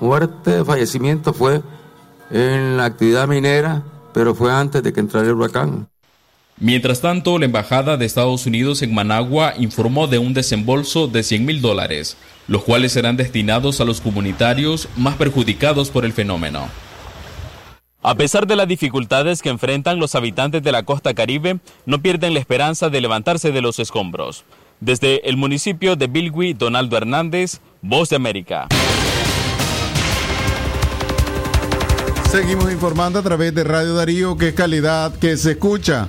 muerte, 0.00 0.64
fallecimiento 0.64 1.32
fue 1.32 1.62
en 2.34 2.76
la 2.76 2.86
actividad 2.86 3.28
minera, 3.28 3.84
pero 4.12 4.34
fue 4.34 4.52
antes 4.52 4.82
de 4.82 4.92
que 4.92 4.98
entrara 4.98 5.26
el 5.26 5.34
huracán. 5.34 5.88
Mientras 6.58 7.00
tanto, 7.00 7.38
la 7.38 7.44
Embajada 7.44 7.96
de 7.96 8.06
Estados 8.06 8.46
Unidos 8.46 8.82
en 8.82 8.92
Managua 8.92 9.54
informó 9.56 10.08
de 10.08 10.18
un 10.18 10.34
desembolso 10.34 11.06
de 11.06 11.22
100 11.22 11.44
mil 11.44 11.60
dólares, 11.60 12.16
los 12.48 12.64
cuales 12.64 12.92
serán 12.92 13.16
destinados 13.16 13.80
a 13.80 13.84
los 13.84 14.00
comunitarios 14.00 14.88
más 14.96 15.14
perjudicados 15.14 15.90
por 15.90 16.04
el 16.04 16.12
fenómeno. 16.12 16.68
A 18.02 18.16
pesar 18.16 18.48
de 18.48 18.56
las 18.56 18.68
dificultades 18.68 19.40
que 19.40 19.48
enfrentan 19.48 20.00
los 20.00 20.14
habitantes 20.16 20.62
de 20.62 20.72
la 20.72 20.82
costa 20.82 21.14
caribe, 21.14 21.60
no 21.86 22.02
pierden 22.02 22.34
la 22.34 22.40
esperanza 22.40 22.90
de 22.90 23.00
levantarse 23.00 23.52
de 23.52 23.62
los 23.62 23.78
escombros. 23.78 24.44
Desde 24.80 25.28
el 25.28 25.36
municipio 25.36 25.94
de 25.94 26.08
Bilwi, 26.08 26.52
Donaldo 26.52 26.96
Hernández, 26.96 27.60
Voz 27.80 28.10
de 28.10 28.16
América. 28.16 28.68
Seguimos 32.34 32.72
informando 32.72 33.20
a 33.20 33.22
través 33.22 33.54
de 33.54 33.62
Radio 33.62 33.94
Darío, 33.94 34.36
que 34.36 34.48
es 34.48 34.54
calidad 34.54 35.14
que 35.14 35.36
se 35.36 35.52
escucha. 35.52 36.08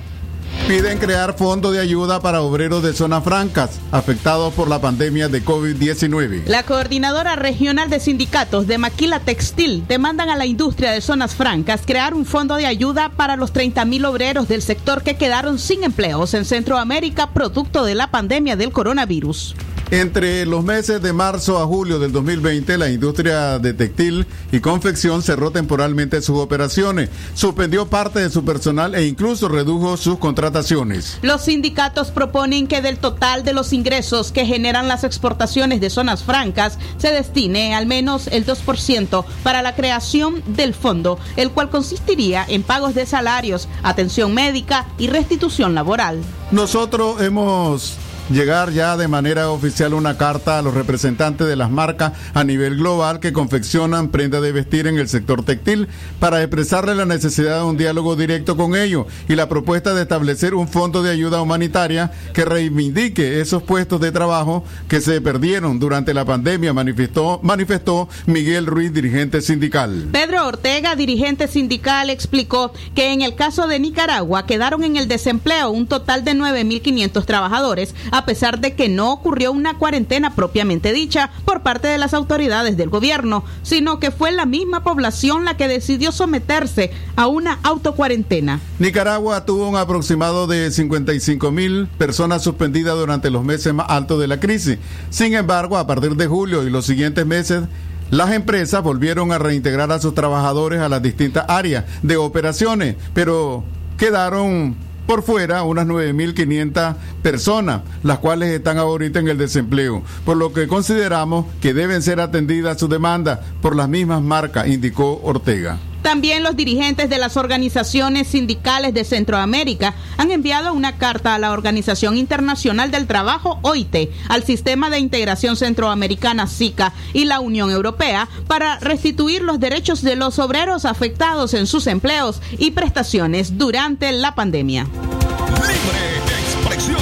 Piden 0.66 0.98
crear 0.98 1.36
fondo 1.38 1.70
de 1.70 1.78
ayuda 1.78 2.18
para 2.18 2.40
obreros 2.40 2.82
de 2.82 2.94
zonas 2.94 3.22
francas 3.22 3.78
afectados 3.92 4.52
por 4.52 4.66
la 4.66 4.80
pandemia 4.80 5.28
de 5.28 5.44
COVID-19. 5.44 6.46
La 6.46 6.64
coordinadora 6.64 7.36
regional 7.36 7.90
de 7.90 8.00
sindicatos 8.00 8.66
de 8.66 8.76
Maquila 8.76 9.20
Textil 9.20 9.86
demandan 9.86 10.28
a 10.28 10.34
la 10.34 10.46
industria 10.46 10.90
de 10.90 11.00
zonas 11.00 11.36
francas 11.36 11.82
crear 11.86 12.12
un 12.12 12.26
fondo 12.26 12.56
de 12.56 12.66
ayuda 12.66 13.10
para 13.10 13.36
los 13.36 13.54
30.000 13.54 14.04
obreros 14.08 14.48
del 14.48 14.62
sector 14.62 15.04
que 15.04 15.16
quedaron 15.16 15.60
sin 15.60 15.84
empleos 15.84 16.34
en 16.34 16.44
Centroamérica 16.44 17.28
producto 17.28 17.84
de 17.84 17.94
la 17.94 18.10
pandemia 18.10 18.56
del 18.56 18.72
coronavirus. 18.72 19.54
Entre 19.92 20.44
los 20.46 20.64
meses 20.64 21.00
de 21.00 21.12
marzo 21.12 21.62
a 21.62 21.66
julio 21.66 22.00
del 22.00 22.10
2020, 22.10 22.76
la 22.76 22.90
industria 22.90 23.60
de 23.60 23.72
textil 23.72 24.26
y 24.50 24.58
confección 24.58 25.22
cerró 25.22 25.52
temporalmente 25.52 26.20
sus 26.22 26.38
operaciones, 26.38 27.08
suspendió 27.34 27.86
parte 27.86 28.18
de 28.18 28.30
su 28.30 28.44
personal 28.44 28.96
e 28.96 29.06
incluso 29.06 29.48
redujo 29.48 29.96
sus 29.96 30.18
contrataciones. 30.18 31.18
Los 31.22 31.44
sindicatos 31.44 32.10
proponen 32.10 32.66
que 32.66 32.82
del 32.82 32.98
total 32.98 33.44
de 33.44 33.52
los 33.52 33.72
ingresos 33.72 34.32
que 34.32 34.44
generan 34.44 34.88
las 34.88 35.04
exportaciones 35.04 35.80
de 35.80 35.88
zonas 35.88 36.24
francas 36.24 36.80
se 36.98 37.12
destine 37.12 37.76
al 37.76 37.86
menos 37.86 38.26
el 38.26 38.44
2% 38.44 39.24
para 39.44 39.62
la 39.62 39.76
creación 39.76 40.42
del 40.48 40.74
fondo, 40.74 41.16
el 41.36 41.52
cual 41.52 41.70
consistiría 41.70 42.44
en 42.48 42.64
pagos 42.64 42.96
de 42.96 43.06
salarios, 43.06 43.68
atención 43.84 44.34
médica 44.34 44.86
y 44.98 45.06
restitución 45.06 45.76
laboral. 45.76 46.20
Nosotros 46.50 47.20
hemos 47.20 47.98
llegar 48.30 48.72
ya 48.72 48.96
de 48.96 49.08
manera 49.08 49.50
oficial 49.50 49.94
una 49.94 50.18
carta 50.18 50.58
a 50.58 50.62
los 50.62 50.74
representantes 50.74 51.46
de 51.46 51.56
las 51.56 51.70
marcas 51.70 52.12
a 52.34 52.44
nivel 52.44 52.76
global 52.76 53.20
que 53.20 53.32
confeccionan 53.32 54.08
prendas 54.08 54.42
de 54.42 54.52
vestir 54.52 54.86
en 54.86 54.98
el 54.98 55.08
sector 55.08 55.44
textil 55.44 55.88
para 56.18 56.42
expresarle 56.42 56.94
la 56.94 57.04
necesidad 57.04 57.58
de 57.58 57.64
un 57.64 57.76
diálogo 57.76 58.16
directo 58.16 58.56
con 58.56 58.74
ellos 58.74 59.06
y 59.28 59.36
la 59.36 59.48
propuesta 59.48 59.94
de 59.94 60.02
establecer 60.02 60.54
un 60.54 60.68
fondo 60.68 61.02
de 61.02 61.10
ayuda 61.10 61.40
humanitaria 61.40 62.10
que 62.32 62.44
reivindique 62.44 63.40
esos 63.40 63.62
puestos 63.62 64.00
de 64.00 64.12
trabajo 64.12 64.64
que 64.88 65.00
se 65.00 65.20
perdieron 65.20 65.78
durante 65.78 66.14
la 66.14 66.24
pandemia, 66.24 66.72
manifestó, 66.72 67.40
manifestó 67.42 68.08
Miguel 68.26 68.66
Ruiz, 68.66 68.92
dirigente 68.92 69.40
sindical. 69.40 70.08
Pedro 70.12 70.46
Ortega, 70.46 70.96
dirigente 70.96 71.48
sindical, 71.48 72.10
explicó 72.10 72.72
que 72.94 73.12
en 73.12 73.22
el 73.22 73.34
caso 73.34 73.66
de 73.68 73.78
Nicaragua 73.78 74.46
quedaron 74.46 74.82
en 74.84 74.96
el 74.96 75.08
desempleo 75.08 75.70
un 75.70 75.86
total 75.86 76.24
de 76.24 76.32
9.500 76.32 77.24
trabajadores 77.24 77.94
a 78.16 78.24
pesar 78.24 78.60
de 78.60 78.74
que 78.74 78.88
no 78.88 79.12
ocurrió 79.12 79.52
una 79.52 79.76
cuarentena 79.76 80.34
propiamente 80.34 80.94
dicha 80.94 81.30
por 81.44 81.62
parte 81.62 81.86
de 81.86 81.98
las 81.98 82.14
autoridades 82.14 82.78
del 82.78 82.88
gobierno, 82.88 83.44
sino 83.62 84.00
que 84.00 84.10
fue 84.10 84.32
la 84.32 84.46
misma 84.46 84.82
población 84.82 85.44
la 85.44 85.58
que 85.58 85.68
decidió 85.68 86.12
someterse 86.12 86.92
a 87.14 87.26
una 87.26 87.58
autocuarentena. 87.62 88.60
Nicaragua 88.78 89.44
tuvo 89.44 89.68
un 89.68 89.76
aproximado 89.76 90.46
de 90.46 90.70
55 90.70 91.50
mil 91.50 91.88
personas 91.98 92.42
suspendidas 92.42 92.96
durante 92.96 93.28
los 93.28 93.44
meses 93.44 93.74
más 93.74 93.86
altos 93.90 94.18
de 94.18 94.28
la 94.28 94.40
crisis. 94.40 94.78
Sin 95.10 95.34
embargo, 95.34 95.76
a 95.76 95.86
partir 95.86 96.16
de 96.16 96.26
julio 96.26 96.66
y 96.66 96.70
los 96.70 96.86
siguientes 96.86 97.26
meses, 97.26 97.64
las 98.10 98.32
empresas 98.32 98.82
volvieron 98.82 99.30
a 99.30 99.38
reintegrar 99.38 99.92
a 99.92 100.00
sus 100.00 100.14
trabajadores 100.14 100.80
a 100.80 100.88
las 100.88 101.02
distintas 101.02 101.44
áreas 101.48 101.84
de 102.02 102.16
operaciones, 102.16 102.96
pero 103.12 103.62
quedaron 103.98 104.85
por 105.06 105.22
fuera 105.22 105.62
unas 105.62 105.86
9.500 105.86 106.96
personas, 107.22 107.82
las 108.02 108.18
cuales 108.18 108.50
están 108.50 108.78
ahorita 108.78 109.20
en 109.20 109.28
el 109.28 109.38
desempleo, 109.38 110.02
por 110.24 110.36
lo 110.36 110.52
que 110.52 110.66
consideramos 110.66 111.46
que 111.60 111.74
deben 111.74 112.02
ser 112.02 112.20
atendidas 112.20 112.78
sus 112.78 112.90
demandas 112.90 113.40
por 113.62 113.76
las 113.76 113.88
mismas 113.88 114.22
marcas, 114.22 114.68
indicó 114.68 115.20
Ortega. 115.22 115.78
También 116.02 116.42
los 116.42 116.56
dirigentes 116.56 117.10
de 117.10 117.18
las 117.18 117.36
organizaciones 117.36 118.28
sindicales 118.28 118.94
de 118.94 119.04
Centroamérica 119.04 119.94
han 120.16 120.30
enviado 120.30 120.72
una 120.72 120.98
carta 120.98 121.34
a 121.34 121.38
la 121.38 121.52
Organización 121.52 122.16
Internacional 122.16 122.90
del 122.90 123.06
Trabajo, 123.06 123.58
OIT, 123.62 124.10
al 124.28 124.44
Sistema 124.44 124.90
de 124.90 124.98
Integración 124.98 125.56
Centroamericana, 125.56 126.46
SICA, 126.46 126.92
y 127.12 127.24
la 127.24 127.40
Unión 127.40 127.70
Europea 127.70 128.28
para 128.46 128.78
restituir 128.78 129.42
los 129.42 129.60
derechos 129.60 130.02
de 130.02 130.16
los 130.16 130.38
obreros 130.38 130.84
afectados 130.84 131.54
en 131.54 131.66
sus 131.66 131.86
empleos 131.86 132.40
y 132.58 132.70
prestaciones 132.70 133.58
durante 133.58 134.12
la 134.12 134.34
pandemia. 134.34 134.84
Libre 134.84 136.16
expresión. 136.40 137.00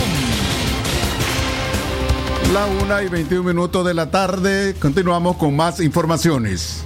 La 2.52 2.66
una 2.66 3.02
y 3.02 3.08
21 3.08 3.42
minutos 3.42 3.84
de 3.84 3.94
la 3.94 4.10
tarde, 4.10 4.76
continuamos 4.78 5.36
con 5.36 5.56
más 5.56 5.80
informaciones. 5.80 6.84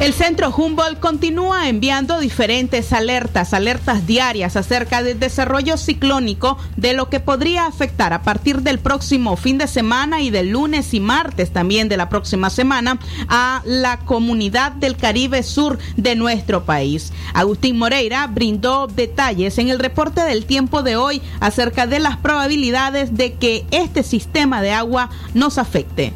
El 0.00 0.12
Centro 0.12 0.50
Humboldt 0.50 0.98
continúa 0.98 1.68
enviando 1.68 2.18
diferentes 2.18 2.92
alertas, 2.92 3.54
alertas 3.54 4.08
diarias 4.08 4.56
acerca 4.56 5.04
del 5.04 5.20
desarrollo 5.20 5.76
ciclónico 5.76 6.58
de 6.76 6.94
lo 6.94 7.08
que 7.08 7.20
podría 7.20 7.66
afectar 7.66 8.12
a 8.12 8.22
partir 8.22 8.62
del 8.62 8.80
próximo 8.80 9.36
fin 9.36 9.56
de 9.56 9.68
semana 9.68 10.20
y 10.20 10.30
del 10.30 10.50
lunes 10.50 10.94
y 10.94 11.00
martes 11.00 11.52
también 11.52 11.88
de 11.88 11.96
la 11.96 12.08
próxima 12.08 12.50
semana 12.50 12.98
a 13.28 13.62
la 13.64 14.00
comunidad 14.00 14.72
del 14.72 14.96
Caribe 14.96 15.44
Sur 15.44 15.78
de 15.96 16.16
nuestro 16.16 16.64
país. 16.64 17.12
Agustín 17.32 17.78
Moreira 17.78 18.26
brindó 18.26 18.88
detalles 18.88 19.58
en 19.58 19.68
el 19.68 19.78
reporte 19.78 20.22
del 20.22 20.44
tiempo 20.44 20.82
de 20.82 20.96
hoy 20.96 21.22
acerca 21.38 21.86
de 21.86 22.00
las 22.00 22.16
probabilidades 22.16 23.16
de 23.16 23.34
que 23.34 23.64
este 23.70 24.02
sistema 24.02 24.60
de 24.60 24.72
agua 24.72 25.08
nos 25.34 25.56
afecte 25.56 26.12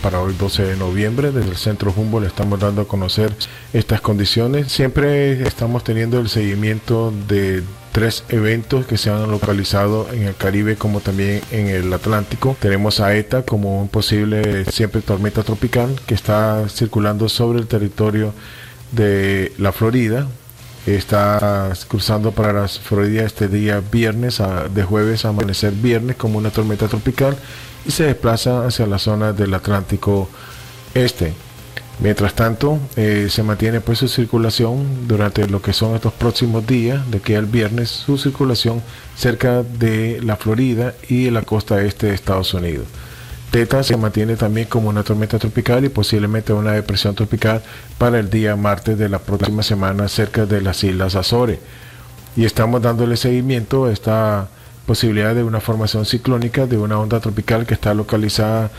para 0.00 0.20
hoy 0.20 0.34
12 0.38 0.62
de 0.64 0.76
noviembre 0.76 1.32
desde 1.32 1.50
el 1.50 1.56
centro 1.56 1.92
Humboldt 1.96 2.26
estamos 2.26 2.60
dando 2.60 2.82
a 2.82 2.88
conocer 2.88 3.32
estas 3.72 4.00
condiciones 4.00 4.70
siempre 4.70 5.42
estamos 5.42 5.84
teniendo 5.84 6.18
el 6.18 6.28
seguimiento 6.28 7.12
de 7.28 7.62
tres 7.92 8.24
eventos 8.28 8.86
que 8.86 8.96
se 8.96 9.10
han 9.10 9.30
localizado 9.30 10.08
en 10.12 10.24
el 10.24 10.36
Caribe 10.36 10.76
como 10.76 11.00
también 11.00 11.40
en 11.50 11.66
el 11.66 11.92
Atlántico. 11.92 12.56
Tenemos 12.60 13.00
a 13.00 13.16
ETA 13.16 13.42
como 13.42 13.80
un 13.80 13.88
posible 13.88 14.64
siempre 14.66 15.02
tormenta 15.02 15.42
tropical 15.42 16.00
que 16.06 16.14
está 16.14 16.68
circulando 16.68 17.28
sobre 17.28 17.58
el 17.58 17.66
territorio 17.66 18.32
de 18.92 19.52
la 19.58 19.72
Florida. 19.72 20.28
Está 20.86 21.72
cruzando 21.88 22.30
para 22.30 22.52
la 22.52 22.68
Florida 22.68 23.24
este 23.24 23.48
día 23.48 23.82
viernes, 23.90 24.40
de 24.72 24.82
jueves 24.84 25.24
a 25.24 25.30
amanecer 25.30 25.72
viernes 25.72 26.16
como 26.16 26.38
una 26.38 26.50
tormenta 26.50 26.86
tropical 26.86 27.36
y 27.84 27.90
se 27.90 28.04
desplaza 28.04 28.66
hacia 28.66 28.86
la 28.86 28.98
zona 28.98 29.32
del 29.32 29.54
Atlántico 29.54 30.28
Este. 30.94 31.32
Mientras 32.00 32.32
tanto, 32.32 32.78
eh, 32.96 33.28
se 33.28 33.42
mantiene 33.42 33.82
pues 33.82 33.98
su 33.98 34.08
circulación 34.08 35.06
durante 35.06 35.46
lo 35.46 35.60
que 35.60 35.74
son 35.74 35.94
estos 35.94 36.14
próximos 36.14 36.66
días, 36.66 37.10
de 37.10 37.20
que 37.20 37.36
el 37.36 37.44
viernes, 37.44 37.90
su 37.90 38.16
circulación 38.16 38.82
cerca 39.16 39.62
de 39.62 40.18
la 40.22 40.36
Florida 40.36 40.94
y 41.10 41.28
la 41.28 41.42
costa 41.42 41.82
este 41.82 42.06
de 42.06 42.14
Estados 42.14 42.54
Unidos. 42.54 42.86
Teta 43.50 43.82
se 43.82 43.96
mantiene 43.96 44.36
también 44.36 44.68
como 44.68 44.88
una 44.88 45.02
tormenta 45.02 45.38
tropical 45.38 45.84
y 45.84 45.88
posiblemente 45.88 46.52
una 46.52 46.72
depresión 46.72 47.14
tropical 47.14 47.60
para 47.98 48.18
el 48.18 48.30
día 48.30 48.56
martes 48.56 48.96
de 48.96 49.08
la 49.08 49.18
próxima 49.18 49.62
semana 49.62 50.08
cerca 50.08 50.46
de 50.46 50.62
las 50.62 50.82
Islas 50.84 51.16
Azores. 51.16 51.58
Y 52.36 52.44
estamos 52.44 52.80
dándole 52.80 53.16
seguimiento 53.16 53.86
a 53.86 53.92
esta 53.92 54.48
posibilidad 54.86 55.34
de 55.34 55.44
una 55.44 55.60
formación 55.60 56.04
ciclónica 56.04 56.66
de 56.66 56.78
una 56.78 56.98
onda 56.98 57.20
tropical 57.20 57.66
que 57.66 57.74
está 57.74 57.94
localizada 57.94 58.70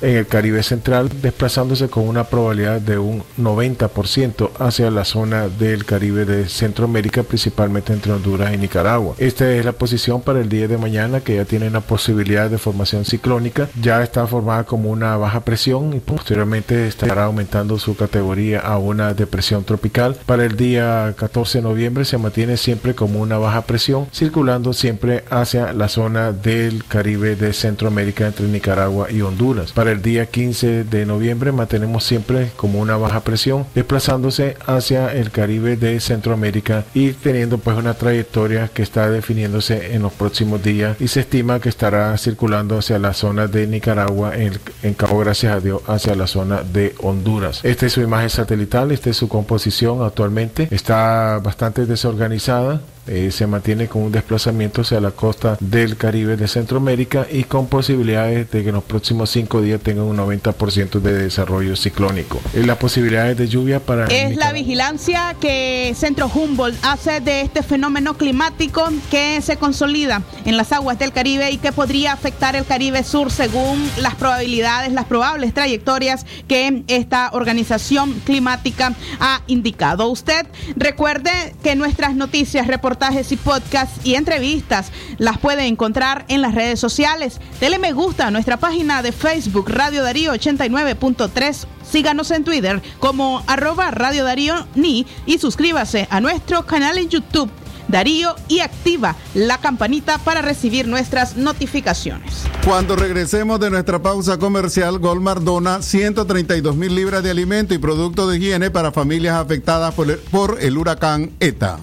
en 0.00 0.16
el 0.16 0.26
Caribe 0.26 0.62
Central, 0.62 1.10
desplazándose 1.22 1.88
con 1.88 2.08
una 2.08 2.24
probabilidad 2.24 2.80
de 2.80 2.98
un 2.98 3.22
90% 3.38 4.50
hacia 4.58 4.90
la 4.90 5.04
zona 5.04 5.48
del 5.48 5.84
Caribe 5.84 6.24
de 6.24 6.48
Centroamérica, 6.48 7.22
principalmente 7.22 7.92
entre 7.92 8.12
Honduras 8.12 8.52
y 8.52 8.58
Nicaragua. 8.58 9.14
Esta 9.18 9.50
es 9.52 9.64
la 9.64 9.72
posición 9.72 10.20
para 10.20 10.40
el 10.40 10.48
día 10.48 10.68
de 10.68 10.78
mañana, 10.78 11.20
que 11.20 11.36
ya 11.36 11.44
tiene 11.44 11.68
una 11.68 11.80
posibilidad 11.80 12.50
de 12.50 12.58
formación 12.58 13.04
ciclónica. 13.04 13.68
Ya 13.80 14.02
está 14.02 14.26
formada 14.26 14.64
como 14.64 14.90
una 14.90 15.16
baja 15.16 15.40
presión 15.40 15.94
y 15.94 16.00
posteriormente 16.00 16.86
estará 16.86 17.24
aumentando 17.24 17.78
su 17.78 17.96
categoría 17.96 18.60
a 18.60 18.78
una 18.78 19.14
depresión 19.14 19.64
tropical. 19.64 20.16
Para 20.26 20.44
el 20.44 20.56
día 20.56 21.14
14 21.16 21.58
de 21.58 21.62
noviembre 21.62 22.04
se 22.04 22.18
mantiene 22.18 22.56
siempre 22.56 22.94
como 22.94 23.20
una 23.20 23.38
baja 23.38 23.62
presión, 23.62 24.06
circulando 24.12 24.72
siempre 24.72 25.24
hacia 25.30 25.72
la 25.72 25.88
zona 25.88 26.32
del 26.32 26.84
Caribe 26.84 27.36
de 27.36 27.52
Centroamérica 27.52 28.26
entre 28.26 28.46
Nicaragua 28.46 29.10
y 29.10 29.22
Honduras 29.22 29.72
el 29.88 30.02
día 30.02 30.26
15 30.26 30.84
de 30.84 31.06
noviembre 31.06 31.52
mantenemos 31.52 32.04
siempre 32.04 32.50
como 32.56 32.80
una 32.80 32.96
baja 32.96 33.20
presión 33.20 33.66
desplazándose 33.74 34.56
hacia 34.66 35.12
el 35.12 35.30
Caribe 35.30 35.76
de 35.76 36.00
Centroamérica 36.00 36.84
y 36.94 37.12
teniendo 37.12 37.58
pues 37.58 37.76
una 37.76 37.94
trayectoria 37.94 38.68
que 38.68 38.82
está 38.82 39.10
definiéndose 39.10 39.94
en 39.94 40.02
los 40.02 40.12
próximos 40.12 40.62
días 40.62 40.96
y 41.00 41.08
se 41.08 41.20
estima 41.20 41.60
que 41.60 41.68
estará 41.68 42.16
circulando 42.18 42.78
hacia 42.78 42.98
la 42.98 43.12
zona 43.12 43.46
de 43.46 43.66
Nicaragua 43.66 44.36
en, 44.36 44.52
en 44.82 44.94
Cabo 44.94 45.18
Gracias 45.18 45.52
a 45.52 45.60
Dios 45.60 45.82
hacia 45.86 46.14
la 46.14 46.26
zona 46.26 46.62
de 46.62 46.94
Honduras. 47.02 47.60
Esta 47.64 47.86
es 47.86 47.92
su 47.92 48.00
imagen 48.00 48.30
satelital, 48.30 48.92
esta 48.92 49.10
es 49.10 49.16
su 49.16 49.28
composición 49.28 50.02
actualmente, 50.02 50.68
está 50.70 51.40
bastante 51.42 51.86
desorganizada 51.86 52.80
eh, 53.06 53.30
se 53.30 53.46
mantiene 53.46 53.88
con 53.88 54.02
un 54.02 54.12
desplazamiento 54.12 54.82
hacia 54.82 55.00
la 55.00 55.10
costa 55.10 55.56
del 55.60 55.96
Caribe 55.96 56.36
de 56.36 56.48
Centroamérica 56.48 57.26
y 57.30 57.44
con 57.44 57.66
posibilidades 57.66 58.50
de 58.50 58.62
que 58.62 58.68
en 58.68 58.74
los 58.74 58.84
próximos 58.84 59.30
cinco 59.30 59.60
días 59.60 59.80
tengan 59.80 60.04
un 60.04 60.16
90% 60.16 61.00
de 61.00 61.12
desarrollo 61.12 61.76
ciclónico. 61.76 62.40
Eh, 62.54 62.64
las 62.64 62.78
posibilidades 62.78 63.36
de 63.36 63.48
lluvia 63.48 63.80
para... 63.80 64.06
Es 64.06 64.36
la 64.36 64.52
vigilancia 64.52 65.36
que 65.40 65.94
Centro 65.96 66.30
Humboldt 66.32 66.76
hace 66.82 67.20
de 67.20 67.42
este 67.42 67.62
fenómeno 67.62 68.16
climático 68.16 68.88
que 69.10 69.40
se 69.42 69.56
consolida 69.56 70.22
en 70.44 70.56
las 70.56 70.72
aguas 70.72 70.98
del 70.98 71.12
Caribe 71.12 71.50
y 71.50 71.58
que 71.58 71.72
podría 71.72 72.12
afectar 72.12 72.56
el 72.56 72.64
Caribe 72.64 73.04
Sur 73.04 73.30
según 73.30 73.88
las 74.00 74.14
probabilidades, 74.14 74.92
las 74.92 75.04
probables 75.04 75.54
trayectorias 75.54 76.26
que 76.48 76.84
esta 76.88 77.30
organización 77.32 78.12
climática 78.24 78.94
ha 79.20 79.42
indicado. 79.46 80.08
Usted 80.08 80.46
recuerde 80.76 81.30
que 81.62 81.76
nuestras 81.76 82.14
noticias, 82.14 82.66
reportajes 82.96 83.30
y 83.32 83.36
podcasts 83.36 84.00
y 84.04 84.14
entrevistas 84.14 84.90
las 85.18 85.38
puede 85.38 85.66
encontrar 85.66 86.24
en 86.28 86.40
las 86.40 86.54
redes 86.54 86.80
sociales. 86.80 87.40
Dele 87.60 87.78
me 87.78 87.92
gusta 87.92 88.26
a 88.26 88.30
nuestra 88.30 88.56
página 88.56 89.02
de 89.02 89.12
Facebook 89.12 89.68
Radio 89.68 90.02
Darío 90.02 90.32
89.3 90.32 91.66
Síganos 91.90 92.30
en 92.30 92.42
Twitter 92.42 92.82
como 92.98 93.42
arroba 93.46 93.90
Radio 93.90 94.24
Darío 94.24 94.66
Ni 94.74 95.06
y 95.26 95.38
suscríbase 95.38 96.08
a 96.10 96.20
nuestro 96.20 96.64
canal 96.64 96.96
en 96.98 97.08
YouTube 97.10 97.50
Darío 97.88 98.34
y 98.48 98.60
activa 98.60 99.14
la 99.34 99.58
campanita 99.58 100.18
para 100.18 100.42
recibir 100.42 100.88
nuestras 100.88 101.36
notificaciones. 101.36 102.44
Cuando 102.64 102.96
regresemos 102.96 103.60
de 103.60 103.70
nuestra 103.70 104.00
pausa 104.00 104.38
comercial, 104.38 104.98
Golmar 104.98 105.42
dona 105.42 105.82
132 105.82 106.74
mil 106.74 106.94
libras 106.94 107.22
de 107.22 107.30
alimento 107.30 107.74
y 107.74 107.78
productos 107.78 108.30
de 108.30 108.38
higiene 108.38 108.70
para 108.70 108.90
familias 108.90 109.36
afectadas 109.36 109.94
por 109.94 110.10
el, 110.10 110.18
por 110.18 110.58
el 110.60 110.76
huracán 110.76 111.30
ETA. 111.38 111.78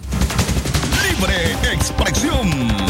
Libre 1.14 1.54
expresión. 1.72 2.83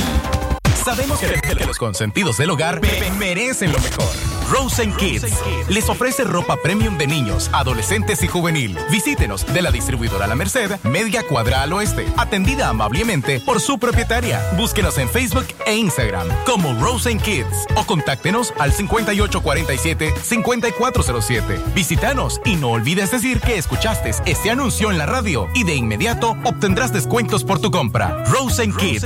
Sabemos 0.85 1.19
que, 1.19 1.39
que 1.57 1.65
los 1.65 1.77
consentidos 1.77 2.37
del 2.37 2.49
hogar 2.49 2.81
me- 2.81 3.09
merecen 3.17 3.71
lo 3.71 3.79
mejor. 3.79 4.09
Rosen 4.51 4.93
Kids 4.97 5.23
les 5.69 5.87
ofrece 5.89 6.23
ropa 6.25 6.57
premium 6.57 6.97
de 6.97 7.07
niños, 7.07 7.49
adolescentes 7.53 8.21
y 8.23 8.27
juvenil. 8.27 8.77
Visítenos 8.91 9.45
de 9.51 9.61
la 9.61 9.71
distribuidora 9.71 10.27
La 10.27 10.35
Merced, 10.35 10.69
Media 10.83 11.23
Cuadra 11.25 11.61
al 11.63 11.71
Oeste, 11.73 12.05
atendida 12.17 12.67
amablemente 12.69 13.39
por 13.39 13.61
su 13.61 13.79
propietaria. 13.79 14.41
Búsquenos 14.57 14.97
en 14.97 15.07
Facebook 15.09 15.47
e 15.65 15.75
Instagram 15.75 16.27
como 16.45 16.73
Rosen 16.81 17.19
Kids 17.19 17.65
o 17.75 17.85
contáctenos 17.85 18.53
al 18.59 18.73
5847-5407. 18.73 21.73
Visítanos 21.73 22.41
y 22.45 22.55
no 22.57 22.71
olvides 22.71 23.11
decir 23.11 23.39
que 23.39 23.57
escuchaste 23.57 24.11
este 24.25 24.51
anuncio 24.51 24.91
en 24.91 24.97
la 24.97 25.05
radio 25.05 25.47
y 25.55 25.63
de 25.63 25.75
inmediato 25.75 26.35
obtendrás 26.43 26.91
descuentos 26.93 27.43
por 27.45 27.59
tu 27.59 27.71
compra. 27.71 28.23
Rosen 28.25 28.73
Kids. 28.75 29.05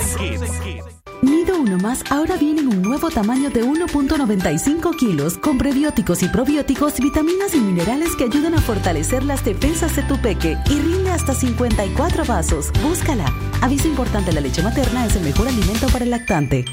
Uno 1.54 1.78
Más 1.78 2.04
ahora 2.10 2.38
viene 2.38 2.62
en 2.62 2.68
un 2.68 2.82
nuevo 2.82 3.10
tamaño 3.10 3.50
de 3.50 3.64
1.95 3.64 4.96
kilos 4.96 5.38
con 5.38 5.58
prebióticos 5.58 6.22
y 6.24 6.28
probióticos, 6.28 7.00
vitaminas 7.00 7.54
y 7.54 7.60
minerales 7.60 8.16
que 8.16 8.26
ayudan 8.26 8.54
a 8.56 8.62
fortalecer 8.62 9.24
las 9.24 9.44
defensas 9.44 9.96
de 9.96 10.04
tu 10.04 10.22
peque 10.22 10.58
y 10.70 10.80
rinde 10.80 11.12
hasta 11.12 11.34
54 11.34 12.26
vasos. 12.26 12.72
Búscala. 12.84 13.26
Aviso 13.62 13.88
importante, 13.88 14.32
la 14.32 14.42
leche 14.42 14.62
materna 14.62 15.06
es 15.06 15.16
el 15.16 15.24
mejor 15.24 15.48
alimento 15.48 15.88
para 15.88 16.06
el 16.06 16.12
lactante. 16.12 16.66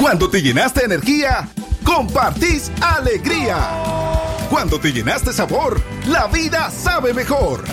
Cuando 0.00 0.28
te 0.28 0.42
llenaste 0.42 0.80
de 0.80 0.86
energía, 0.86 1.48
compartís 1.82 2.70
alegría. 2.80 3.58
Cuando 4.50 4.78
te 4.78 4.92
llenaste 4.92 5.32
sabor, 5.32 5.80
la 6.06 6.26
vida 6.26 6.70
sabe 6.70 7.14
mejor. 7.14 7.64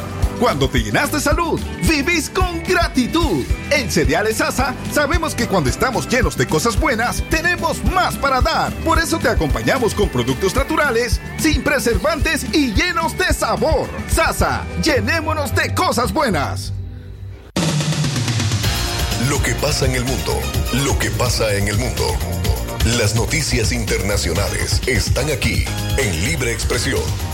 Cuando 0.42 0.68
te 0.68 0.82
llenaste 0.82 1.18
de 1.18 1.22
salud, 1.22 1.62
vivís 1.88 2.28
con 2.28 2.64
gratitud. 2.64 3.46
En 3.70 3.92
Cereales 3.92 4.38
Sasa 4.38 4.74
sabemos 4.92 5.36
que 5.36 5.48
cuando 5.48 5.70
estamos 5.70 6.10
llenos 6.10 6.36
de 6.36 6.48
cosas 6.48 6.80
buenas, 6.80 7.24
tenemos 7.30 7.84
más 7.86 8.18
para 8.18 8.42
dar. 8.42 8.74
Por 8.78 8.98
eso 8.98 9.20
te 9.20 9.30
acompañamos 9.30 9.94
con 9.94 10.10
productos 10.10 10.56
naturales, 10.56 11.22
sin 11.38 11.62
preservantes 11.62 12.48
y 12.54 12.74
llenos 12.74 13.16
de 13.20 13.32
sabor. 13.36 13.88
Sasa, 14.12 14.64
llenémonos 14.84 15.54
de 15.54 15.76
cosas 15.76 16.12
buenas. 16.12 16.74
Lo 19.30 19.39
que 19.44 19.54
pasa 19.54 19.86
en 19.86 19.94
el 19.94 20.06
mundo, 20.06 20.39
lo 20.84 20.98
que 20.98 21.12
pasa 21.12 21.54
en 21.54 21.68
el 21.68 21.78
mundo. 21.78 22.18
Las 22.98 23.14
noticias 23.14 23.72
internacionales 23.72 24.82
están 24.88 25.30
aquí 25.30 25.66
en 26.00 26.26
Libre 26.26 26.52
Expresión. 26.52 27.31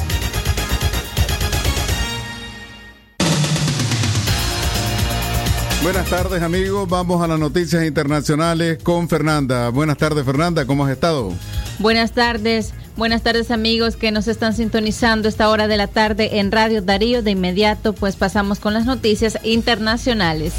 Buenas 5.87 6.09
tardes 6.09 6.43
amigos, 6.43 6.89
vamos 6.89 7.23
a 7.23 7.27
las 7.27 7.39
noticias 7.39 7.85
internacionales 7.85 8.77
con 8.83 9.07
Fernanda. 9.07 9.69
Buenas 9.69 9.97
tardes 9.97 10.25
Fernanda, 10.25 10.65
¿cómo 10.65 10.85
has 10.85 10.91
estado? 10.91 11.31
Buenas 11.79 12.11
tardes, 12.11 12.73
buenas 12.97 13.23
tardes 13.23 13.51
amigos 13.51 13.95
que 13.95 14.11
nos 14.11 14.27
están 14.27 14.53
sintonizando 14.53 15.29
esta 15.29 15.49
hora 15.49 15.69
de 15.69 15.77
la 15.77 15.87
tarde 15.87 16.39
en 16.39 16.51
Radio 16.51 16.81
Darío. 16.81 17.23
De 17.23 17.31
inmediato 17.31 17.93
pues 17.93 18.17
pasamos 18.17 18.59
con 18.59 18.73
las 18.73 18.85
noticias 18.85 19.37
internacionales. 19.43 20.55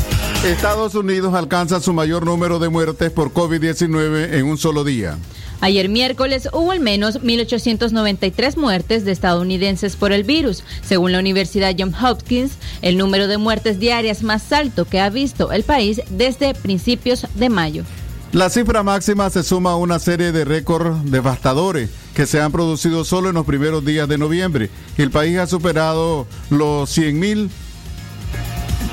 Estados 0.47 0.95
Unidos 0.95 1.35
alcanza 1.35 1.79
su 1.81 1.93
mayor 1.93 2.25
número 2.25 2.59
de 2.59 2.71
muertes 2.71 3.11
por 3.11 3.35
COVID-19 3.35 4.33
en 4.33 4.47
un 4.47 4.57
solo 4.57 4.83
día. 4.83 5.19
Ayer 5.61 5.89
miércoles 5.89 6.49
hubo 6.53 6.71
al 6.71 6.81
menos 6.81 7.21
1.893 7.21 8.57
muertes 8.57 9.05
de 9.05 9.13
estadounidenses 9.13 9.97
por 9.97 10.13
el 10.13 10.23
virus. 10.23 10.63
Según 10.83 11.13
la 11.13 11.19
Universidad 11.19 11.75
Johns 11.77 11.97
Hopkins, 12.03 12.53
el 12.81 12.97
número 12.97 13.27
de 13.27 13.39
muertes 13.39 13.81
diarias 13.81 14.23
más 14.23 14.53
alto 14.53 14.85
que 14.85 15.01
ha 15.01 15.11
visto 15.11 15.51
el 15.51 15.65
país 15.65 16.01
desde 16.11 16.55
principios 16.55 17.27
de 17.35 17.49
mayo. 17.49 17.85
La 18.33 18.51
cifra 18.51 18.83
máxima 18.83 19.31
se 19.31 19.43
suma 19.43 19.73
a 19.73 19.77
una 19.77 19.99
serie 19.99 20.33
de 20.33 20.45
récords 20.45 21.11
devastadores 21.11 21.89
que 22.15 22.27
se 22.27 22.41
han 22.41 22.53
producido 22.53 23.05
solo 23.05 23.31
en 23.31 23.35
los 23.37 23.47
primeros 23.47 23.85
días 23.85 24.07
de 24.07 24.19
noviembre. 24.19 24.71
El 24.99 25.11
país 25.11 25.39
ha 25.39 25.47
superado 25.47 26.27
los 26.51 26.97
100.000 26.97 27.49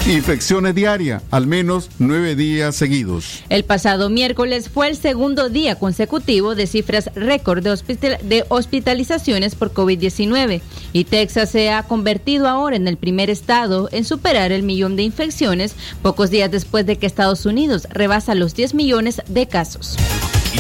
infecciones 0.08 0.76
diarias, 0.76 1.24
al 1.32 1.48
menos 1.48 1.90
nueve 2.00 2.36
días 2.36 2.76
seguidos. 2.76 3.44
El 3.50 3.64
pasado 3.64 4.10
miércoles 4.10 4.70
fue 4.70 4.88
el 4.88 4.96
segundo 4.96 5.50
día 5.50 5.80
consecutivo 5.80 6.54
de 6.56 6.68
cifras 6.68 7.10
récord 7.16 7.64
de, 7.64 7.72
hospital- 7.72 8.20
de 8.24 8.46
hospitalizaciones 8.50 9.56
por 9.56 9.74
COVID-19 9.74 10.62
y 10.94 11.04
Texas 11.06 11.50
se 11.52 11.72
ha 11.72 11.84
convertido 11.84 12.48
ahora 12.48 12.76
en 12.76 12.88
el 12.88 12.98
primer 12.98 13.30
estado 13.30 13.90
en 13.92 14.06
superar 14.06 14.52
el 14.52 14.64
millón 14.64 14.96
de 14.96 15.04
infecciones 15.04 15.76
pocos 16.02 16.30
días 16.30 16.52
después 16.52 16.86
de 16.86 16.98
que 16.98 17.08
Estados 17.08 17.46
Unidos 17.46 17.88
rebasa 17.90 18.36
los 18.36 18.54
10 18.54 18.74
millones 18.76 19.22
de 19.28 19.48
casos. 19.48 19.98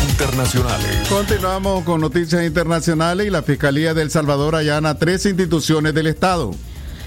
Internacionales. 0.10 1.08
Continuamos 1.10 1.84
con 1.84 2.02
noticias 2.02 2.44
internacionales 2.46 3.28
y 3.28 3.30
la 3.30 3.44
Fiscalía 3.44 3.94
de 3.94 4.02
El 4.02 4.12
Salvador 4.12 4.56
allana 4.56 4.98
tres 4.98 5.26
instituciones 5.26 5.94
del 5.94 6.08
Estado. 6.08 6.52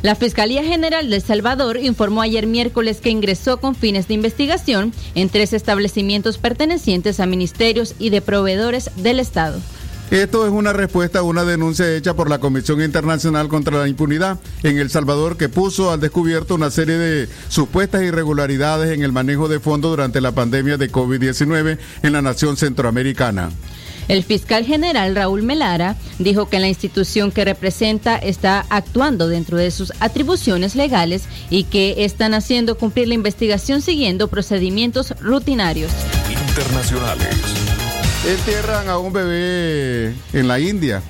La 0.02 0.14
Fiscalía 0.14 0.62
General 0.62 1.10
de 1.10 1.16
El 1.16 1.22
Salvador 1.22 1.78
informó 1.78 2.22
ayer 2.22 2.46
miércoles 2.46 3.00
que 3.00 3.10
ingresó 3.10 3.58
con 3.58 3.74
fines 3.74 4.06
de 4.06 4.14
investigación 4.14 4.92
en 5.16 5.28
tres 5.28 5.52
establecimientos 5.52 6.38
pertenecientes 6.38 7.18
a 7.18 7.26
ministerios 7.26 7.96
y 7.98 8.10
de 8.10 8.20
proveedores 8.20 8.90
del 8.96 9.18
Estado. 9.18 9.58
Esto 10.10 10.46
es 10.46 10.52
una 10.52 10.72
respuesta 10.72 11.18
a 11.18 11.22
una 11.22 11.44
denuncia 11.44 11.94
hecha 11.94 12.14
por 12.14 12.30
la 12.30 12.38
Comisión 12.38 12.80
Internacional 12.80 13.48
contra 13.48 13.78
la 13.78 13.88
Impunidad 13.88 14.38
en 14.62 14.78
El 14.78 14.88
Salvador 14.88 15.36
que 15.36 15.50
puso 15.50 15.90
al 15.90 16.00
descubierto 16.00 16.54
una 16.54 16.70
serie 16.70 16.96
de 16.96 17.28
supuestas 17.48 18.02
irregularidades 18.02 18.92
en 18.92 19.02
el 19.02 19.12
manejo 19.12 19.48
de 19.48 19.60
fondos 19.60 19.90
durante 19.90 20.22
la 20.22 20.32
pandemia 20.32 20.78
de 20.78 20.90
COVID-19 20.90 21.76
en 22.02 22.12
la 22.12 22.22
nación 22.22 22.56
centroamericana. 22.56 23.50
El 24.08 24.24
fiscal 24.24 24.64
general 24.64 25.14
Raúl 25.14 25.42
Melara 25.42 25.94
dijo 26.18 26.48
que 26.48 26.60
la 26.60 26.68
institución 26.68 27.30
que 27.30 27.44
representa 27.44 28.16
está 28.16 28.64
actuando 28.70 29.28
dentro 29.28 29.58
de 29.58 29.70
sus 29.70 29.92
atribuciones 30.00 30.74
legales 30.74 31.24
y 31.50 31.64
que 31.64 32.04
están 32.04 32.32
haciendo 32.32 32.78
cumplir 32.78 33.08
la 33.08 33.14
investigación 33.14 33.82
siguiendo 33.82 34.28
procedimientos 34.28 35.14
rutinarios. 35.20 35.92
Internacionales. 36.48 37.28
Entierran 38.26 38.88
a 38.88 38.98
un 38.98 39.12
bebé 39.12 40.14
en 40.32 40.48
la 40.48 40.58
India, 40.58 41.02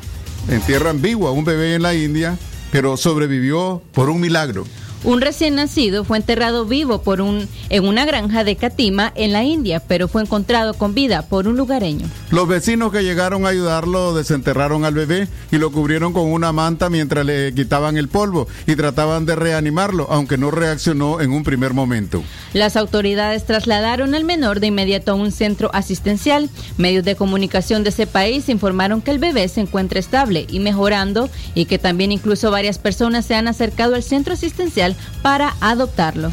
entierran 0.48 1.00
vivo 1.00 1.28
a 1.28 1.32
un 1.32 1.44
bebé 1.44 1.74
en 1.74 1.82
la 1.82 1.94
India, 1.94 2.36
pero 2.72 2.96
sobrevivió 2.96 3.80
por 3.92 4.10
un 4.10 4.20
milagro. 4.20 4.66
Un 5.04 5.20
recién 5.20 5.54
nacido 5.54 6.02
fue 6.02 6.16
enterrado 6.16 6.64
vivo 6.64 7.02
por 7.02 7.20
un, 7.20 7.48
en 7.70 7.86
una 7.86 8.04
granja 8.04 8.42
de 8.42 8.56
Katima 8.56 9.12
en 9.14 9.32
la 9.32 9.44
India, 9.44 9.80
pero 9.80 10.08
fue 10.08 10.22
encontrado 10.22 10.74
con 10.74 10.92
vida 10.92 11.22
por 11.22 11.46
un 11.46 11.56
lugareño. 11.56 12.06
Los 12.30 12.48
vecinos 12.48 12.90
que 12.90 13.04
llegaron 13.04 13.46
a 13.46 13.50
ayudarlo 13.50 14.12
desenterraron 14.12 14.84
al 14.84 14.94
bebé 14.94 15.28
y 15.52 15.58
lo 15.58 15.70
cubrieron 15.70 16.12
con 16.12 16.32
una 16.32 16.52
manta 16.52 16.90
mientras 16.90 17.24
le 17.24 17.54
quitaban 17.54 17.96
el 17.96 18.08
polvo 18.08 18.48
y 18.66 18.74
trataban 18.74 19.24
de 19.24 19.36
reanimarlo, 19.36 20.08
aunque 20.10 20.36
no 20.36 20.50
reaccionó 20.50 21.20
en 21.20 21.30
un 21.30 21.44
primer 21.44 21.74
momento. 21.74 22.24
Las 22.52 22.76
autoridades 22.76 23.46
trasladaron 23.46 24.16
al 24.16 24.24
menor 24.24 24.58
de 24.58 24.66
inmediato 24.66 25.12
a 25.12 25.14
un 25.14 25.30
centro 25.30 25.70
asistencial. 25.74 26.50
Medios 26.76 27.04
de 27.04 27.14
comunicación 27.14 27.84
de 27.84 27.90
ese 27.90 28.08
país 28.08 28.48
informaron 28.48 29.00
que 29.00 29.12
el 29.12 29.20
bebé 29.20 29.46
se 29.46 29.60
encuentra 29.60 30.00
estable 30.00 30.46
y 30.50 30.58
mejorando 30.58 31.30
y 31.54 31.66
que 31.66 31.78
también 31.78 32.10
incluso 32.10 32.50
varias 32.50 32.78
personas 32.78 33.26
se 33.26 33.36
han 33.36 33.46
acercado 33.46 33.94
al 33.94 34.02
centro 34.02 34.34
asistencial 34.34 34.87
para 35.22 35.54
adoptarlo. 35.60 36.30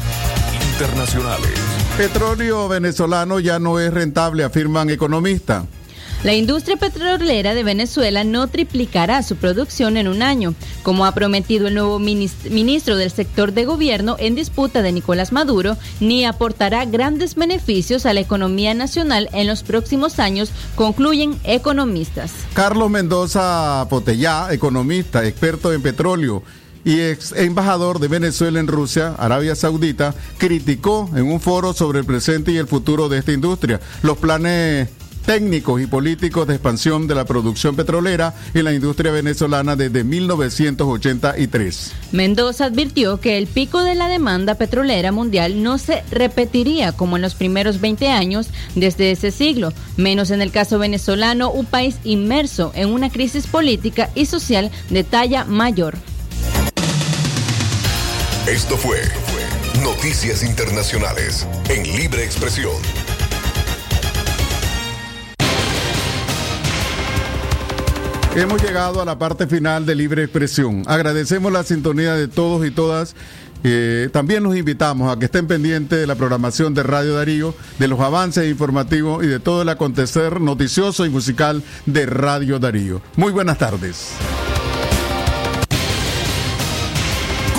internacionales. 0.72 1.50
Petróleo 1.96 2.68
venezolano 2.68 3.40
ya 3.40 3.58
no 3.58 3.80
es 3.80 3.92
rentable, 3.92 4.44
afirman 4.44 4.90
economistas. 4.90 5.64
La 6.22 6.34
industria 6.34 6.76
petrolera 6.76 7.54
de 7.54 7.62
Venezuela 7.62 8.24
no 8.24 8.48
triplicará 8.48 9.22
su 9.22 9.36
producción 9.36 9.96
en 9.96 10.08
un 10.08 10.22
año, 10.22 10.54
como 10.82 11.06
ha 11.06 11.12
prometido 11.12 11.68
el 11.68 11.74
nuevo 11.74 11.98
ministro 11.98 12.96
del 12.96 13.10
sector 13.10 13.52
de 13.52 13.64
gobierno 13.64 14.16
en 14.18 14.34
disputa 14.34 14.82
de 14.82 14.92
Nicolás 14.92 15.30
Maduro, 15.30 15.76
ni 16.00 16.24
aportará 16.24 16.84
grandes 16.84 17.34
beneficios 17.34 18.06
a 18.06 18.12
la 18.12 18.20
economía 18.20 18.74
nacional 18.74 19.28
en 19.32 19.46
los 19.46 19.62
próximos 19.62 20.18
años, 20.18 20.50
concluyen 20.74 21.38
economistas. 21.44 22.32
Carlos 22.54 22.90
Mendoza 22.90 23.86
Potellá, 23.88 24.48
economista, 24.52 25.24
experto 25.24 25.72
en 25.72 25.82
petróleo 25.82 26.42
y 26.86 27.00
ex 27.00 27.32
embajador 27.32 27.98
de 27.98 28.06
Venezuela 28.06 28.60
en 28.60 28.68
Rusia, 28.68 29.16
Arabia 29.18 29.56
Saudita, 29.56 30.14
criticó 30.38 31.10
en 31.16 31.26
un 31.26 31.40
foro 31.40 31.72
sobre 31.72 31.98
el 31.98 32.06
presente 32.06 32.52
y 32.52 32.58
el 32.58 32.68
futuro 32.68 33.08
de 33.08 33.18
esta 33.18 33.32
industria 33.32 33.80
los 34.02 34.16
planes 34.18 34.88
técnicos 35.26 35.82
y 35.82 35.88
políticos 35.88 36.46
de 36.46 36.54
expansión 36.54 37.08
de 37.08 37.16
la 37.16 37.24
producción 37.24 37.74
petrolera 37.74 38.32
en 38.54 38.64
la 38.64 38.72
industria 38.72 39.10
venezolana 39.10 39.74
desde 39.74 40.04
1983. 40.04 41.92
Mendoza 42.12 42.66
advirtió 42.66 43.18
que 43.20 43.36
el 43.36 43.48
pico 43.48 43.82
de 43.82 43.96
la 43.96 44.08
demanda 44.08 44.54
petrolera 44.54 45.10
mundial 45.10 45.64
no 45.64 45.78
se 45.78 46.04
repetiría 46.12 46.92
como 46.92 47.16
en 47.16 47.22
los 47.22 47.34
primeros 47.34 47.80
20 47.80 48.08
años 48.10 48.50
desde 48.76 49.10
ese 49.10 49.32
siglo, 49.32 49.72
menos 49.96 50.30
en 50.30 50.40
el 50.40 50.52
caso 50.52 50.78
venezolano, 50.78 51.50
un 51.50 51.66
país 51.66 51.96
inmerso 52.04 52.70
en 52.76 52.90
una 52.90 53.10
crisis 53.10 53.48
política 53.48 54.10
y 54.14 54.26
social 54.26 54.70
de 54.90 55.02
talla 55.02 55.44
mayor. 55.44 55.96
Esto 58.46 58.76
fue 58.76 59.00
Noticias 59.82 60.44
Internacionales 60.44 61.44
en 61.68 61.82
Libre 61.82 62.24
Expresión. 62.24 62.70
Hemos 68.36 68.62
llegado 68.62 69.02
a 69.02 69.04
la 69.04 69.18
parte 69.18 69.48
final 69.48 69.84
de 69.84 69.96
Libre 69.96 70.22
Expresión. 70.22 70.84
Agradecemos 70.86 71.50
la 71.50 71.64
sintonía 71.64 72.14
de 72.14 72.28
todos 72.28 72.64
y 72.64 72.70
todas. 72.70 73.16
Eh, 73.64 74.10
también 74.12 74.44
los 74.44 74.56
invitamos 74.56 75.12
a 75.12 75.18
que 75.18 75.24
estén 75.24 75.48
pendientes 75.48 75.98
de 75.98 76.06
la 76.06 76.14
programación 76.14 76.72
de 76.72 76.84
Radio 76.84 77.14
Darío, 77.14 77.52
de 77.80 77.88
los 77.88 77.98
avances 77.98 78.48
informativos 78.48 79.24
y 79.24 79.26
de 79.26 79.40
todo 79.40 79.62
el 79.62 79.68
acontecer 79.70 80.40
noticioso 80.40 81.04
y 81.04 81.10
musical 81.10 81.64
de 81.84 82.06
Radio 82.06 82.60
Darío. 82.60 83.02
Muy 83.16 83.32
buenas 83.32 83.58
tardes. 83.58 84.12